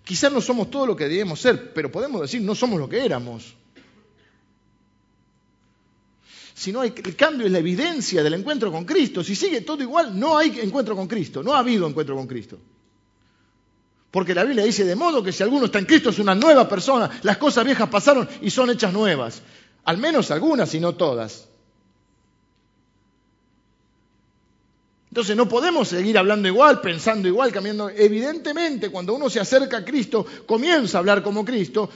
Quizás 0.07 0.31
no 0.31 0.41
somos 0.41 0.71
todo 0.71 0.87
lo 0.87 0.95
que 0.95 1.09
debemos 1.09 1.41
ser, 1.41 1.73
pero 1.75 1.91
podemos 1.91 2.21
decir 2.21 2.41
no 2.41 2.55
somos 2.55 2.79
lo 2.79 2.89
que 2.89 3.05
éramos. 3.05 3.57
Si 6.55 6.71
no 6.71 6.81
hay, 6.81 6.95
el 6.97 7.17
cambio 7.17 7.45
es 7.45 7.51
la 7.51 7.59
evidencia 7.59 8.23
del 8.23 8.35
encuentro 8.35 8.71
con 8.71 8.85
Cristo. 8.85 9.25
Si 9.25 9.35
sigue 9.35 9.63
todo 9.63 9.83
igual, 9.83 10.17
no 10.17 10.39
hay 10.39 10.61
encuentro 10.61 10.95
con 10.95 11.09
Cristo. 11.09 11.43
No 11.43 11.55
ha 11.55 11.59
habido 11.59 11.89
encuentro 11.89 12.15
con 12.15 12.29
Cristo. 12.29 12.57
Porque 14.13 14.33
la 14.33 14.45
Biblia 14.45 14.65
dice, 14.65 14.85
de 14.85 14.95
modo 14.95 15.25
que 15.25 15.33
si 15.33 15.43
alguno 15.43 15.67
está 15.67 15.81
en 15.81 15.87
Cristo 15.87 16.11
es 16.11 16.21
una 16.21 16.37
nueva 16.37 16.69
persona, 16.69 17.11
las 17.25 17.39
cosas 17.39 17.65
viejas 17.65 17.89
pasaron 17.89 18.29
y 18.43 18.51
son 18.51 18.71
hechas 18.71 18.93
nuevas. 18.93 19.43
Al 19.83 19.99
menos 19.99 20.31
algunas 20.31 20.73
y 20.73 20.79
no 20.79 20.95
todas. 20.95 21.49
Entonces 25.17 25.35
no 25.35 25.49
podemos 25.49 25.89
seguir 25.89 26.19
hablando 26.19 26.47
igual, 26.47 26.83
pensando 26.83 27.27
igual, 27.27 27.51
cambiando. 27.51 27.89
Evidentemente, 27.89 28.91
cuando 28.91 29.15
uno 29.15 29.31
se 29.31 29.41
acerca 29.41 29.79
a 29.79 29.83
Cristo, 29.83 30.27
comienza 30.45 30.99
a 30.99 31.01
hablar 31.01 31.23
como 31.23 31.43
Cristo, 31.43 31.89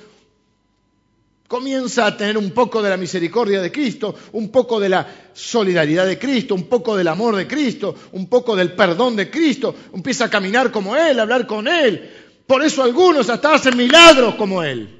comienza 1.46 2.06
a 2.06 2.16
tener 2.16 2.38
un 2.38 2.52
poco 2.52 2.80
de 2.80 2.88
la 2.88 2.96
misericordia 2.96 3.60
de 3.60 3.70
Cristo, 3.70 4.14
un 4.32 4.48
poco 4.48 4.80
de 4.80 4.88
la 4.88 5.06
solidaridad 5.34 6.06
de 6.06 6.18
Cristo, 6.18 6.54
un 6.54 6.64
poco 6.64 6.96
del 6.96 7.08
amor 7.08 7.36
de 7.36 7.46
Cristo, 7.46 7.94
un 8.12 8.26
poco 8.26 8.56
del 8.56 8.72
perdón 8.72 9.16
de 9.16 9.30
Cristo, 9.30 9.74
empieza 9.92 10.24
a 10.24 10.30
caminar 10.30 10.70
como 10.70 10.96
Él, 10.96 11.18
a 11.18 11.22
hablar 11.24 11.46
con 11.46 11.68
Él. 11.68 12.10
Por 12.46 12.64
eso 12.64 12.82
algunos 12.82 13.28
hasta 13.28 13.52
hacen 13.52 13.76
milagros 13.76 14.36
como 14.36 14.62
Él, 14.62 14.98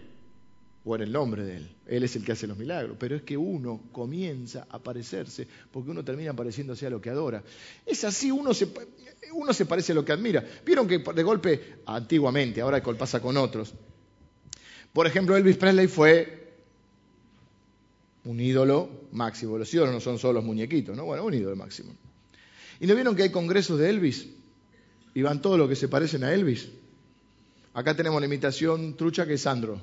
o 0.85 0.95
el 0.95 1.11
nombre 1.11 1.43
de 1.43 1.57
Él. 1.57 1.71
Él 1.91 2.05
es 2.05 2.15
el 2.15 2.25
que 2.25 2.33
hace 2.33 2.47
los 2.47 2.57
milagros, 2.57 2.97
pero 2.99 3.17
es 3.17 3.23
que 3.23 3.37
uno 3.37 3.83
comienza 3.91 4.67
a 4.71 4.79
parecerse, 4.79 5.47
porque 5.73 5.91
uno 5.91 6.05
termina 6.05 6.33
pareciéndose 6.33 6.87
a 6.87 6.91
lo 6.91 7.01
que 7.01 7.11
adora. 7.11 7.43
Es 7.85 8.05
así, 8.05 8.31
uno 8.31 8.55
se, 8.55 8.69
uno 9.33 9.53
se 9.53 9.67
parece 9.67 9.91
a 9.91 9.97
lo 9.97 10.05
que 10.05 10.13
admira. 10.13 10.45
Vieron 10.65 10.87
que 10.87 10.99
de 10.99 11.23
golpe, 11.25 11.81
antiguamente, 11.87 12.61
ahora 12.61 12.81
pasa 12.81 13.21
con 13.21 13.37
otros, 13.37 13.75
por 14.93 15.07
ejemplo, 15.07 15.37
Elvis 15.37 15.57
Presley 15.57 15.87
fue 15.87 16.53
un 18.25 18.41
ídolo 18.41 18.89
máximo. 19.13 19.57
Los 19.59 19.73
ídolos 19.73 19.93
no 19.93 20.01
son 20.01 20.19
solo 20.19 20.35
los 20.35 20.45
muñequitos, 20.45 20.97
¿no? 20.97 21.05
Bueno, 21.05 21.25
un 21.25 21.35
ídolo 21.35 21.57
máximo. 21.57 21.93
¿Y 22.81 22.87
no 22.87 22.95
vieron 22.95 23.15
que 23.15 23.23
hay 23.25 23.31
congresos 23.31 23.79
de 23.79 23.91
Elvis? 23.91 24.29
Y 25.15 25.23
van 25.23 25.43
todos 25.43 25.59
los 25.59 25.69
que 25.69 25.77
se 25.77 25.89
parecen 25.89 26.25
a 26.25 26.33
Elvis. 26.33 26.69
Acá 27.75 27.97
tenemos 27.97 28.21
la 28.21 28.27
imitación 28.27 28.97
trucha 28.97 29.27
que 29.27 29.35
es 29.35 29.43
Sandro. 29.43 29.81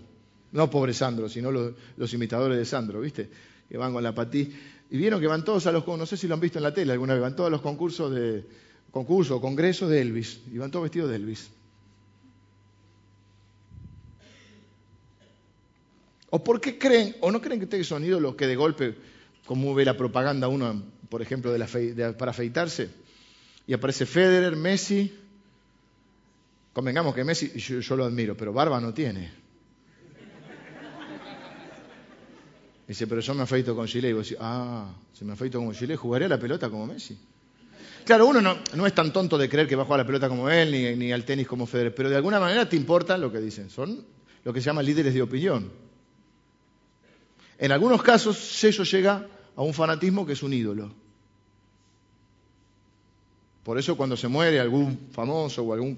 No 0.51 0.69
pobre 0.69 0.93
Sandro, 0.93 1.29
sino 1.29 1.51
los, 1.51 2.13
imitadores 2.13 2.57
de 2.57 2.65
Sandro, 2.65 3.01
¿viste? 3.01 3.29
Que 3.69 3.77
van 3.77 3.93
con 3.93 4.03
la 4.03 4.15
patí. 4.15 4.51
Y 4.89 4.97
vieron 4.97 5.19
que 5.19 5.27
van 5.27 5.43
todos 5.43 5.67
a 5.67 5.71
los, 5.71 5.85
no 5.85 6.05
sé 6.05 6.15
si 6.17 6.27
lo 6.27 6.35
han 6.35 6.39
visto 6.39 6.59
en 6.59 6.63
la 6.63 6.73
tele 6.73 6.93
alguna 6.93 7.13
vez, 7.13 7.21
van 7.21 7.35
todos 7.35 7.47
a 7.47 7.51
los 7.51 7.61
concursos 7.61 8.13
de, 8.13 8.45
concursos, 8.91 9.41
congresos 9.41 9.89
de 9.89 10.01
Elvis. 10.01 10.41
Y 10.51 10.57
van 10.57 10.71
todos 10.71 10.83
vestidos 10.83 11.09
de 11.09 11.15
Elvis. 11.17 11.49
¿O 16.29 16.43
por 16.43 16.59
qué 16.59 16.77
creen, 16.77 17.15
o 17.21 17.31
no 17.31 17.41
creen 17.41 17.59
que 17.59 17.65
ustedes 17.65 17.87
son 17.87 18.03
ídolos 18.03 18.35
que 18.35 18.47
de 18.47 18.55
golpe, 18.55 18.95
como 19.45 19.73
ve 19.73 19.85
la 19.85 19.95
propaganda 19.95 20.47
uno, 20.47 20.83
por 21.09 21.21
ejemplo, 21.21 21.55
para 22.17 22.31
afeitarse, 22.31 22.89
y 23.65 23.73
aparece 23.73 24.05
Federer, 24.05 24.55
Messi, 24.55 25.13
convengamos 26.73 27.15
que 27.15 27.23
Messi, 27.23 27.49
yo, 27.57 27.95
lo 27.95 28.05
admiro, 28.05 28.35
pero 28.35 28.51
barba 28.51 28.79
no 28.79 28.93
tiene. 28.93 29.31
Dice, 32.88 33.05
pero 33.05 33.19
yo 33.19 33.33
me 33.33 33.43
afeito 33.43 33.75
con 33.75 33.85
Chile. 33.85 34.09
Y 34.09 34.13
vos 34.13 34.23
decís, 34.23 34.38
ah, 34.39 34.89
si 35.13 35.25
me 35.25 35.33
afeito 35.33 35.59
con 35.59 35.73
Chile, 35.73 35.95
¿jugaría 35.95 36.27
la 36.27 36.39
pelota 36.39 36.69
como 36.69 36.88
Messi? 36.88 37.17
Claro, 38.05 38.27
uno 38.27 38.39
no, 38.41 38.88
es 38.88 38.95
tan 38.95 39.11
tonto 39.11 39.38
de 39.38 39.49
creer 39.49 39.67
que 39.67 39.75
va 39.75 39.81
a 39.81 39.85
jugar 39.85 39.99
la 39.99 40.05
pelota 40.05 40.29
como 40.29 40.49
él, 40.49 40.71
ni, 40.71 40.95
ni 40.95 41.11
al 41.11 41.25
tenis 41.25 41.45
como 41.45 41.65
Federer, 41.65 41.93
pero 41.93 42.09
de 42.09 42.15
alguna 42.15 42.39
manera 42.39 42.67
te 42.69 42.77
importa 42.77 43.17
lo 43.17 43.29
que 43.29 43.39
dicen. 43.39 43.69
Son 43.69 44.05
lo 44.45 44.53
que 44.53 44.61
se 44.61 44.67
llama 44.67 44.81
líderes 44.81 45.13
de 45.13 45.21
opinión. 45.21 45.69
En 47.57 47.71
algunos 47.73 48.01
casos, 48.01 48.63
eso 48.63 48.83
llega 48.83 49.27
a 49.55 49.61
un 49.61 49.73
fanatismo 49.73 50.25
que 50.25 50.33
es 50.33 50.43
un 50.43 50.53
ídolo. 50.53 50.93
Por 53.63 53.77
eso 53.77 53.97
cuando 53.97 54.15
se 54.15 54.29
muere 54.29 54.61
algún 54.61 55.09
famoso 55.11 55.63
o 55.63 55.73
algún 55.73 55.93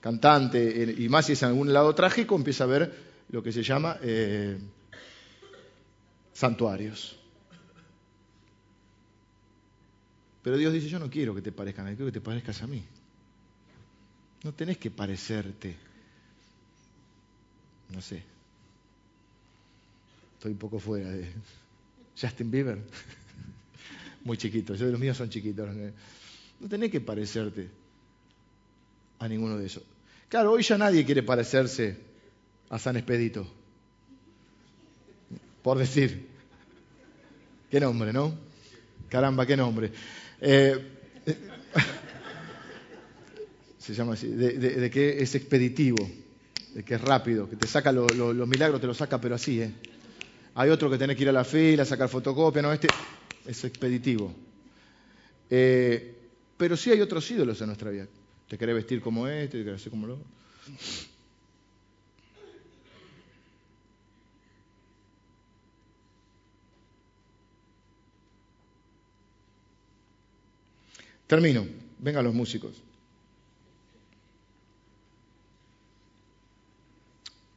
cantante, 0.00 0.84
eh, 0.84 0.94
y 0.96 1.08
más 1.10 1.26
si 1.26 1.32
es 1.32 1.42
en 1.42 1.50
algún 1.50 1.70
lado 1.70 1.94
trágico, 1.94 2.34
empieza 2.34 2.64
a 2.64 2.68
ver 2.68 2.94
lo 3.28 3.42
que 3.42 3.52
se 3.52 3.62
llama 3.62 3.98
eh, 4.00 4.56
santuarios. 6.40 7.18
Pero 10.42 10.56
Dios 10.56 10.72
dice, 10.72 10.88
yo 10.88 10.98
no 10.98 11.10
quiero 11.10 11.34
que 11.34 11.42
te 11.42 11.52
parezcan 11.52 11.86
a 11.86 11.90
mí, 11.90 11.96
quiero 11.96 12.10
que 12.10 12.18
te 12.18 12.24
parezcas 12.24 12.62
a 12.62 12.66
mí. 12.66 12.82
No 14.42 14.54
tenés 14.54 14.78
que 14.78 14.90
parecerte, 14.90 15.76
no 17.90 18.00
sé, 18.00 18.22
Estoy 20.38 20.52
un 20.52 20.58
poco 20.58 20.78
fuera 20.78 21.10
de 21.10 21.30
Justin 22.18 22.50
Bieber. 22.50 22.78
Muy 24.24 24.38
chiquito, 24.38 24.74
yo 24.74 24.86
los 24.86 24.98
míos 24.98 25.18
son 25.18 25.28
chiquitos. 25.28 25.68
No 26.58 26.66
tenés 26.66 26.90
que 26.90 27.02
parecerte 27.02 27.68
a 29.18 29.28
ninguno 29.28 29.58
de 29.58 29.66
esos. 29.66 29.82
Claro, 30.30 30.52
hoy 30.52 30.62
ya 30.62 30.78
nadie 30.78 31.04
quiere 31.04 31.22
parecerse 31.22 31.98
a 32.70 32.78
San 32.78 32.96
Expedito. 32.96 33.46
Por 35.62 35.76
decir. 35.76 36.29
Qué 37.70 37.78
nombre, 37.78 38.12
¿no? 38.12 38.36
Caramba, 39.08 39.46
qué 39.46 39.56
nombre. 39.56 39.92
Eh, 40.40 40.76
se 43.78 43.94
llama 43.94 44.14
así, 44.14 44.26
de, 44.26 44.90
que 44.90 45.22
es 45.22 45.36
expeditivo, 45.36 46.10
de 46.74 46.84
que 46.84 46.94
es 46.94 47.00
rápido, 47.00 47.48
que 47.48 47.54
te 47.54 47.68
saca 47.68 47.92
los 47.92 48.48
milagros, 48.48 48.80
te 48.80 48.88
los 48.88 48.96
saca, 48.96 49.20
pero 49.20 49.36
así, 49.36 49.62
¿eh? 49.62 49.72
Hay 50.56 50.68
otro 50.68 50.90
que 50.90 50.98
tiene 50.98 51.14
que 51.14 51.22
ir 51.22 51.28
a 51.28 51.32
la 51.32 51.44
fila, 51.44 51.84
sacar 51.84 52.08
fotocopia, 52.08 52.60
no, 52.60 52.72
este 52.72 52.88
es 53.46 53.64
expeditivo. 53.64 54.34
Eh, 55.48 56.16
pero 56.56 56.76
sí 56.76 56.90
hay 56.90 57.00
otros 57.00 57.30
ídolos 57.30 57.60
en 57.60 57.68
nuestra 57.68 57.90
vida. 57.90 58.08
Te 58.48 58.58
querés 58.58 58.74
vestir 58.74 59.00
como 59.00 59.28
este, 59.28 59.58
te 59.58 59.64
querés 59.64 59.80
hacer 59.80 59.90
como 59.90 60.08
lo 60.08 60.18
Termino. 71.30 71.64
Vengan 72.00 72.24
los 72.24 72.34
músicos. 72.34 72.72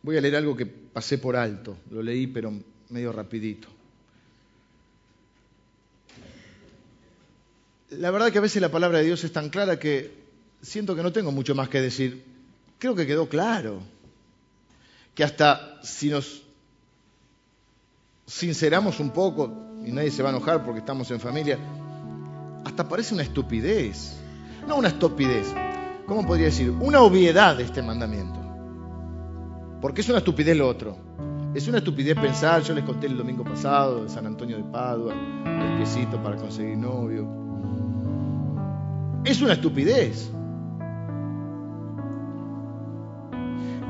Voy 0.03 0.15
a 0.15 0.21
leer 0.21 0.36
algo 0.36 0.55
que 0.55 0.67
pasé 0.67 1.17
por 1.17 1.36
alto. 1.36 1.78
Lo 1.89 2.03
leí, 2.03 2.28
pero 2.28 2.53
medio 2.89 3.11
rapidito. 3.11 3.67
La 7.89 8.11
verdad 8.11 8.32
que 8.32 8.38
a 8.38 8.41
veces 8.41 8.61
la 8.61 8.69
palabra 8.69 8.99
de 8.99 9.05
Dios 9.05 9.24
es 9.24 9.34
tan 9.34 9.49
clara 9.49 9.80
que 9.80 10.11
siento 10.61 10.95
que 10.95 11.01
no 11.01 11.11
tengo 11.11 11.32
mucho 11.32 11.55
más 11.55 11.67
que 11.67 11.82
decir. 11.82 12.24
Creo 12.78 12.93
que 12.93 13.07
quedó 13.07 13.28
claro. 13.28 13.82
Que 15.15 15.24
hasta 15.24 15.80
si 15.82 16.09
nos 16.09 16.43
sinceramos 18.28 18.99
un 18.99 19.09
poco, 19.09 19.82
y 19.84 19.91
nadie 19.91 20.11
se 20.11 20.21
va 20.21 20.30
a 20.30 20.34
enojar 20.34 20.63
porque 20.63 20.82
estamos 20.82 21.09
en 21.09 21.19
familia, 21.19 21.57
hasta 22.66 22.88
parece 22.88 23.14
una 23.14 23.24
estupidez. 23.24 24.20
No 24.68 24.78
una 24.78 24.88
estupidez, 24.88 25.53
¿cómo 26.07 26.26
podría 26.26 26.45
decir? 26.45 26.70
Una 26.70 27.01
obviedad 27.01 27.57
de 27.57 27.64
este 27.64 27.82
mandamiento. 27.82 28.39
Porque 29.82 30.01
es 30.01 30.09
una 30.09 30.20
estupidez 30.20 30.55
lo 30.55 30.68
otro. 30.68 30.97
Es 31.53 31.68
una 31.68 31.80
estupidez 31.80 32.16
pensar, 32.16 32.64
yo 32.64 32.74
les 32.74 32.84
conté 32.84 33.07
el 33.07 33.18
domingo 33.18 33.43
pasado 33.43 34.03
de 34.03 34.09
San 34.09 34.26
Antonio 34.26 34.57
de 34.57 34.64
Padua, 34.64 35.14
el 35.14 35.78
piecito 35.78 36.22
para 36.24 36.36
conseguir 36.36 36.78
novio. 36.78 37.28
Es 39.26 39.41
una 39.41 39.53
estupidez. 39.53 40.32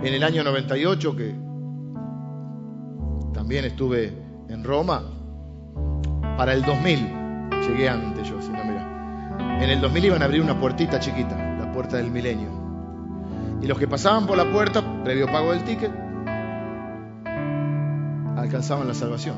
En 0.02 0.14
el 0.14 0.24
año 0.24 0.44
98, 0.44 1.16
que 1.16 1.36
también 3.34 3.64
estuve 3.64 4.14
en 4.50 4.64
Roma, 4.64 5.04
para 6.38 6.54
el 6.54 6.64
2000, 6.64 7.50
llegué 7.68 7.88
antes 7.88 8.28
yo, 8.28 8.42
si 8.42 8.50
no. 8.50 8.63
En 9.64 9.70
el 9.70 9.80
2000 9.80 10.04
iban 10.04 10.22
a 10.22 10.26
abrir 10.26 10.42
una 10.42 10.60
puertita 10.60 11.00
chiquita, 11.00 11.38
la 11.58 11.72
puerta 11.72 11.96
del 11.96 12.12
milenio. 12.12 12.50
Y 13.62 13.66
los 13.66 13.80
que 13.80 13.88
pasaban 13.88 14.28
por 14.28 14.36
la 14.36 14.52
puerta, 14.52 14.84
previo 15.06 15.26
pago 15.28 15.54
del 15.54 15.64
ticket, 15.64 15.90
alcanzaban 18.36 18.90
la 18.90 18.94
salvación. 18.94 19.38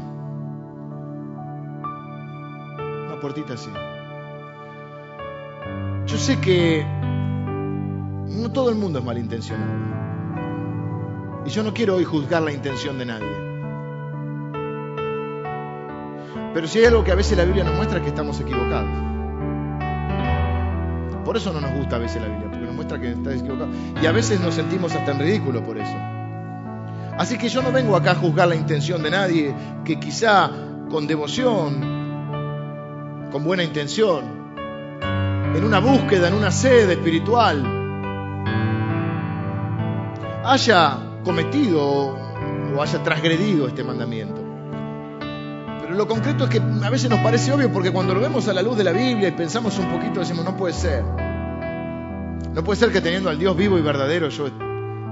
Una 3.06 3.20
puertita 3.22 3.54
así. 3.54 3.70
Yo 6.08 6.18
sé 6.18 6.40
que 6.40 6.84
no 8.28 8.52
todo 8.52 8.72
el 8.72 8.76
mundo 8.78 8.98
es 8.98 9.06
malintencionado. 9.06 9.74
Y 11.46 11.52
yo 11.52 11.62
no 11.62 11.72
quiero 11.72 11.98
hoy 11.98 12.04
juzgar 12.04 12.42
la 12.42 12.52
intención 12.52 12.98
de 12.98 13.06
nadie. 13.06 13.36
Pero 16.56 16.66
si 16.66 16.80
hay 16.80 16.86
algo 16.86 17.04
que 17.04 17.12
a 17.12 17.16
veces 17.16 17.38
la 17.38 17.46
Biblia 17.46 17.64
nos 17.64 17.76
muestra 17.76 18.00
es 18.00 18.04
que 18.04 18.10
estamos 18.10 18.40
equivocados. 18.40 19.15
Por 21.26 21.36
eso 21.36 21.52
no 21.52 21.60
nos 21.60 21.74
gusta 21.74 21.96
a 21.96 22.00
veces 22.00 22.22
la 22.22 22.28
Biblia, 22.28 22.50
porque 22.52 22.66
nos 22.66 22.76
muestra 22.76 23.02
que 23.02 23.10
estás 23.12 23.42
equivocado. 23.42 23.70
Y 24.00 24.06
a 24.06 24.12
veces 24.12 24.40
nos 24.40 24.54
sentimos 24.54 24.94
hasta 24.94 25.12
en 25.12 25.20
ridículo 25.20 25.64
por 25.64 25.78
eso. 25.78 25.98
Así 27.18 27.40
que 27.40 27.50
yo 27.50 27.64
no 27.64 27.72
vengo 27.72 27.96
acá 27.96 28.12
a 28.12 28.16
juzgar 28.16 28.48
la 28.48 28.56
intención 28.56 29.02
de 29.02 29.10
nadie 29.10 29.56
que 29.84 30.00
quizá 30.00 30.52
con 30.90 31.08
devoción, 31.08 31.82
con 33.32 33.44
buena 33.44 33.64
intención, 33.64 34.24
en 35.56 35.64
una 35.64 35.80
búsqueda, 35.80 36.28
en 36.28 36.36
una 36.36 36.52
sed 36.52 36.92
espiritual, 36.92 37.64
haya 40.44 41.00
cometido 41.24 42.20
o 42.76 42.82
haya 42.82 43.02
transgredido 43.02 43.68
este 43.68 43.84
mandamiento 43.84 44.45
lo 45.96 46.08
concreto 46.08 46.44
es 46.46 46.50
que 46.50 46.60
a 46.60 46.90
veces 46.90 47.10
nos 47.10 47.20
parece 47.20 47.52
obvio 47.52 47.72
porque 47.72 47.92
cuando 47.92 48.14
lo 48.14 48.20
vemos 48.20 48.48
a 48.48 48.54
la 48.54 48.62
luz 48.62 48.78
de 48.78 48.84
la 48.84 48.92
Biblia 48.92 49.30
y 49.30 49.32
pensamos 49.32 49.78
un 49.80 49.90
poquito 49.90 50.20
decimos, 50.20 50.46
no 50.46 50.56
puede 50.56 50.74
ser. 50.74 51.04
No 51.04 52.64
puede 52.64 52.80
ser 52.80 52.92
que 52.92 53.02
teniendo 53.02 53.30
al 53.30 53.38
Dios 53.38 53.56
vivo 53.56 53.78
y 53.78 53.82
verdadero 53.82 54.30
yo 54.30 54.48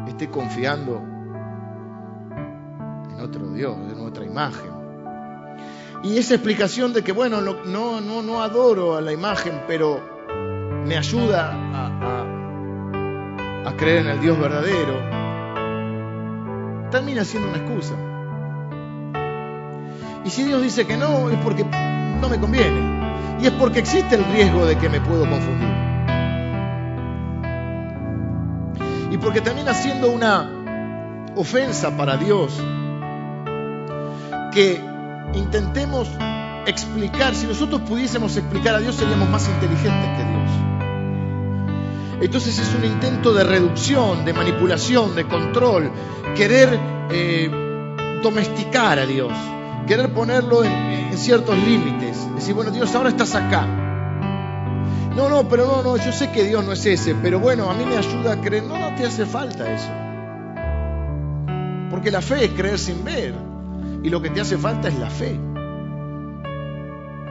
esté 0.08 0.30
confiando 0.30 1.02
en 3.12 3.20
otro 3.20 3.50
Dios, 3.52 3.76
en 3.92 4.00
otra 4.00 4.26
imagen. 4.26 4.72
Y 6.04 6.18
esa 6.18 6.36
explicación 6.36 6.94
de 6.94 7.04
que, 7.04 7.14
bueno, 7.14 7.40
no, 7.40 7.64
no, 8.02 8.22
no 8.22 8.44
adoro 8.44 8.98
a 8.98 9.02
la 9.02 9.14
imagen, 9.14 9.62
pero 9.68 10.02
me 10.86 10.98
ayuda 10.98 11.54
a, 11.74 12.26
a 13.70 13.78
creer 13.78 14.06
en 14.06 14.08
el 14.08 14.20
Dios 14.20 14.38
verdadero, 14.38 15.00
termina 16.92 17.24
siendo 17.24 17.50
una 17.50 17.58
excusa. 17.60 17.96
Y 20.26 20.30
si 20.30 20.44
Dios 20.44 20.62
dice 20.62 20.86
que 20.88 20.96
no, 20.96 21.30
es 21.30 21.38
porque 21.40 21.66
no 21.66 22.30
me 22.30 22.40
conviene. 22.40 23.38
Y 23.42 23.48
es 23.48 23.52
porque 23.54 23.80
existe 23.80 24.16
el 24.16 24.24
riesgo 24.26 24.66
de 24.66 24.78
que 24.78 24.88
me 24.88 25.02
puedo 25.02 25.30
confundir. 25.30 25.70
Y 29.12 29.18
porque 29.18 29.42
termina 29.42 29.74
siendo 29.74 30.10
una 30.10 30.50
ofensa 31.36 31.96
para 31.98 32.16
Dios 32.16 32.58
que 34.54 34.80
intentemos 35.34 36.10
explicar, 36.66 37.36
si 37.36 37.48
nosotros 37.48 37.82
pudiésemos 37.82 38.38
explicar 38.38 38.76
a 38.76 38.80
Dios 38.80 38.96
seríamos 38.96 39.30
más 39.30 39.48
inteligentes 39.50 40.10
que 40.18 40.24
Dios. 40.24 40.52
Entonces 42.22 42.58
es 42.60 42.74
un 42.74 42.86
intento 42.86 43.34
de 43.34 43.44
reducción, 43.44 44.24
de 44.24 44.32
manipulación, 44.32 45.16
de 45.16 45.28
control, 45.28 45.92
querer 46.36 46.80
eh, 47.12 47.52
domesticar 48.24 49.00
a 49.00 49.06
Dios 49.06 49.34
querer 49.86 50.14
ponerlo 50.14 50.64
en, 50.64 51.18
ciertos 51.18 51.58
límites. 51.58 52.18
Decir, 52.36 52.54
bueno, 52.54 52.72
Dios, 52.72 52.94
ahora 52.96 53.10
estás 53.10 53.36
acá. 53.36 53.66
No, 55.16 55.30
no, 55.30 55.48
pero 55.48 55.68
no, 55.68 55.84
no, 55.84 55.98
yo 55.98 56.12
sé 56.12 56.32
que 56.32 56.44
Dios 56.44 56.66
no 56.66 56.72
es 56.74 56.86
ese, 56.86 57.14
pero 57.16 57.40
bueno, 57.40 57.70
a 57.70 57.74
mí 57.76 57.86
me 57.86 57.98
ayuda 57.98 58.34
a 58.34 58.42
creer. 58.42 58.64
No, 58.64 58.78
no 58.78 58.96
te 58.96 59.06
hace 59.06 59.26
falta 59.26 59.72
eso. 59.72 59.90
Porque 61.90 62.10
la 62.12 62.22
fe 62.22 62.46
es 62.46 62.52
creer 62.52 62.80
sin 62.80 63.04
ver. 63.04 63.36
Y 64.02 64.10
lo 64.10 64.22
que 64.22 64.32
te 64.32 64.42
hace 64.42 64.58
falta 64.58 64.88
es 64.88 64.98
la 64.98 65.10
fe. 65.10 65.40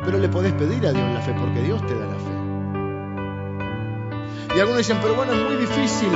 Pero 0.05 0.19
le 0.19 0.29
podés 0.29 0.53
pedir 0.53 0.87
a 0.87 0.93
Dios 0.93 1.13
la 1.13 1.21
fe, 1.21 1.35
porque 1.39 1.61
Dios 1.63 1.85
te 1.87 1.95
da 1.95 2.07
la 2.07 2.15
fe. 2.15 2.33
Y 4.57 4.61
algunos 4.61 4.79
dicen, 4.79 4.99
pero 5.03 5.15
bueno, 5.15 5.33
es 5.33 5.45
muy 5.45 5.57
difícil 5.57 6.11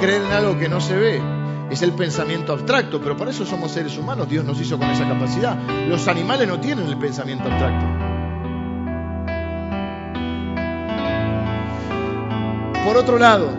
creer 0.00 0.22
en 0.22 0.32
algo 0.32 0.58
que 0.58 0.68
no 0.68 0.80
se 0.80 0.96
ve 0.96 1.31
es 1.72 1.80
el 1.80 1.92
pensamiento 1.94 2.52
abstracto, 2.52 3.00
pero 3.00 3.16
por 3.16 3.30
eso 3.30 3.46
somos 3.46 3.72
seres 3.72 3.96
humanos, 3.96 4.28
Dios 4.28 4.44
nos 4.44 4.60
hizo 4.60 4.78
con 4.78 4.90
esa 4.90 5.08
capacidad. 5.08 5.56
Los 5.88 6.06
animales 6.06 6.46
no 6.46 6.60
tienen 6.60 6.86
el 6.86 6.98
pensamiento 6.98 7.48
abstracto. 7.48 7.86
Por 12.84 12.96
otro 12.98 13.18
lado, 13.18 13.52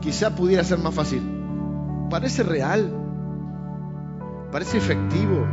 quizá 0.00 0.34
pudiera 0.34 0.64
ser 0.64 0.78
más 0.78 0.92
fácil. 0.92 1.22
¿Parece 2.10 2.42
real? 2.42 2.92
¿Parece 4.50 4.78
efectivo 4.78 5.46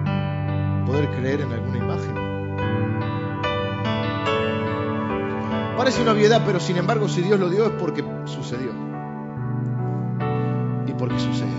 poder 0.88 1.12
creer 1.12 1.42
en 1.42 1.52
alguna 1.52 1.78
imagen? 1.78 2.16
Parece 5.78 6.02
una 6.02 6.14
obviedad, 6.14 6.42
pero 6.44 6.60
sin 6.60 6.78
embargo 6.78 7.08
si 7.08 7.22
Dios 7.22 7.40
lo 7.40 7.52
dio 7.52 7.66
es 7.66 7.74
porque 7.74 8.04
sucedió 8.26 8.95
porque 11.06 11.20
sucede. 11.20 11.50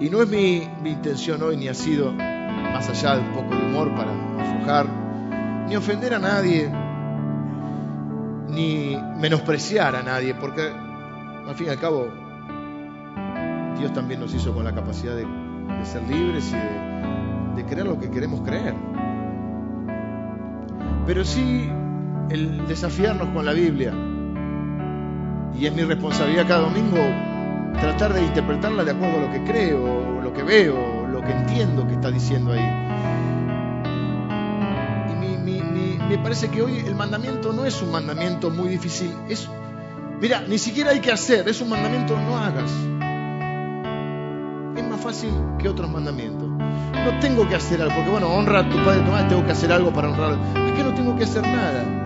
Y 0.00 0.08
no 0.08 0.22
es 0.22 0.28
mi, 0.30 0.66
intención 0.88 1.42
hoy, 1.42 1.58
ni 1.58 1.68
ha 1.68 1.74
sido, 1.74 2.12
más 2.12 2.88
allá 2.88 3.16
de 3.16 3.20
un 3.20 3.34
poco 3.34 3.54
de 3.54 3.62
humor 3.62 3.94
para 3.94 4.10
aflojar, 4.40 4.86
ni 5.68 5.76
ofender 5.76 6.14
a 6.14 6.18
nadie, 6.18 6.72
ni 8.48 8.96
menospreciar 9.18 9.96
a 9.96 10.02
nadie, 10.02 10.34
porque 10.34 10.62
al 11.46 11.54
fin 11.56 11.66
y 11.66 11.70
al 11.70 11.78
cabo 11.78 12.08
Dios 13.78 13.92
también 13.92 14.20
nos 14.20 14.34
hizo 14.34 14.54
con 14.54 14.64
la 14.64 14.74
capacidad 14.74 15.14
de, 15.14 15.26
ser 15.84 16.02
libres 16.08 16.48
y 16.50 16.54
de, 16.54 17.62
de 17.62 17.68
creer 17.68 17.86
lo 17.86 18.00
que 18.00 18.10
queremos 18.10 18.40
creer. 18.40 18.74
Pero 21.06 21.24
sí 21.24 21.70
el 22.30 22.66
desafiarnos 22.66 23.28
con 23.28 23.44
la 23.44 23.52
Biblia, 23.52 23.92
y 25.54 25.66
es 25.66 25.72
mi 25.72 25.82
responsabilidad 25.82 26.46
cada 26.46 26.60
domingo 26.62 26.98
tratar 27.80 28.12
de 28.14 28.22
interpretarla 28.22 28.84
de 28.84 28.90
acuerdo 28.90 29.18
a 29.18 29.20
lo 29.22 29.32
que 29.32 29.44
creo, 29.44 30.20
lo 30.20 30.32
que 30.32 30.42
veo, 30.42 31.06
lo 31.06 31.20
que 31.20 31.32
entiendo 31.32 31.86
que 31.86 31.94
está 31.94 32.10
diciendo 32.10 32.52
ahí. 32.52 32.88
Y 36.08 36.16
me 36.16 36.18
parece 36.18 36.48
que 36.48 36.62
hoy 36.62 36.78
el 36.78 36.94
mandamiento 36.94 37.52
no 37.52 37.66
es 37.66 37.82
un 37.82 37.90
mandamiento 37.90 38.50
muy 38.50 38.68
difícil. 38.68 39.12
Mira, 40.20 40.42
ni 40.48 40.58
siquiera 40.58 40.90
hay 40.90 41.00
que 41.00 41.12
hacer, 41.12 41.46
es 41.48 41.60
un 41.60 41.68
mandamiento 41.68 42.18
no 42.18 42.38
hagas. 42.38 42.70
Es 44.76 44.88
más 44.88 45.00
fácil 45.00 45.30
que 45.58 45.68
otros 45.68 45.90
mandamientos. 45.90 46.48
No 46.48 47.18
tengo 47.20 47.48
que 47.48 47.56
hacer 47.56 47.82
algo, 47.82 47.94
porque 47.94 48.10
bueno, 48.10 48.28
honra 48.28 48.60
a 48.60 48.68
tu 48.68 48.76
padre 48.84 49.00
y 49.00 49.04
tu 49.04 49.10
madre, 49.10 49.28
tengo 49.28 49.44
que 49.44 49.52
hacer 49.52 49.70
algo 49.70 49.92
para 49.92 50.10
honrar. 50.10 50.38
Es 50.66 50.72
que 50.72 50.82
no 50.82 50.94
tengo 50.94 51.16
que 51.16 51.24
hacer 51.24 51.42
nada. 51.42 51.97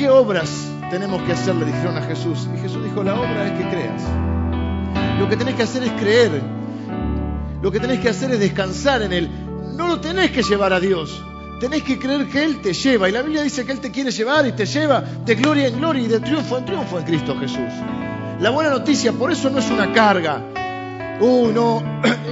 ¿Qué 0.00 0.08
obras 0.08 0.48
tenemos 0.90 1.22
que 1.24 1.32
hacer? 1.32 1.54
Le 1.56 1.66
dijeron 1.66 1.94
a 1.98 2.00
Jesús. 2.00 2.48
Y 2.56 2.58
Jesús 2.58 2.82
dijo, 2.82 3.02
la 3.02 3.20
obra 3.20 3.48
es 3.48 3.52
que 3.52 3.68
creas. 3.68 4.02
Lo 5.18 5.28
que 5.28 5.36
tenés 5.36 5.56
que 5.56 5.62
hacer 5.62 5.82
es 5.82 5.92
creer. 5.92 6.40
lo 7.60 7.70
que 7.70 7.78
tenés 7.78 8.00
que 8.00 8.08
hacer 8.08 8.30
es 8.30 8.40
descansar 8.40 9.02
en 9.02 9.12
Él. 9.12 9.30
No 9.76 9.88
lo 9.88 10.00
tenés 10.00 10.30
que 10.30 10.42
llevar 10.42 10.72
a 10.72 10.80
Dios. 10.80 11.22
Tenés 11.60 11.82
que 11.82 11.98
creer 11.98 12.26
que 12.30 12.42
Él 12.42 12.62
te 12.62 12.72
lleva. 12.72 13.10
Y 13.10 13.12
la 13.12 13.20
Biblia 13.20 13.42
dice 13.42 13.66
que 13.66 13.72
Él 13.72 13.80
te 13.80 13.90
quiere 13.90 14.10
llevar 14.10 14.46
y 14.46 14.52
te 14.52 14.64
lleva 14.64 15.02
de 15.02 15.34
gloria 15.34 15.68
en 15.68 15.76
gloria 15.76 16.02
y 16.02 16.08
de 16.08 16.20
triunfo 16.20 16.56
en 16.56 16.64
triunfo 16.64 16.98
en 16.98 17.04
Cristo 17.04 17.36
Jesús. 17.38 17.70
La 18.40 18.48
buena 18.48 18.70
noticia, 18.70 19.12
por 19.12 19.30
eso 19.30 19.50
no 19.50 19.58
es 19.58 19.70
una 19.70 19.92
carga. 19.92 20.40
Uy, 21.20 21.52
no, 21.52 21.82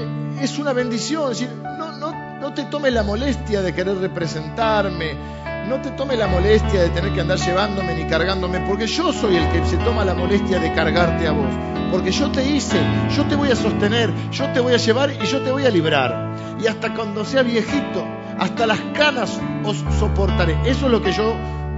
es 0.41 0.59
una 0.59 0.73
bendición. 0.73 1.33
Es 1.33 1.41
decir, 1.41 1.55
no, 1.63 1.99
no, 1.99 2.41
no 2.41 2.55
te 2.55 2.65
tomes 2.65 2.95
la 2.95 3.03
molestia 3.03 3.61
de 3.61 3.75
querer 3.75 3.99
representarme. 3.99 5.39
No 5.69 5.83
te 5.83 5.91
tomes 5.91 6.19
la 6.19 6.27
molestia 6.27 6.81
de 6.81 6.89
tener 6.89 7.13
que 7.13 7.21
andar 7.21 7.37
llevándome 7.37 7.95
ni 7.95 8.05
cargándome, 8.07 8.61
porque 8.61 8.87
yo 8.87 9.13
soy 9.13 9.37
el 9.37 9.51
que 9.51 9.63
se 9.67 9.77
toma 9.77 10.03
la 10.03 10.15
molestia 10.15 10.59
de 10.59 10.73
cargarte 10.73 11.27
a 11.27 11.33
vos. 11.33 11.55
Porque 11.91 12.11
yo 12.11 12.31
te 12.31 12.43
hice, 12.43 12.81
yo 13.15 13.25
te 13.27 13.37
voy 13.37 13.51
a 13.51 13.57
sostener, 13.57 14.11
yo 14.31 14.51
te 14.53 14.61
voy 14.61 14.73
a 14.73 14.79
llevar 14.79 15.11
y 15.13 15.27
yo 15.27 15.43
te 15.43 15.51
voy 15.51 15.67
a 15.67 15.71
librar. 15.71 16.57
Y 16.59 16.67
hasta 16.67 16.95
cuando 16.95 17.23
sea 17.23 17.43
viejito, 17.43 18.03
hasta 18.39 18.67
las 18.67 18.81
canas 18.95 19.39
os 19.63 19.77
soportaré. 19.99 20.57
Eso 20.65 20.87
es 20.87 20.93
lo 20.93 21.03
que 21.03 21.13
yo 21.13 21.35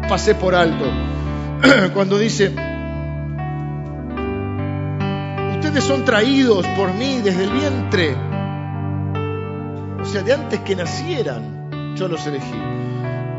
pasé 0.08 0.36
por 0.36 0.54
alto. 0.54 0.84
Cuando 1.92 2.16
dice, 2.16 2.54
ustedes 5.56 5.82
son 5.82 6.04
traídos 6.04 6.64
por 6.76 6.94
mí 6.94 7.20
desde 7.24 7.42
el 7.42 7.50
vientre. 7.50 8.16
O 10.00 10.04
sea, 10.04 10.22
de 10.22 10.32
antes 10.32 10.60
que 10.60 10.76
nacieran, 10.76 11.96
yo 11.96 12.06
los 12.06 12.24
elegí. 12.26 12.79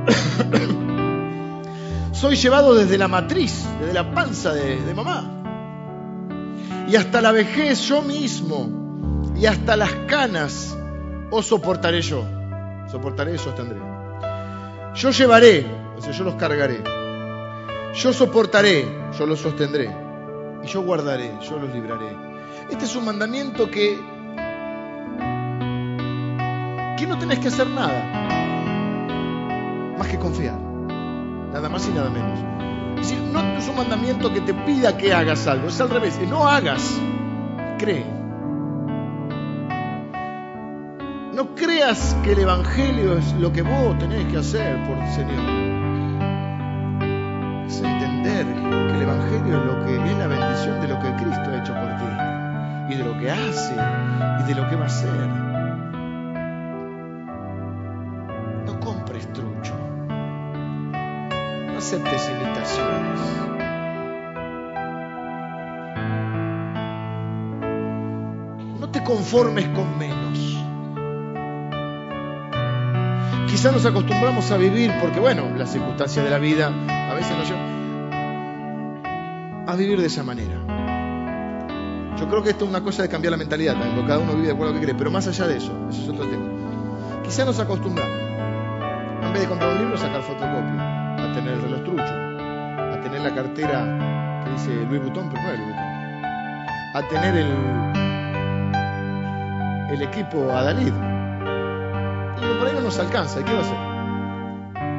Soy 2.12 2.36
llevado 2.36 2.76
desde 2.76 2.97
la 2.97 3.08
matriz, 3.08 3.66
desde 3.80 3.93
la 3.93 4.14
panza 4.14 4.54
de, 4.54 4.93
mamá. 4.93 5.38
Y 6.88 6.95
hasta 6.95 7.22
la 7.22 7.32
vejez 7.32 7.82
yo 7.82 8.02
mismo. 8.02 9.32
Y 9.36 9.45
hasta 9.45 9.78
las 9.78 9.91
canas 10.08 10.78
os 11.32 11.47
soportaré 11.47 12.02
yo. 12.02 12.26
Soportaré 12.89 13.36
y 13.36 13.38
sostendré. 13.38 13.80
Yo 14.95 15.12
llevaré, 15.12 15.66
o 15.97 16.02
sea, 16.02 16.12
yo 16.12 16.26
los 16.26 16.36
cargaré. 16.36 16.84
Yo 17.95 18.14
soportaré, 18.14 18.86
yo 19.18 19.26
los 19.26 19.39
sostendré. 19.39 19.89
Y 20.64 20.68
yo 20.68 20.84
guardaré, 20.84 21.32
yo 21.41 21.58
los 21.58 21.74
libraré. 21.74 22.16
Este 22.70 22.86
es 22.86 22.95
un 22.95 23.06
mandamiento 23.06 23.72
que, 23.72 23.99
que 26.97 27.08
no 27.08 27.18
tenés 27.18 27.39
que 27.39 27.47
hacer 27.47 27.68
nada 27.68 28.20
más 30.02 30.10
que 30.10 30.18
confiar. 30.18 30.60
Nada 31.54 31.70
más 31.70 31.88
y 31.88 31.91
nada 31.91 32.10
menos. 32.10 32.39
Es 32.99 33.08
decir, 33.08 33.24
no 33.32 33.39
es 33.56 33.68
un 33.68 33.76
mandamiento 33.76 34.34
que 34.34 34.41
te 34.41 34.52
pida 34.52 34.97
que 34.97 35.14
hagas 35.14 35.45
algo, 35.45 35.68
es 35.68 35.80
al 35.80 35.91
revés, 35.91 36.20
no 36.28 36.47
hagas, 36.47 36.99
cree. 37.78 38.04
No 41.36 41.54
creas 41.54 42.18
que 42.24 42.32
el 42.32 42.39
Evangelio 42.39 43.16
es 43.16 43.32
lo 43.34 43.54
que 43.54 43.62
vos 43.62 43.95
tenés 43.99 44.26
que 44.32 44.38
hacer 44.39 44.76
por 44.88 44.97
el 44.97 45.12
Señor. 45.12 45.43
Es 47.68 47.82
entender 47.84 48.45
que 48.47 48.95
el 48.95 49.02
Evangelio 49.04 49.60
es 49.60 49.66
lo 49.66 49.86
que 49.86 50.12
es 50.12 50.18
la 50.18 50.28
bendición 50.28 50.82
de 50.82 50.88
lo 50.88 50.99
que 50.99 51.14
Cristo 51.24 51.43
ha 51.47 51.62
hecho 51.62 51.74
por 51.76 51.89
ti 51.97 52.93
y 52.95 52.97
de 52.97 53.04
lo 53.04 53.20
que 53.20 53.30
hace 53.30 53.76
y 54.39 54.43
de 54.47 54.56
lo 54.56 54.68
que 54.68 54.76
va 54.76 54.84
a 54.84 54.88
hacer. 54.88 55.51
Aceptes 61.82 62.29
imitaciones. 62.29 63.19
No 68.79 68.88
te 68.91 69.03
conformes 69.03 69.67
con 69.69 69.97
menos. 69.97 70.38
Quizás 73.49 73.73
nos 73.73 73.86
acostumbramos 73.86 74.51
a 74.51 74.57
vivir, 74.57 74.93
porque 75.01 75.19
bueno, 75.19 75.49
las 75.57 75.71
circunstancias 75.71 76.23
de 76.23 76.29
la 76.29 76.38
vida 76.38 76.67
a 76.67 77.15
veces 77.15 77.36
nos 77.36 77.49
llevan 77.49 77.71
a 79.67 79.75
vivir 79.75 79.99
de 79.99 80.07
esa 80.07 80.23
manera. 80.23 80.55
Yo 82.19 82.29
creo 82.29 82.43
que 82.43 82.51
esto 82.51 82.65
es 82.65 82.69
una 82.69 82.82
cosa 82.82 83.01
de 83.01 83.09
cambiar 83.09 83.32
la 83.32 83.38
mentalidad 83.38 83.75
porque 83.95 84.07
cada 84.07 84.19
uno 84.19 84.34
vive 84.34 84.47
de 84.47 84.53
acuerdo 84.53 84.73
a 84.73 84.75
lo 84.75 84.79
que 84.79 84.86
cree, 84.86 84.95
pero 84.95 85.09
más 85.09 85.27
allá 85.27 85.47
de 85.47 85.57
eso, 85.57 85.71
eso 85.89 86.03
es 86.03 86.09
otro 86.09 86.27
tema. 86.27 86.45
Quizás 87.23 87.45
nos 87.45 87.59
acostumbramos, 87.59 88.13
en 89.23 89.34
vez 89.34 89.41
de 89.41 89.47
comprar 89.47 89.71
un 89.71 89.79
libro, 89.79 89.97
sacar 89.97 90.21
fotocopia, 90.21 90.80
a 91.32 91.34
tener 91.34 91.53
el 91.53 91.61
reloj 91.61 91.84
trucho, 91.84 92.03
a 92.03 92.99
tener 93.01 93.21
la 93.21 93.34
cartera 93.34 94.43
que 94.43 94.51
dice 94.51 94.86
Louis 94.89 95.01
Vuitton, 95.01 95.29
pero 95.29 95.41
no 95.41 95.49
es 95.51 95.59
Louis 95.59 95.75
Vuitton, 95.75 95.91
a 96.93 97.01
tener 97.09 97.38
el, 97.38 97.51
el 99.93 100.01
equipo 100.01 100.51
Adalid. 100.51 100.93
Y 102.38 102.59
por 102.59 102.67
ahí 102.67 102.73
no 102.73 102.82
nos 102.82 102.99
alcanza, 102.99 103.39
¿y 103.39 103.43
qué 103.43 103.53
va 103.53 103.59
a 103.59 103.61
hacer? 103.61 103.77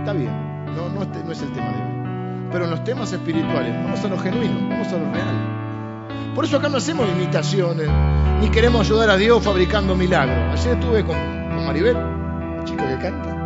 Está 0.00 0.12
bien, 0.14 0.32
no, 0.74 0.88
no, 0.88 1.02
este, 1.02 1.22
no 1.22 1.32
es 1.32 1.42
el 1.42 1.52
tema 1.52 1.66
de 1.66 1.74
hoy. 1.74 2.48
Pero 2.50 2.64
en 2.64 2.70
los 2.70 2.82
temas 2.84 3.12
espirituales, 3.12 3.74
vamos 3.84 4.02
a 4.02 4.08
lo 4.08 4.18
genuino, 4.18 4.68
vamos 4.70 4.88
a 4.88 4.96
lo 4.96 5.12
real. 5.12 6.32
Por 6.34 6.46
eso 6.46 6.56
acá 6.56 6.70
no 6.70 6.78
hacemos 6.78 7.06
imitaciones, 7.10 7.90
ni 8.40 8.48
queremos 8.48 8.86
ayudar 8.86 9.10
a 9.10 9.18
Dios 9.18 9.44
fabricando 9.44 9.94
milagros. 9.94 10.58
Ayer 10.58 10.78
estuve 10.78 11.04
con, 11.04 11.16
con 11.16 11.66
Maribel, 11.66 11.96
un 11.96 12.64
chico 12.64 12.86
que 12.86 12.96
canta, 12.96 13.41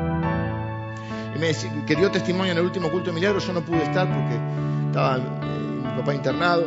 que 1.87 1.97
dio 1.97 2.11
testimonio 2.11 2.53
en 2.53 2.59
el 2.59 2.65
último 2.65 2.91
culto 2.91 3.11
de 3.11 3.15
milagros. 3.15 3.47
Yo 3.47 3.53
no 3.53 3.61
pude 3.63 3.83
estar 3.83 4.07
porque 4.07 4.39
estaba 4.87 5.19
eh, 5.19 5.21
mi 5.85 5.99
papá 5.99 6.15
internado 6.15 6.67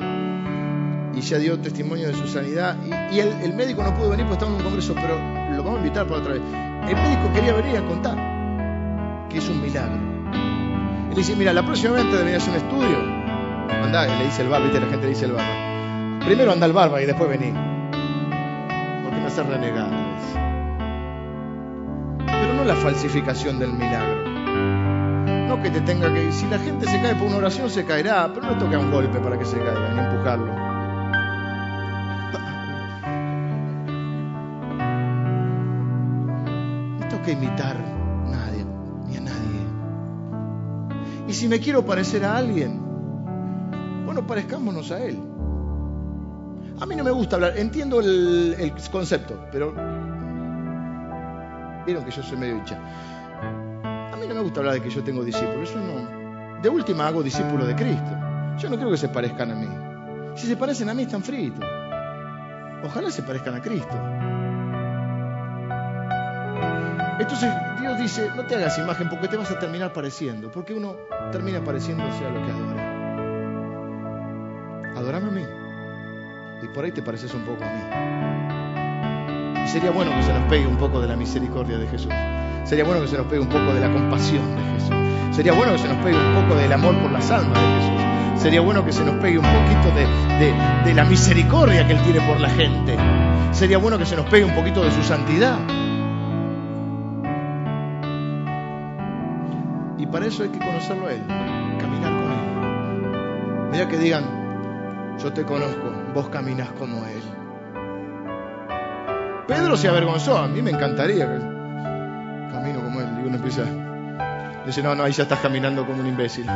y 1.13 1.21
ya 1.21 1.37
dio 1.37 1.59
testimonio 1.59 2.07
de 2.07 2.13
su 2.13 2.27
sanidad. 2.27 2.77
Y, 3.11 3.19
el, 3.19 3.29
el, 3.41 3.53
médico 3.53 3.83
no 3.83 3.93
pudo 3.95 4.11
venir 4.11 4.25
porque 4.25 4.43
estaba 4.43 4.51
en 4.51 4.57
un 4.57 4.63
congreso, 4.63 4.93
pero 4.95 5.17
lo 5.55 5.63
vamos 5.63 5.79
a 5.79 5.83
invitar 5.83 6.07
para 6.07 6.21
otra 6.21 6.33
vez. 6.33 6.41
El 6.87 6.95
médico 6.95 7.33
quería 7.33 7.53
venir 7.53 7.77
a 7.77 7.85
contar 7.85 9.27
que 9.29 9.37
es 9.37 9.49
un 9.49 9.61
milagro. 9.61 9.99
Le 11.09 11.15
dice, 11.15 11.35
mira, 11.35 11.53
la 11.53 11.63
próxima 11.63 11.93
vez 11.93 12.09
te 12.09 12.17
debería 12.17 12.37
hacer 12.37 12.51
un 12.51 12.57
estudio. 12.57 12.97
Andá, 13.83 14.07
le 14.07 14.25
dice 14.25 14.41
el 14.41 14.49
barba, 14.49 14.65
viste, 14.65 14.79
la 14.79 14.87
gente 14.87 15.03
le 15.03 15.09
dice 15.09 15.25
el 15.25 15.33
barba. 15.33 16.19
Primero 16.25 16.51
anda 16.51 16.65
al 16.65 16.73
barba 16.73 17.01
y 17.01 17.05
después 17.05 17.29
vení. 17.29 17.53
Porque 19.03 19.19
me 19.19 19.25
hace 19.25 19.43
renegar. 19.43 19.89
Pero 22.25 22.53
no 22.53 22.63
la 22.63 22.75
falsificación 22.75 23.59
del 23.59 23.73
milagro. 23.73 24.18
Que 25.63 25.69
te 25.69 25.81
tenga 25.81 26.13
que... 26.13 26.31
Si 26.31 26.47
la 26.47 26.57
gente 26.59 26.85
se 26.87 27.01
cae 27.01 27.15
por 27.15 27.27
una 27.27 27.37
oración, 27.37 27.69
se 27.69 27.85
caerá. 27.85 28.31
Pero 28.33 28.47
no 28.47 28.57
toca 28.57 28.79
un 28.79 28.91
golpe 28.91 29.19
para 29.19 29.37
que 29.37 29.45
se 29.45 29.57
caiga, 29.57 29.93
ni 29.93 29.99
empujarlo. 29.99 30.69
No 37.11 37.21
que 37.23 37.31
imitar 37.33 37.75
a 37.75 38.29
nadie, 38.29 38.65
ni 39.07 39.17
a 39.17 39.21
nadie. 39.21 39.61
Y 41.27 41.33
si 41.33 41.47
me 41.49 41.59
quiero 41.59 41.85
parecer 41.85 42.23
a 42.23 42.37
alguien, 42.37 42.79
bueno, 44.05 44.25
parezcámonos 44.25 44.91
a 44.91 45.03
él. 45.03 45.19
A 46.79 46.85
mí 46.85 46.95
no 46.95 47.03
me 47.03 47.11
gusta 47.11 47.35
hablar, 47.35 47.57
entiendo 47.57 47.99
el, 47.99 48.55
el, 48.57 48.73
concepto, 48.89 49.45
pero 49.51 49.73
vieron 51.85 52.05
que 52.05 52.11
yo 52.11 52.23
soy 52.23 52.37
medio 52.37 52.55
hincha. 52.55 52.79
Me 54.39 54.43
gusta 54.43 54.61
hablar 54.61 54.75
de 54.75 54.81
que 54.81 54.89
yo 54.89 55.03
tengo 55.03 55.25
discípulos, 55.25 55.69
eso 55.69 55.81
no. 55.81 56.61
De 56.61 56.69
última 56.69 57.05
hago 57.07 57.21
discípulos 57.21 57.67
de 57.67 57.75
Cristo. 57.75 58.17
Yo 58.57 58.69
no 58.69 58.77
creo 58.77 58.89
que 58.89 58.95
se 58.95 59.09
parezcan 59.09 59.51
a 59.51 59.55
mí. 59.55 59.67
Si 60.33 60.47
se 60.47 60.55
parecen 60.55 60.87
a 60.87 60.93
mí 60.93 61.03
están 61.03 61.21
fritos. 61.21 61.59
Ojalá 62.81 63.11
se 63.11 63.21
parezcan 63.21 63.55
a 63.55 63.61
Cristo. 63.61 63.99
Entonces 67.19 67.53
Dios 67.81 67.99
dice, 67.99 68.31
no 68.33 68.45
te 68.45 68.55
hagas 68.55 68.79
imagen 68.79 69.09
porque 69.09 69.27
te 69.27 69.35
vas 69.35 69.51
a 69.51 69.59
terminar 69.59 69.91
pareciendo, 69.91 70.49
porque 70.49 70.73
uno 70.73 70.95
termina 71.33 71.61
pareciéndose 71.61 72.25
a 72.25 72.29
lo 72.29 72.41
que 72.45 72.49
adora. 72.49 72.95
Adorame 74.95 75.27
a 75.27 75.31
mí 75.31 75.43
y 76.63 76.67
por 76.73 76.85
ahí 76.85 76.93
te 76.93 77.01
pareces 77.01 77.33
un 77.33 77.41
poco 77.41 77.61
a 77.65 77.67
mí. 77.67 77.81
Y 79.65 79.67
sería 79.67 79.91
bueno 79.91 80.11
que 80.15 80.23
se 80.23 80.31
nos 80.31 80.43
pegue 80.43 80.65
un 80.65 80.77
poco 80.77 81.01
de 81.01 81.09
la 81.09 81.17
misericordia 81.17 81.77
de 81.77 81.87
Jesús. 81.87 82.13
Sería 82.63 82.83
bueno 82.83 83.01
que 83.01 83.07
se 83.07 83.17
nos 83.17 83.25
pegue 83.27 83.41
un 83.41 83.47
poco 83.47 83.73
de 83.73 83.79
la 83.79 83.91
compasión 83.91 84.43
de 84.55 84.61
Jesús. 84.73 85.35
Sería 85.35 85.53
bueno 85.53 85.71
que 85.73 85.79
se 85.79 85.87
nos 85.87 85.97
pegue 86.03 86.17
un 86.17 86.41
poco 86.41 86.55
del 86.55 86.71
amor 86.71 86.95
por 86.99 87.11
las 87.11 87.31
almas 87.31 87.59
de 87.59 87.67
Jesús. 87.81 88.41
Sería 88.41 88.61
bueno 88.61 88.85
que 88.85 88.93
se 88.93 89.03
nos 89.03 89.15
pegue 89.15 89.37
un 89.37 89.45
poquito 89.45 89.91
de, 89.95 90.93
la 90.93 91.03
misericordia 91.05 91.85
que 91.85 91.93
Él 91.93 92.01
tiene 92.03 92.21
por 92.21 92.39
la 92.39 92.49
gente. 92.49 92.97
Sería 93.51 93.77
bueno 93.77 93.97
que 93.97 94.05
se 94.05 94.15
nos 94.15 94.25
pegue 94.27 94.45
un 94.45 94.55
poquito 94.55 94.83
de 94.83 94.91
su 94.91 95.03
santidad. 95.03 95.57
Y 99.97 100.05
para 100.05 100.25
eso 100.25 100.43
hay 100.43 100.49
que 100.49 100.59
conocerlo 100.59 101.07
a 101.07 101.11
Él, 101.11 101.21
caminar 101.79 102.11
con 102.13 102.31
Él. 102.31 103.69
Mira 103.71 103.87
que 103.89 103.97
digan, 103.97 105.17
yo 105.21 105.33
te 105.33 105.43
conozco, 105.43 105.91
vos 106.13 106.29
caminas 106.29 106.69
como 106.79 106.97
Él. 107.05 107.21
Pedro 109.47 109.75
se 109.75 109.89
avergonzó, 109.89 110.37
a 110.37 110.47
mí 110.47 110.61
me 110.61 110.71
encantaría 110.71 111.58
uno 113.29 113.37
empieza, 113.37 113.63
dice, 114.65 114.81
no, 114.81 114.95
no, 114.95 115.03
ahí 115.03 115.11
ya 115.11 115.23
estás 115.23 115.39
caminando 115.39 115.85
como 115.85 116.01
un 116.01 116.07
imbécil. 116.07 116.47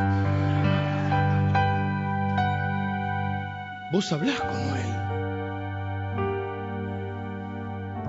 Vos 3.91 4.11
hablás 4.11 4.39
como 4.41 4.75
Él. 4.75 4.93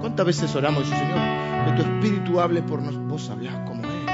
¿Cuántas 0.01 0.27
veces 0.27 0.57
oramos 0.57 0.87
Señor, 0.87 1.19
que 1.67 1.73
tu 1.73 1.83
espíritu 1.83 2.41
hable 2.41 2.63
por 2.63 2.81
nosotros? 2.81 3.07
Vos 3.07 3.31
hablás 3.31 3.55
como 3.67 3.85
Él. 3.85 4.07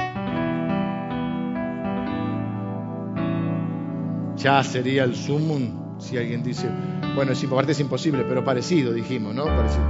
Ya 4.35 4.61
sería 4.63 5.05
el 5.05 5.15
sumum 5.15 5.97
si 5.97 6.17
alguien 6.17 6.43
dice, 6.43 6.69
bueno, 7.15 7.31
es, 7.31 7.41
aparte 7.43 7.71
es 7.71 7.79
imposible, 7.79 8.25
pero 8.27 8.43
parecido, 8.43 8.91
dijimos, 8.91 9.33
¿no? 9.33 9.45
Parecido. 9.45 9.85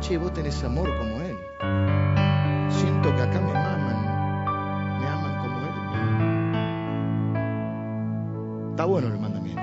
Che, 0.00 0.18
vos 0.18 0.34
tenés 0.34 0.62
amor 0.64 0.90
como 0.98 1.15
bueno 8.86 9.08
el 9.08 9.18
mandamiento. 9.18 9.62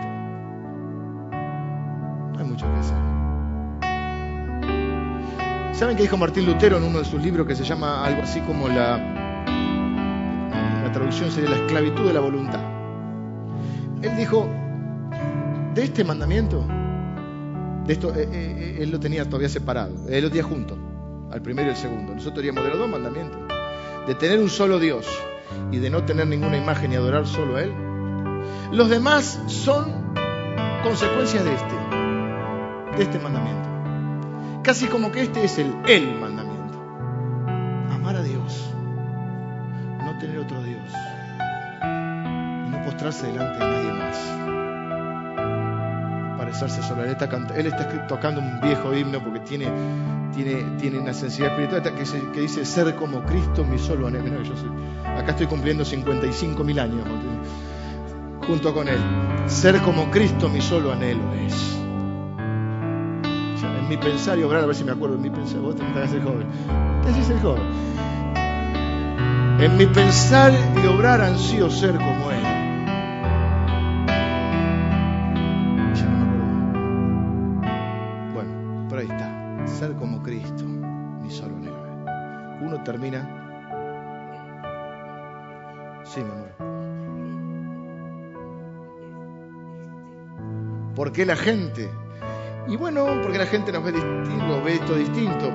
No 2.33 2.39
hay 2.39 2.45
mucho 2.45 2.65
que 2.65 2.79
hacer. 2.79 2.97
¿Saben 5.73 5.97
qué 5.97 6.03
dijo 6.03 6.17
Martín 6.17 6.45
Lutero 6.45 6.77
en 6.77 6.83
uno 6.83 6.99
de 6.99 7.05
sus 7.05 7.21
libros 7.21 7.47
que 7.47 7.55
se 7.55 7.63
llama 7.63 8.05
algo 8.05 8.21
así 8.21 8.39
como 8.41 8.67
la, 8.67 8.97
la 10.83 10.91
traducción 10.91 11.31
sería 11.31 11.49
la 11.49 11.57
esclavitud 11.57 12.05
de 12.05 12.13
la 12.13 12.19
voluntad? 12.19 12.61
Él 14.01 14.15
dijo, 14.17 14.47
de 15.73 15.83
este 15.83 16.03
mandamiento, 16.03 16.65
de 17.85 17.93
esto, 17.93 18.13
eh, 18.15 18.29
eh, 18.31 18.77
él 18.81 18.91
lo 18.91 18.99
tenía 18.99 19.25
todavía 19.25 19.49
separado, 19.49 19.93
él 20.09 20.23
lo 20.23 20.29
tenía 20.29 20.43
junto, 20.43 20.77
al 21.31 21.41
primero 21.41 21.69
y 21.69 21.71
el 21.71 21.77
segundo. 21.77 22.13
Nosotros 22.13 22.35
teníamos 22.35 22.63
de 22.63 22.69
los 22.69 22.79
dos 22.79 22.89
mandamientos, 22.89 23.39
de 24.05 24.15
tener 24.15 24.39
un 24.39 24.49
solo 24.49 24.79
Dios 24.79 25.07
y 25.71 25.77
de 25.77 25.89
no 25.89 26.03
tener 26.03 26.27
ninguna 26.27 26.57
imagen 26.57 26.91
y 26.91 26.95
adorar 26.95 27.25
solo 27.25 27.55
a 27.55 27.63
Él. 27.63 27.82
Los 28.71 28.89
demás 28.89 29.39
son 29.47 30.13
consecuencias 30.83 31.43
de 31.43 31.53
este, 31.53 31.75
de 32.97 33.03
este 33.03 33.19
mandamiento. 33.19 33.69
Casi 34.63 34.87
como 34.87 35.11
que 35.11 35.21
este 35.23 35.43
es 35.43 35.57
el 35.59 35.73
el 35.87 36.19
mandamiento. 36.19 36.79
Amar 37.91 38.15
a 38.15 38.23
Dios, 38.23 38.69
no 40.03 40.17
tener 40.19 40.39
otro 40.39 40.61
Dios 40.61 40.91
no 42.73 42.83
postrarse 42.83 43.27
delante 43.27 43.59
de 43.59 43.71
nadie 43.71 43.93
más. 43.93 44.17
Parecerse 46.37 46.81
solo. 46.83 47.03
Él 47.03 47.11
está, 47.11 47.29
él 47.55 47.67
está 47.67 48.07
tocando 48.07 48.41
un 48.41 48.59
viejo 48.61 48.93
himno 48.93 49.23
porque 49.23 49.39
tiene, 49.41 49.67
tiene, 50.33 50.63
tiene 50.79 50.99
una 50.99 51.13
sensibilidad 51.13 51.59
espiritual 51.59 51.95
que, 51.95 52.31
que 52.31 52.41
dice 52.41 52.65
ser 52.65 52.95
como 52.95 53.23
Cristo 53.23 53.63
mi 53.63 53.77
solo 53.79 54.07
anhelo. 54.07 54.31
No, 54.31 54.41
yo 54.41 54.57
soy, 54.57 54.71
acá 55.17 55.31
estoy 55.31 55.47
cumpliendo 55.47 55.85
55 55.85 56.63
mil 56.63 56.79
años 56.79 57.03
junto 58.47 58.73
con 58.73 58.87
Él. 58.87 58.99
Ser 59.47 59.81
como 59.81 60.09
Cristo 60.09 60.49
mi 60.49 60.61
solo 60.61 60.91
anhelo 60.91 61.33
es 61.45 61.73
en 63.83 63.89
mi 63.89 63.97
pensar 63.97 64.39
y 64.39 64.43
obrar, 64.43 64.63
a 64.63 64.65
ver 64.65 64.75
si 64.75 64.83
me 64.83 64.91
acuerdo, 64.91 65.15
en 65.15 65.21
mi 65.21 65.29
pensar, 65.29 65.59
vos 65.59 65.75
te 65.75 65.83
que 65.83 66.07
ser 66.07 66.23
joven. 66.23 66.47
¿Qué 67.03 67.19
es 67.19 67.29
el 67.29 67.39
joven? 67.41 67.63
En 69.59 69.77
mi 69.77 69.85
pensar 69.87 70.53
y 70.81 70.87
obrar 70.87 71.21
ansío 71.21 71.69
ser 71.69 71.95
como 71.95 72.31
Él. 72.31 72.43
Ya 75.95 76.05
no 76.05 76.17
me 76.17 76.23
acuerdo. 77.61 77.73
Bueno, 78.33 78.87
por 78.89 78.99
ahí 78.99 79.07
está. 79.07 79.67
Ser 79.67 79.93
como 79.95 80.23
Cristo, 80.23 80.63
mi 80.63 81.29
solo 81.29 81.55
anhelo. 81.57 81.83
Uno 82.61 82.81
termina. 82.83 83.41
Sí, 86.05 86.21
mi 86.21 86.31
amor. 86.31 86.72
¿Por 90.95 91.11
qué 91.11 91.25
la 91.25 91.35
gente 91.35 91.89
y 92.67 92.77
bueno, 92.77 93.05
porque 93.21 93.37
la 93.37 93.45
gente 93.45 93.71
nos 93.71 93.83
ve 93.83 93.91
distinto, 93.91 94.63
ve 94.63 94.75
esto 94.75 94.95
distinto. 94.95 95.51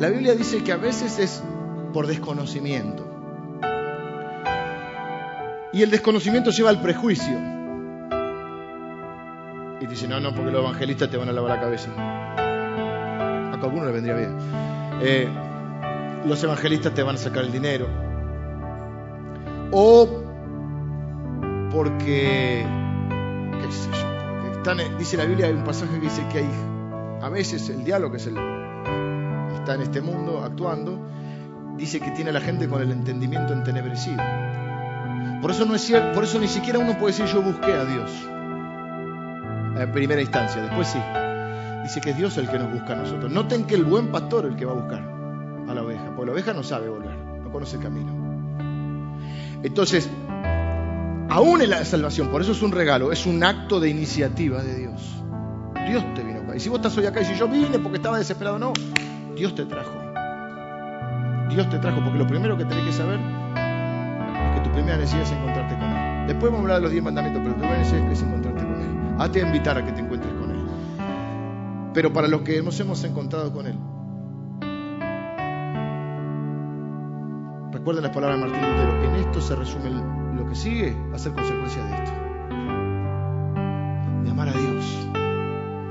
La 0.00 0.08
Biblia 0.08 0.34
dice 0.34 0.64
que 0.64 0.72
a 0.72 0.76
veces 0.76 1.18
es 1.18 1.42
por 1.92 2.06
desconocimiento. 2.06 3.08
Y 5.72 5.82
el 5.82 5.90
desconocimiento 5.90 6.50
lleva 6.50 6.70
al 6.70 6.80
prejuicio. 6.82 7.38
Y 9.80 9.86
dice, 9.86 10.08
no, 10.08 10.20
no, 10.20 10.34
porque 10.34 10.50
los 10.50 10.62
evangelistas 10.62 11.10
te 11.10 11.16
van 11.16 11.28
a 11.28 11.32
lavar 11.32 11.52
la 11.52 11.60
cabeza. 11.60 11.90
A 11.96 13.52
alguno 13.52 13.84
le 13.86 13.92
vendría 13.92 14.16
bien. 14.16 14.36
Eh, 15.00 15.28
los 16.26 16.42
evangelistas 16.42 16.92
te 16.92 17.02
van 17.02 17.14
a 17.14 17.18
sacar 17.18 17.44
el 17.44 17.52
dinero. 17.52 17.86
O 19.70 20.08
porque, 21.70 22.66
qué 23.60 23.72
sé 23.72 23.88
yo, 23.92 24.11
dice 24.98 25.16
la 25.16 25.24
Biblia, 25.24 25.46
hay 25.46 25.52
un 25.52 25.64
pasaje 25.64 25.92
que 25.94 26.00
dice 26.00 26.24
que 26.30 26.38
hay 26.38 26.50
a 27.20 27.28
veces 27.28 27.68
el 27.68 27.84
diálogo 27.84 28.12
que 28.12 28.18
es 28.18 28.26
el, 28.26 28.36
está 29.54 29.74
en 29.74 29.82
este 29.82 30.00
mundo 30.00 30.42
actuando, 30.44 30.98
dice 31.76 32.00
que 32.00 32.10
tiene 32.12 32.30
a 32.30 32.32
la 32.32 32.40
gente 32.40 32.68
con 32.68 32.80
el 32.80 32.92
entendimiento 32.92 33.52
entenebrecido. 33.52 34.22
Por 35.40 35.50
eso, 35.50 35.64
no 35.64 35.74
es 35.74 35.82
cierto, 35.82 36.12
por 36.12 36.22
eso 36.24 36.38
ni 36.38 36.46
siquiera 36.46 36.78
uno 36.78 36.96
puede 36.96 37.12
decir 37.16 37.26
yo 37.26 37.42
busqué 37.42 37.72
a 37.72 37.84
Dios 37.84 38.10
en 39.80 39.92
primera 39.92 40.20
instancia, 40.20 40.62
después 40.62 40.88
sí. 40.88 41.00
Dice 41.82 42.00
que 42.00 42.10
es 42.10 42.16
Dios 42.16 42.38
el 42.38 42.48
que 42.48 42.58
nos 42.58 42.72
busca 42.72 42.92
a 42.92 42.96
nosotros. 42.96 43.32
Noten 43.32 43.64
que 43.64 43.74
el 43.74 43.84
buen 43.84 44.12
pastor 44.12 44.44
es 44.44 44.52
el 44.52 44.56
que 44.56 44.64
va 44.64 44.72
a 44.72 44.76
buscar 44.76 45.02
a 45.68 45.74
la 45.74 45.82
oveja, 45.82 46.04
porque 46.14 46.26
la 46.26 46.32
oveja 46.32 46.52
no 46.52 46.62
sabe 46.62 46.88
volver, 46.88 47.16
no 47.16 47.50
conoce 47.50 47.76
el 47.76 47.82
camino. 47.82 48.22
Entonces, 49.64 50.08
Aún 51.32 51.62
en 51.62 51.70
la 51.70 51.82
salvación, 51.86 52.28
por 52.28 52.42
eso 52.42 52.52
es 52.52 52.60
un 52.60 52.72
regalo, 52.72 53.10
es 53.10 53.24
un 53.24 53.42
acto 53.42 53.80
de 53.80 53.88
iniciativa 53.88 54.62
de 54.62 54.76
Dios. 54.76 55.00
Dios 55.88 56.04
te 56.14 56.22
vino 56.22 56.40
acá. 56.40 56.54
Y 56.54 56.60
si 56.60 56.68
vos 56.68 56.76
estás 56.76 56.94
hoy 56.98 57.06
acá 57.06 57.22
y 57.22 57.24
si 57.24 57.34
yo 57.36 57.48
vine 57.48 57.78
porque 57.78 57.96
estaba 57.96 58.18
desesperado, 58.18 58.58
no, 58.58 58.74
Dios 59.34 59.54
te 59.54 59.64
trajo. 59.64 59.94
Dios 61.48 61.70
te 61.70 61.78
trajo, 61.78 62.04
porque 62.04 62.18
lo 62.18 62.26
primero 62.26 62.58
que 62.58 62.66
tenés 62.66 62.84
que 62.84 62.92
saber 62.92 63.18
es 63.18 64.54
que 64.56 64.60
tu 64.62 64.70
primera 64.74 64.98
necesidad 64.98 65.22
es 65.22 65.32
encontrarte 65.32 65.74
con 65.74 65.84
Él. 65.84 66.26
Después 66.26 66.52
vamos 66.52 66.58
a 66.58 66.60
hablar 66.60 66.76
de 66.76 66.82
los 66.82 66.92
diez 66.92 67.02
mandamientos, 67.02 67.42
pero 67.42 67.54
tu 67.54 67.60
primera 67.60 67.78
necesidad 67.78 68.12
es 68.12 68.22
encontrarte 68.22 68.64
con 68.64 68.82
Él. 68.82 69.14
Hazte 69.18 69.42
a 69.42 69.46
invitar 69.46 69.78
a 69.78 69.86
que 69.86 69.92
te 69.92 70.00
encuentres 70.00 70.34
con 70.34 70.50
Él. 70.50 70.66
Pero 71.94 72.12
para 72.12 72.28
los 72.28 72.42
que 72.42 72.60
nos 72.60 72.78
hemos 72.78 73.02
encontrado 73.04 73.50
con 73.54 73.66
Él, 73.66 73.78
recuerden 77.72 78.02
las 78.02 78.12
palabras 78.12 78.38
de 78.38 78.46
Martín 78.46 78.70
Lutero, 78.70 79.02
en 79.04 79.14
esto 79.14 79.40
se 79.40 79.56
resume 79.56 79.88
el 79.88 80.21
lo 80.34 80.48
que 80.48 80.54
sigue 80.54 80.96
va 81.10 81.16
a 81.16 81.18
ser 81.18 81.32
consecuencia 81.32 81.82
de 81.84 81.94
esto. 81.94 82.12
De 84.24 84.30
amar 84.30 84.48
a 84.48 84.52
Dios. 84.52 84.84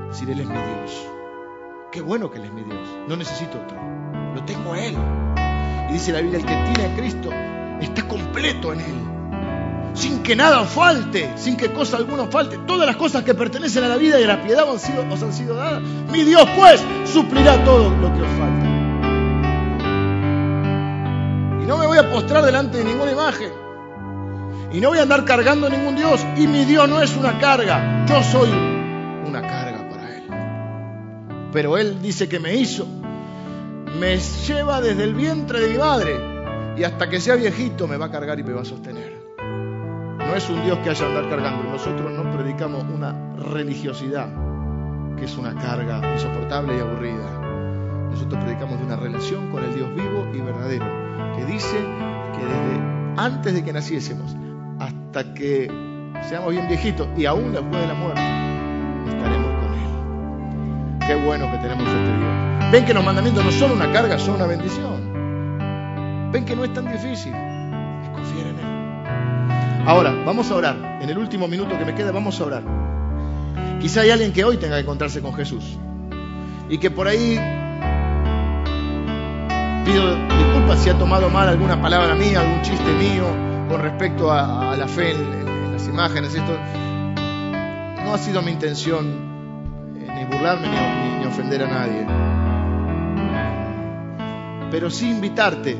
Decir, 0.08 0.30
Él 0.30 0.40
es 0.40 0.46
mi 0.46 0.54
Dios. 0.54 1.06
Qué 1.90 2.00
bueno 2.00 2.30
que 2.30 2.38
Él 2.38 2.44
es 2.44 2.52
mi 2.52 2.62
Dios. 2.62 2.88
No 3.08 3.16
necesito 3.16 3.58
otro. 3.58 3.78
Lo 4.34 4.44
tengo 4.44 4.72
a 4.72 4.80
Él. 4.80 4.96
Y 5.90 5.92
dice 5.94 6.12
la 6.12 6.20
Biblia, 6.20 6.38
el 6.38 6.46
que 6.46 6.54
tiene 6.54 6.92
a 6.92 6.96
Cristo 6.96 7.30
está 7.80 8.06
completo 8.06 8.72
en 8.72 8.80
Él. 8.80 8.94
Sin 9.94 10.22
que 10.22 10.34
nada 10.34 10.64
falte, 10.64 11.30
sin 11.36 11.56
que 11.56 11.70
cosa 11.70 11.98
alguna 11.98 12.26
falte. 12.26 12.58
Todas 12.66 12.86
las 12.86 12.96
cosas 12.96 13.24
que 13.24 13.34
pertenecen 13.34 13.84
a 13.84 13.88
la 13.88 13.96
vida 13.96 14.18
y 14.18 14.24
a 14.24 14.26
la 14.26 14.42
piedad 14.42 14.64
os 14.64 14.82
han 14.82 14.90
sido, 14.90 15.12
os 15.12 15.22
han 15.22 15.32
sido 15.32 15.54
dadas. 15.54 15.82
Mi 16.10 16.24
Dios 16.24 16.48
pues 16.56 16.82
suplirá 17.04 17.62
todo 17.64 17.90
lo 17.90 18.12
que 18.14 18.22
os 18.22 18.28
falta. 18.38 18.66
Y 21.62 21.66
no 21.66 21.76
me 21.76 21.86
voy 21.86 21.98
a 21.98 22.10
postrar 22.10 22.42
delante 22.44 22.78
de 22.78 22.84
ninguna 22.84 23.12
imagen. 23.12 23.61
Y 24.72 24.80
no 24.80 24.88
voy 24.88 24.98
a 24.98 25.02
andar 25.02 25.24
cargando 25.24 25.68
ningún 25.68 25.96
Dios. 25.96 26.24
Y 26.36 26.46
mi 26.46 26.64
Dios 26.64 26.88
no 26.88 27.02
es 27.02 27.14
una 27.16 27.38
carga. 27.38 28.06
Yo 28.06 28.22
soy 28.22 28.48
una 29.26 29.42
carga 29.42 29.88
para 29.88 30.16
Él. 30.16 30.22
Pero 31.52 31.76
Él 31.76 32.00
dice 32.00 32.28
que 32.28 32.40
me 32.40 32.54
hizo. 32.54 32.86
Me 34.00 34.18
lleva 34.18 34.80
desde 34.80 35.04
el 35.04 35.14
vientre 35.14 35.60
de 35.60 35.68
mi 35.68 35.78
madre. 35.78 36.16
Y 36.76 36.84
hasta 36.84 37.10
que 37.10 37.20
sea 37.20 37.34
viejito 37.34 37.86
me 37.86 37.98
va 37.98 38.06
a 38.06 38.10
cargar 38.10 38.40
y 38.40 38.42
me 38.42 38.52
va 38.54 38.62
a 38.62 38.64
sostener. 38.64 39.20
No 40.18 40.34
es 40.34 40.48
un 40.48 40.64
Dios 40.64 40.78
que 40.78 40.88
haya 40.88 41.06
andar 41.06 41.28
cargando. 41.28 41.64
Nosotros 41.64 42.10
no 42.10 42.34
predicamos 42.34 42.84
una 42.84 43.34
religiosidad 43.36 44.28
que 45.18 45.26
es 45.26 45.36
una 45.36 45.54
carga 45.54 46.00
insoportable 46.14 46.76
y 46.76 46.80
aburrida. 46.80 47.40
Nosotros 48.10 48.42
predicamos 48.42 48.78
de 48.78 48.86
una 48.86 48.96
relación 48.96 49.50
con 49.50 49.62
el 49.62 49.74
Dios 49.74 49.94
vivo 49.94 50.26
y 50.32 50.38
verdadero, 50.38 50.86
que 51.36 51.44
dice 51.44 51.76
que 52.34 52.44
desde 52.44 52.92
antes 53.16 53.54
de 53.54 53.64
que 53.64 53.72
naciésemos 53.72 54.34
hasta 54.82 55.32
que 55.34 55.70
seamos 56.28 56.50
bien 56.50 56.66
viejitos 56.66 57.06
y 57.16 57.26
aún 57.26 57.52
después 57.52 57.80
de 57.80 57.86
la 57.86 57.94
muerte 57.94 58.20
estaremos 59.08 59.50
con 59.60 59.74
Él. 59.74 61.06
Qué 61.06 61.14
bueno 61.14 61.50
que 61.52 61.58
tenemos 61.58 61.86
este 61.86 61.98
Dios. 61.98 62.72
Ven 62.72 62.84
que 62.84 62.94
los 62.94 63.04
mandamientos 63.04 63.44
no 63.44 63.52
son 63.52 63.72
una 63.72 63.92
carga, 63.92 64.18
son 64.18 64.36
una 64.36 64.46
bendición. 64.46 66.30
Ven 66.32 66.44
que 66.44 66.56
no 66.56 66.64
es 66.64 66.72
tan 66.72 66.90
difícil. 66.90 67.32
Es 67.32 68.08
confiar 68.10 68.46
en 68.46 68.58
Él. 68.58 69.86
Ahora, 69.86 70.14
vamos 70.24 70.50
a 70.50 70.56
orar. 70.56 70.98
En 71.00 71.08
el 71.08 71.18
último 71.18 71.46
minuto 71.46 71.78
que 71.78 71.84
me 71.84 71.94
queda, 71.94 72.10
vamos 72.10 72.40
a 72.40 72.44
orar. 72.44 72.62
Quizá 73.80 74.00
hay 74.00 74.10
alguien 74.10 74.32
que 74.32 74.44
hoy 74.44 74.56
tenga 74.56 74.76
que 74.76 74.82
encontrarse 74.82 75.20
con 75.20 75.34
Jesús 75.34 75.76
y 76.68 76.78
que 76.78 76.90
por 76.90 77.06
ahí 77.08 77.38
pido 79.84 80.16
disculpas 80.38 80.80
si 80.82 80.90
ha 80.90 80.98
tomado 80.98 81.28
mal 81.28 81.48
alguna 81.48 81.80
palabra 81.80 82.14
mía, 82.14 82.40
algún 82.40 82.62
chiste 82.62 82.92
mío 82.92 83.41
con 83.72 83.80
respecto 83.80 84.30
a, 84.30 84.76
la 84.76 84.86
fe 84.86 85.12
en, 85.12 85.72
las 85.72 85.88
imágenes, 85.88 86.34
esto 86.34 86.58
no 88.04 88.12
ha 88.12 88.18
sido 88.18 88.42
mi 88.42 88.50
intención 88.50 89.06
eh, 89.96 90.12
ni 90.14 90.24
burlarme 90.26 90.68
ni, 90.68 91.24
ofender 91.24 91.62
a 91.62 91.68
nadie. 91.68 92.06
pero 94.70 94.90
sí 94.90 95.08
invitarte 95.08 95.78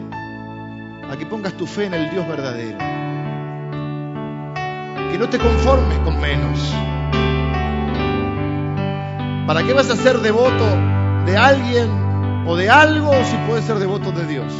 a 1.11 1.17
que 1.19 1.27
pongas 1.27 1.53
tu 1.53 1.67
fe 1.67 1.85
en 1.85 1.93
el 1.93 2.09
Dios 2.09 2.27
verdadero. 2.27 2.79
Que 5.11 5.19
no 5.19 5.29
te 5.29 5.39
conformes 5.39 5.99
con 5.99 6.19
menos. 6.19 6.75
¿Para 9.47 9.65
qué 9.65 9.75
vas 9.75 9.91
a 9.91 9.97
ser 9.97 10.21
devoto 10.21 10.65
de 11.27 11.37
alguien 11.37 11.91
o 12.47 12.57
de 12.57 12.71
algo 12.71 13.13
si 13.25 13.37
puedes 13.47 13.67
ser 13.67 13.79
devoto 13.79 14.13
de 14.13 14.27
Dios, 14.27 14.51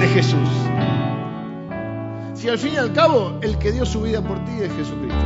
de 0.00 0.08
Jesús? 0.08 0.48
Si 2.36 2.48
al 2.50 2.58
fin 2.58 2.74
y 2.74 2.76
al 2.76 2.92
cabo 2.92 3.38
el 3.40 3.56
que 3.58 3.72
dio 3.72 3.86
su 3.86 4.02
vida 4.02 4.20
por 4.20 4.38
ti 4.44 4.52
es 4.60 4.70
Jesucristo. 4.74 5.18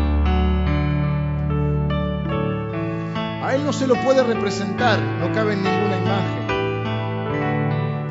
A 3.42 3.52
Él 3.52 3.64
no 3.64 3.72
se 3.72 3.88
lo 3.88 3.96
puede 3.96 4.22
representar, 4.22 5.00
no 5.18 5.32
cabe 5.32 5.54
en 5.54 5.64
ninguna 5.64 5.96
imagen. 5.96 6.46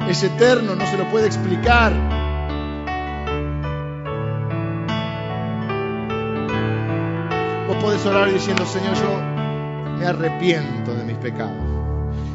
Es 0.10 0.22
eterno, 0.24 0.76
no 0.76 0.86
se 0.86 0.98
lo 0.98 1.10
puede 1.10 1.28
explicar. 1.28 1.94
Vos 7.70 7.78
podés 7.78 8.06
orar 8.06 8.34
diciendo, 8.34 8.66
Señor, 8.66 8.96
yo 8.96 9.18
me 9.98 10.08
arrepiento 10.08 10.94
de 10.94 11.06
mis 11.06 11.16
pecados. 11.18 11.56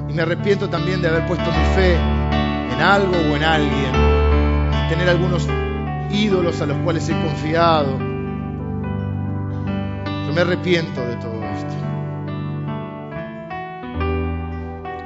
Y 0.08 0.14
me 0.14 0.22
arrepiento 0.22 0.70
también 0.70 1.02
de 1.02 1.08
haber 1.08 1.26
puesto 1.26 1.44
mi 1.44 1.74
fe 1.74 1.92
en 1.94 2.80
algo 2.80 3.12
o 3.12 3.36
en 3.36 3.44
alguien. 3.44 3.92
Tener 4.88 5.10
algunos 5.10 5.46
ídolos 6.10 6.60
a 6.60 6.66
los 6.66 6.76
cuales 6.78 7.08
he 7.08 7.12
confiado. 7.12 7.98
Yo 10.26 10.32
me 10.34 10.40
arrepiento 10.40 11.00
de 11.00 11.16
todo 11.16 11.42
esto. 11.42 11.74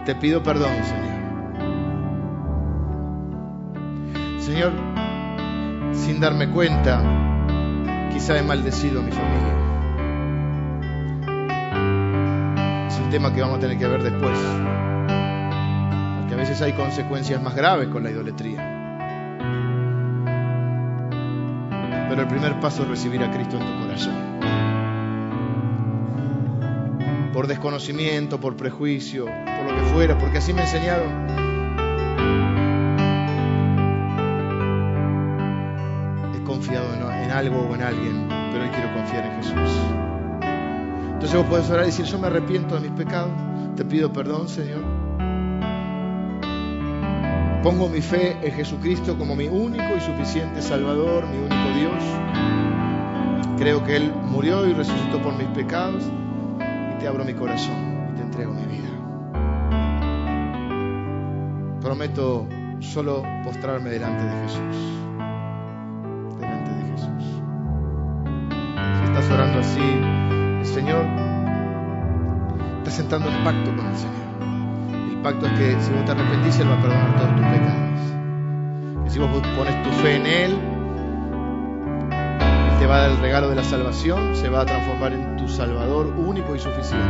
Te 0.05 0.15
pido 0.15 0.43
perdón, 0.43 0.71
Señor. 0.85 1.19
Señor, 4.41 4.73
sin 5.93 6.21
darme 6.21 6.49
cuenta, 6.49 7.03
quizá 8.11 8.39
he 8.39 8.43
maldecido 8.43 9.01
a 9.01 9.03
mi 9.03 9.13
familia. 9.13 9.55
Es 12.89 12.99
un 12.99 13.11
tema 13.11 13.35
que 13.35 13.43
vamos 13.43 13.59
a 13.59 13.61
tener 13.61 13.79
que 13.79 13.87
ver 13.87 14.03
después. 14.03 14.39
Porque 16.19 16.35
a 16.35 16.37
veces 16.37 16.63
hay 16.63 16.73
consecuencias 16.73 17.43
más 17.43 17.55
graves 17.55 17.89
con 17.89 18.03
la 18.03 18.11
idolatría. 18.11 18.78
Pero 22.09 22.23
el 22.23 22.29
primer 22.29 22.59
paso 22.59 22.83
es 22.83 22.89
recibir 22.89 23.23
a 23.23 23.31
Cristo 23.31 23.59
en 23.59 23.67
tu 23.67 23.83
corazón. 23.83 24.15
Por 27.33 27.47
desconocimiento, 27.47 28.41
por 28.41 28.57
prejuicio, 28.57 29.27
por 29.27 29.71
lo 29.71 29.77
que 29.77 29.83
fuera, 29.93 30.17
porque 30.17 30.39
así 30.39 30.55
me 30.55 30.63
enseñaron. 30.63 31.09
He 36.35 36.43
confiado 36.45 36.95
en, 36.95 37.31
algo 37.31 37.61
o 37.61 37.75
en 37.75 37.83
alguien, 37.83 38.27
pero 38.53 38.65
hoy 38.65 38.71
quiero 38.71 38.95
confiar 38.95 39.27
en 39.27 39.37
Jesús. 39.37 39.79
Entonces 41.13 41.37
vos 41.37 41.47
podés 41.47 41.71
orar 41.71 41.85
y 41.85 41.87
decir, 41.89 42.07
yo 42.07 42.19
me 42.19 42.29
arrepiento 42.29 42.75
de 42.77 42.89
mis 42.89 42.93
pecados, 42.93 43.33
te 43.77 43.85
pido 43.85 44.13
perdón, 44.13 44.49
Señor. 44.49 44.98
Pongo 47.69 47.87
mi 47.91 48.01
fe 48.01 48.35
en 48.43 48.53
Jesucristo 48.55 49.19
como 49.19 49.37
mi 49.37 49.47
único 49.47 49.95
y 49.95 50.01
suficiente 50.01 50.62
Salvador, 50.62 51.27
mi 51.27 51.37
único 51.37 51.79
Dios. 51.79 52.03
Creo 53.59 53.85
que 53.85 53.97
Él 53.97 54.11
murió 54.11 54.66
y 54.66 54.73
resucitó 54.73 55.21
por 55.21 55.37
mis 55.37 55.49
pecados 55.49 56.03
y 56.57 56.99
te 56.99 57.07
abro 57.07 57.27
mi 57.27 57.35
corazón 57.35 58.09
y 58.11 58.16
te 58.16 58.23
entrego 58.23 58.55
mi 58.55 58.64
vida. 58.64 58.89
Prometo 61.83 62.49
solo 62.81 63.23
postrarme 63.45 63.91
delante 63.91 64.25
de 64.25 64.43
Jesús. 64.45 64.77
Delante 66.41 66.71
de 66.71 66.91
Jesús. 66.93 67.43
Si 68.99 69.05
estás 69.05 69.31
orando 69.31 69.59
así, 69.59 69.81
el 70.61 70.64
Señor 70.64 71.05
está 72.79 72.91
sentando 72.91 73.29
un 73.29 73.45
pacto 73.45 73.77
con 73.77 73.87
el 73.89 73.95
Señor. 73.95 74.38
El 75.19 75.25
pacto 75.25 75.47
es 75.47 75.53
que 75.55 75.81
si 75.81 75.91
vos 75.91 76.05
te 76.05 76.12
arrepentís, 76.12 76.61
Él 76.61 76.71
va 76.71 76.75
a 76.75 76.81
perdonar 76.81 77.16
todos 77.16 77.35
tus 77.35 77.45
pecados. 77.47 78.01
Que 79.03 79.11
si 79.11 79.19
vos 79.19 79.29
pones 79.57 79.83
tu 79.83 79.91
fe 79.91 80.14
en 80.14 80.27
Él, 80.27 80.53
Él 82.12 82.79
te 82.79 82.87
va 82.87 82.99
a 82.99 83.01
dar 83.01 83.11
el 83.11 83.19
regalo 83.19 83.49
de 83.49 83.57
la 83.57 83.64
salvación, 83.64 84.37
se 84.37 84.49
va 84.49 84.61
a 84.61 84.64
transformar 84.64 85.12
en 85.14 85.37
tu 85.37 85.49
Salvador 85.49 86.07
único 86.16 86.55
y 86.55 86.61
suficiente. 86.61 87.05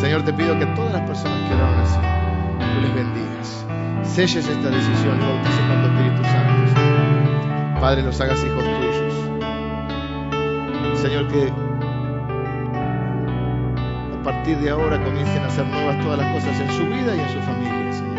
Señor, 0.00 0.24
te 0.24 0.32
pido 0.32 0.58
que 0.58 0.66
todas 0.66 0.92
las 0.92 1.02
personas 1.02 1.38
que 1.48 1.54
oraron 1.54 1.78
así, 1.82 2.00
tú 2.58 2.80
les 2.80 2.94
bendigas. 2.96 3.64
Selles 4.02 4.48
esta 4.48 4.70
decisión 4.70 5.20
y 5.20 5.24
bautices 5.24 5.60
con 5.68 5.82
tu 5.82 5.86
Espíritu 5.86 6.24
Santo. 6.24 7.80
Padre, 7.80 8.02
los 8.02 8.20
hagas 8.20 8.44
hijos 8.44 8.64
tuyos. 8.64 9.14
Señor, 11.00 11.28
que 11.28 11.69
a 14.20 14.22
partir 14.22 14.58
de 14.58 14.68
ahora 14.68 15.02
comiencen 15.02 15.42
a 15.42 15.46
hacer 15.46 15.64
nuevas 15.66 15.98
todas 16.04 16.18
las 16.18 16.30
cosas 16.34 16.60
en 16.60 16.70
su 16.72 16.84
vida 16.84 17.16
y 17.16 17.20
en 17.20 17.28
su 17.30 17.38
familia, 17.40 17.92
Señor. 17.92 18.18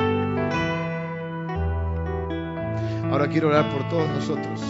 Ahora 3.12 3.28
quiero 3.28 3.50
orar 3.50 3.70
por 3.70 3.88
todos 3.88 4.10
nosotros. 4.10 4.64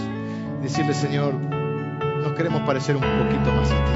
Decirle, 0.61 0.93
Señor, 0.93 1.33
nos 1.33 2.33
queremos 2.33 2.63
parecer 2.63 2.97
un 2.97 3.01
poquito 3.01 3.49
más 3.53 3.71
a 3.71 3.85
ti. 3.85 3.91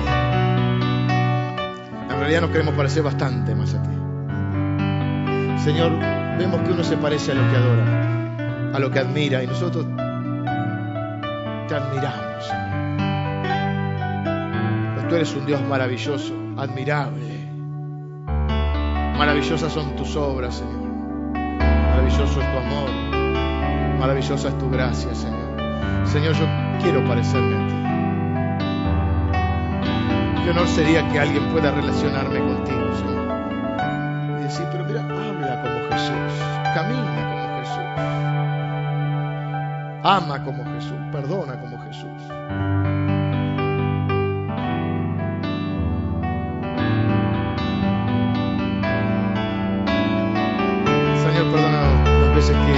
En 2.14 2.20
realidad 2.20 2.42
nos 2.42 2.52
queremos 2.52 2.74
parecer 2.74 3.04
bastante 3.04 3.54
más 3.54 3.74
a 3.74 3.84
ti. 3.84 3.90
Señor, 5.62 5.92
vemos 6.38 6.62
que 6.62 6.72
uno 6.72 6.86
se 6.86 6.96
parece 6.96 7.34
a 7.34 7.36
lo 7.36 7.42
que 7.52 7.58
adora, 7.58 8.72
a 8.74 8.80
lo 8.80 8.92
que 8.92 9.00
admira, 9.00 9.44
y 9.44 9.48
nosotros 9.48 9.86
te 11.68 11.76
admiramos, 11.76 12.46
Señor. 12.46 12.66
Pues 14.94 15.08
tú 15.10 15.16
eres 15.16 15.36
un 15.36 15.46
Dios 15.46 15.62
maravilloso, 15.64 16.45
admirable. 16.58 17.50
Maravillosas 19.18 19.72
son 19.72 19.96
tus 19.96 20.16
obras, 20.16 20.56
Señor. 20.56 20.84
Maravilloso 21.34 22.42
es 22.42 22.52
tu 22.52 22.58
amor. 22.58 22.90
Maravillosa 24.00 24.50
es 24.50 24.58
tu 24.58 24.70
gracia, 24.70 25.14
Señor. 25.16 25.56
Señor, 26.06 26.34
yo 26.34 26.46
quiero 26.82 27.04
parecerme 27.06 27.56
a 27.56 27.68
ti. 27.68 27.76
Qué 30.44 30.50
honor 30.52 30.68
sería 30.68 31.08
que 31.10 31.20
alguien 31.20 31.50
pueda 31.52 31.72
relacionarme 31.72 32.40
contigo, 32.40 32.96
Señor. 32.96 33.26
Y 34.40 34.44
decir, 34.44 34.66
pero 34.72 34.86
mira, 34.86 35.02
habla 35.02 35.62
como 35.64 35.90
Jesús, 35.90 36.34
camina 36.76 37.12
como 37.32 37.46
Jesús, 37.60 37.90
ama 40.04 40.44
como 40.44 40.64
Jesús, 40.76 41.00
perdona 41.12 41.60
como 41.60 41.80
Jesús. 41.84 42.85
Veces 52.46 52.58
que, 52.66 52.74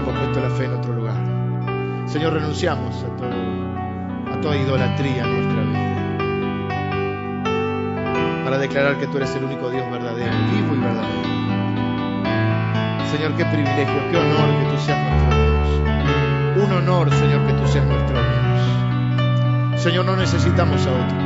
hemos 0.00 0.14
puesto 0.18 0.40
la 0.40 0.50
fe 0.50 0.64
en 0.64 0.72
otro 0.74 0.92
lugar. 0.94 1.16
Señor, 2.06 2.32
renunciamos 2.32 3.04
a, 3.04 3.08
toda 4.40 4.56
idolatría 4.56 5.22
en 5.24 5.32
nuestra 5.32 5.62
vida. 5.62 5.84
Para 8.44 8.58
declarar 8.58 8.98
que 8.98 9.06
tú 9.06 9.18
eres 9.18 9.34
el 9.36 9.44
único 9.44 9.70
Dios 9.70 9.88
verdadero, 9.90 10.32
vivo 10.52 10.74
y 10.74 10.78
verdadero. 10.78 11.28
Señor, 13.12 13.34
qué 13.36 13.44
privilegio, 13.44 14.10
qué 14.10 14.16
honor 14.16 14.58
que 14.58 14.64
tú 14.70 14.78
seas 14.78 14.98
nuestro 15.10 15.36
Dios. 15.36 15.68
Un 16.64 16.72
honor, 16.72 17.10
Señor, 17.14 17.46
que 17.46 17.52
tú 17.52 17.68
seas 17.68 17.86
nuestro 17.86 18.16
Dios. 18.18 19.82
Señor, 19.82 20.04
no 20.04 20.16
necesitamos 20.16 20.84
a 20.86 20.90
otro. 20.90 21.16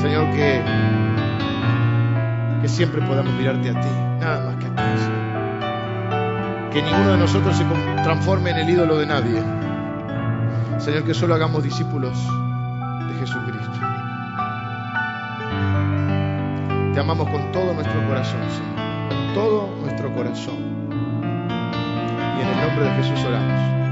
Señor, 0.00 0.30
que 0.34 0.62
siempre 2.68 3.02
podamos 3.02 3.32
mirarte 3.34 3.70
a 3.70 3.80
ti, 3.80 3.88
Que 6.72 6.82
ninguno 6.82 7.12
de 7.12 7.18
nosotros 7.18 7.56
se 7.56 7.64
transforme 8.02 8.50
en 8.50 8.56
el 8.56 8.70
ídolo 8.70 8.98
de 8.98 9.06
nadie. 9.06 9.42
Señor, 10.78 11.04
que 11.04 11.14
solo 11.14 11.34
hagamos 11.34 11.62
discípulos 11.62 12.12
de 13.08 13.14
Jesucristo. 13.20 13.70
Te 16.92 17.00
amamos 17.00 17.28
con 17.28 17.52
todo 17.52 17.74
nuestro 17.74 18.06
corazón, 18.08 18.40
Señor. 18.50 19.08
Con 19.08 19.34
todo 19.34 19.76
nuestro 19.82 20.14
corazón. 20.14 20.56
Y 22.38 22.42
en 22.42 22.48
el 22.48 22.66
nombre 22.66 22.84
de 22.84 22.90
Jesús 22.96 23.24
oramos. 23.24 23.83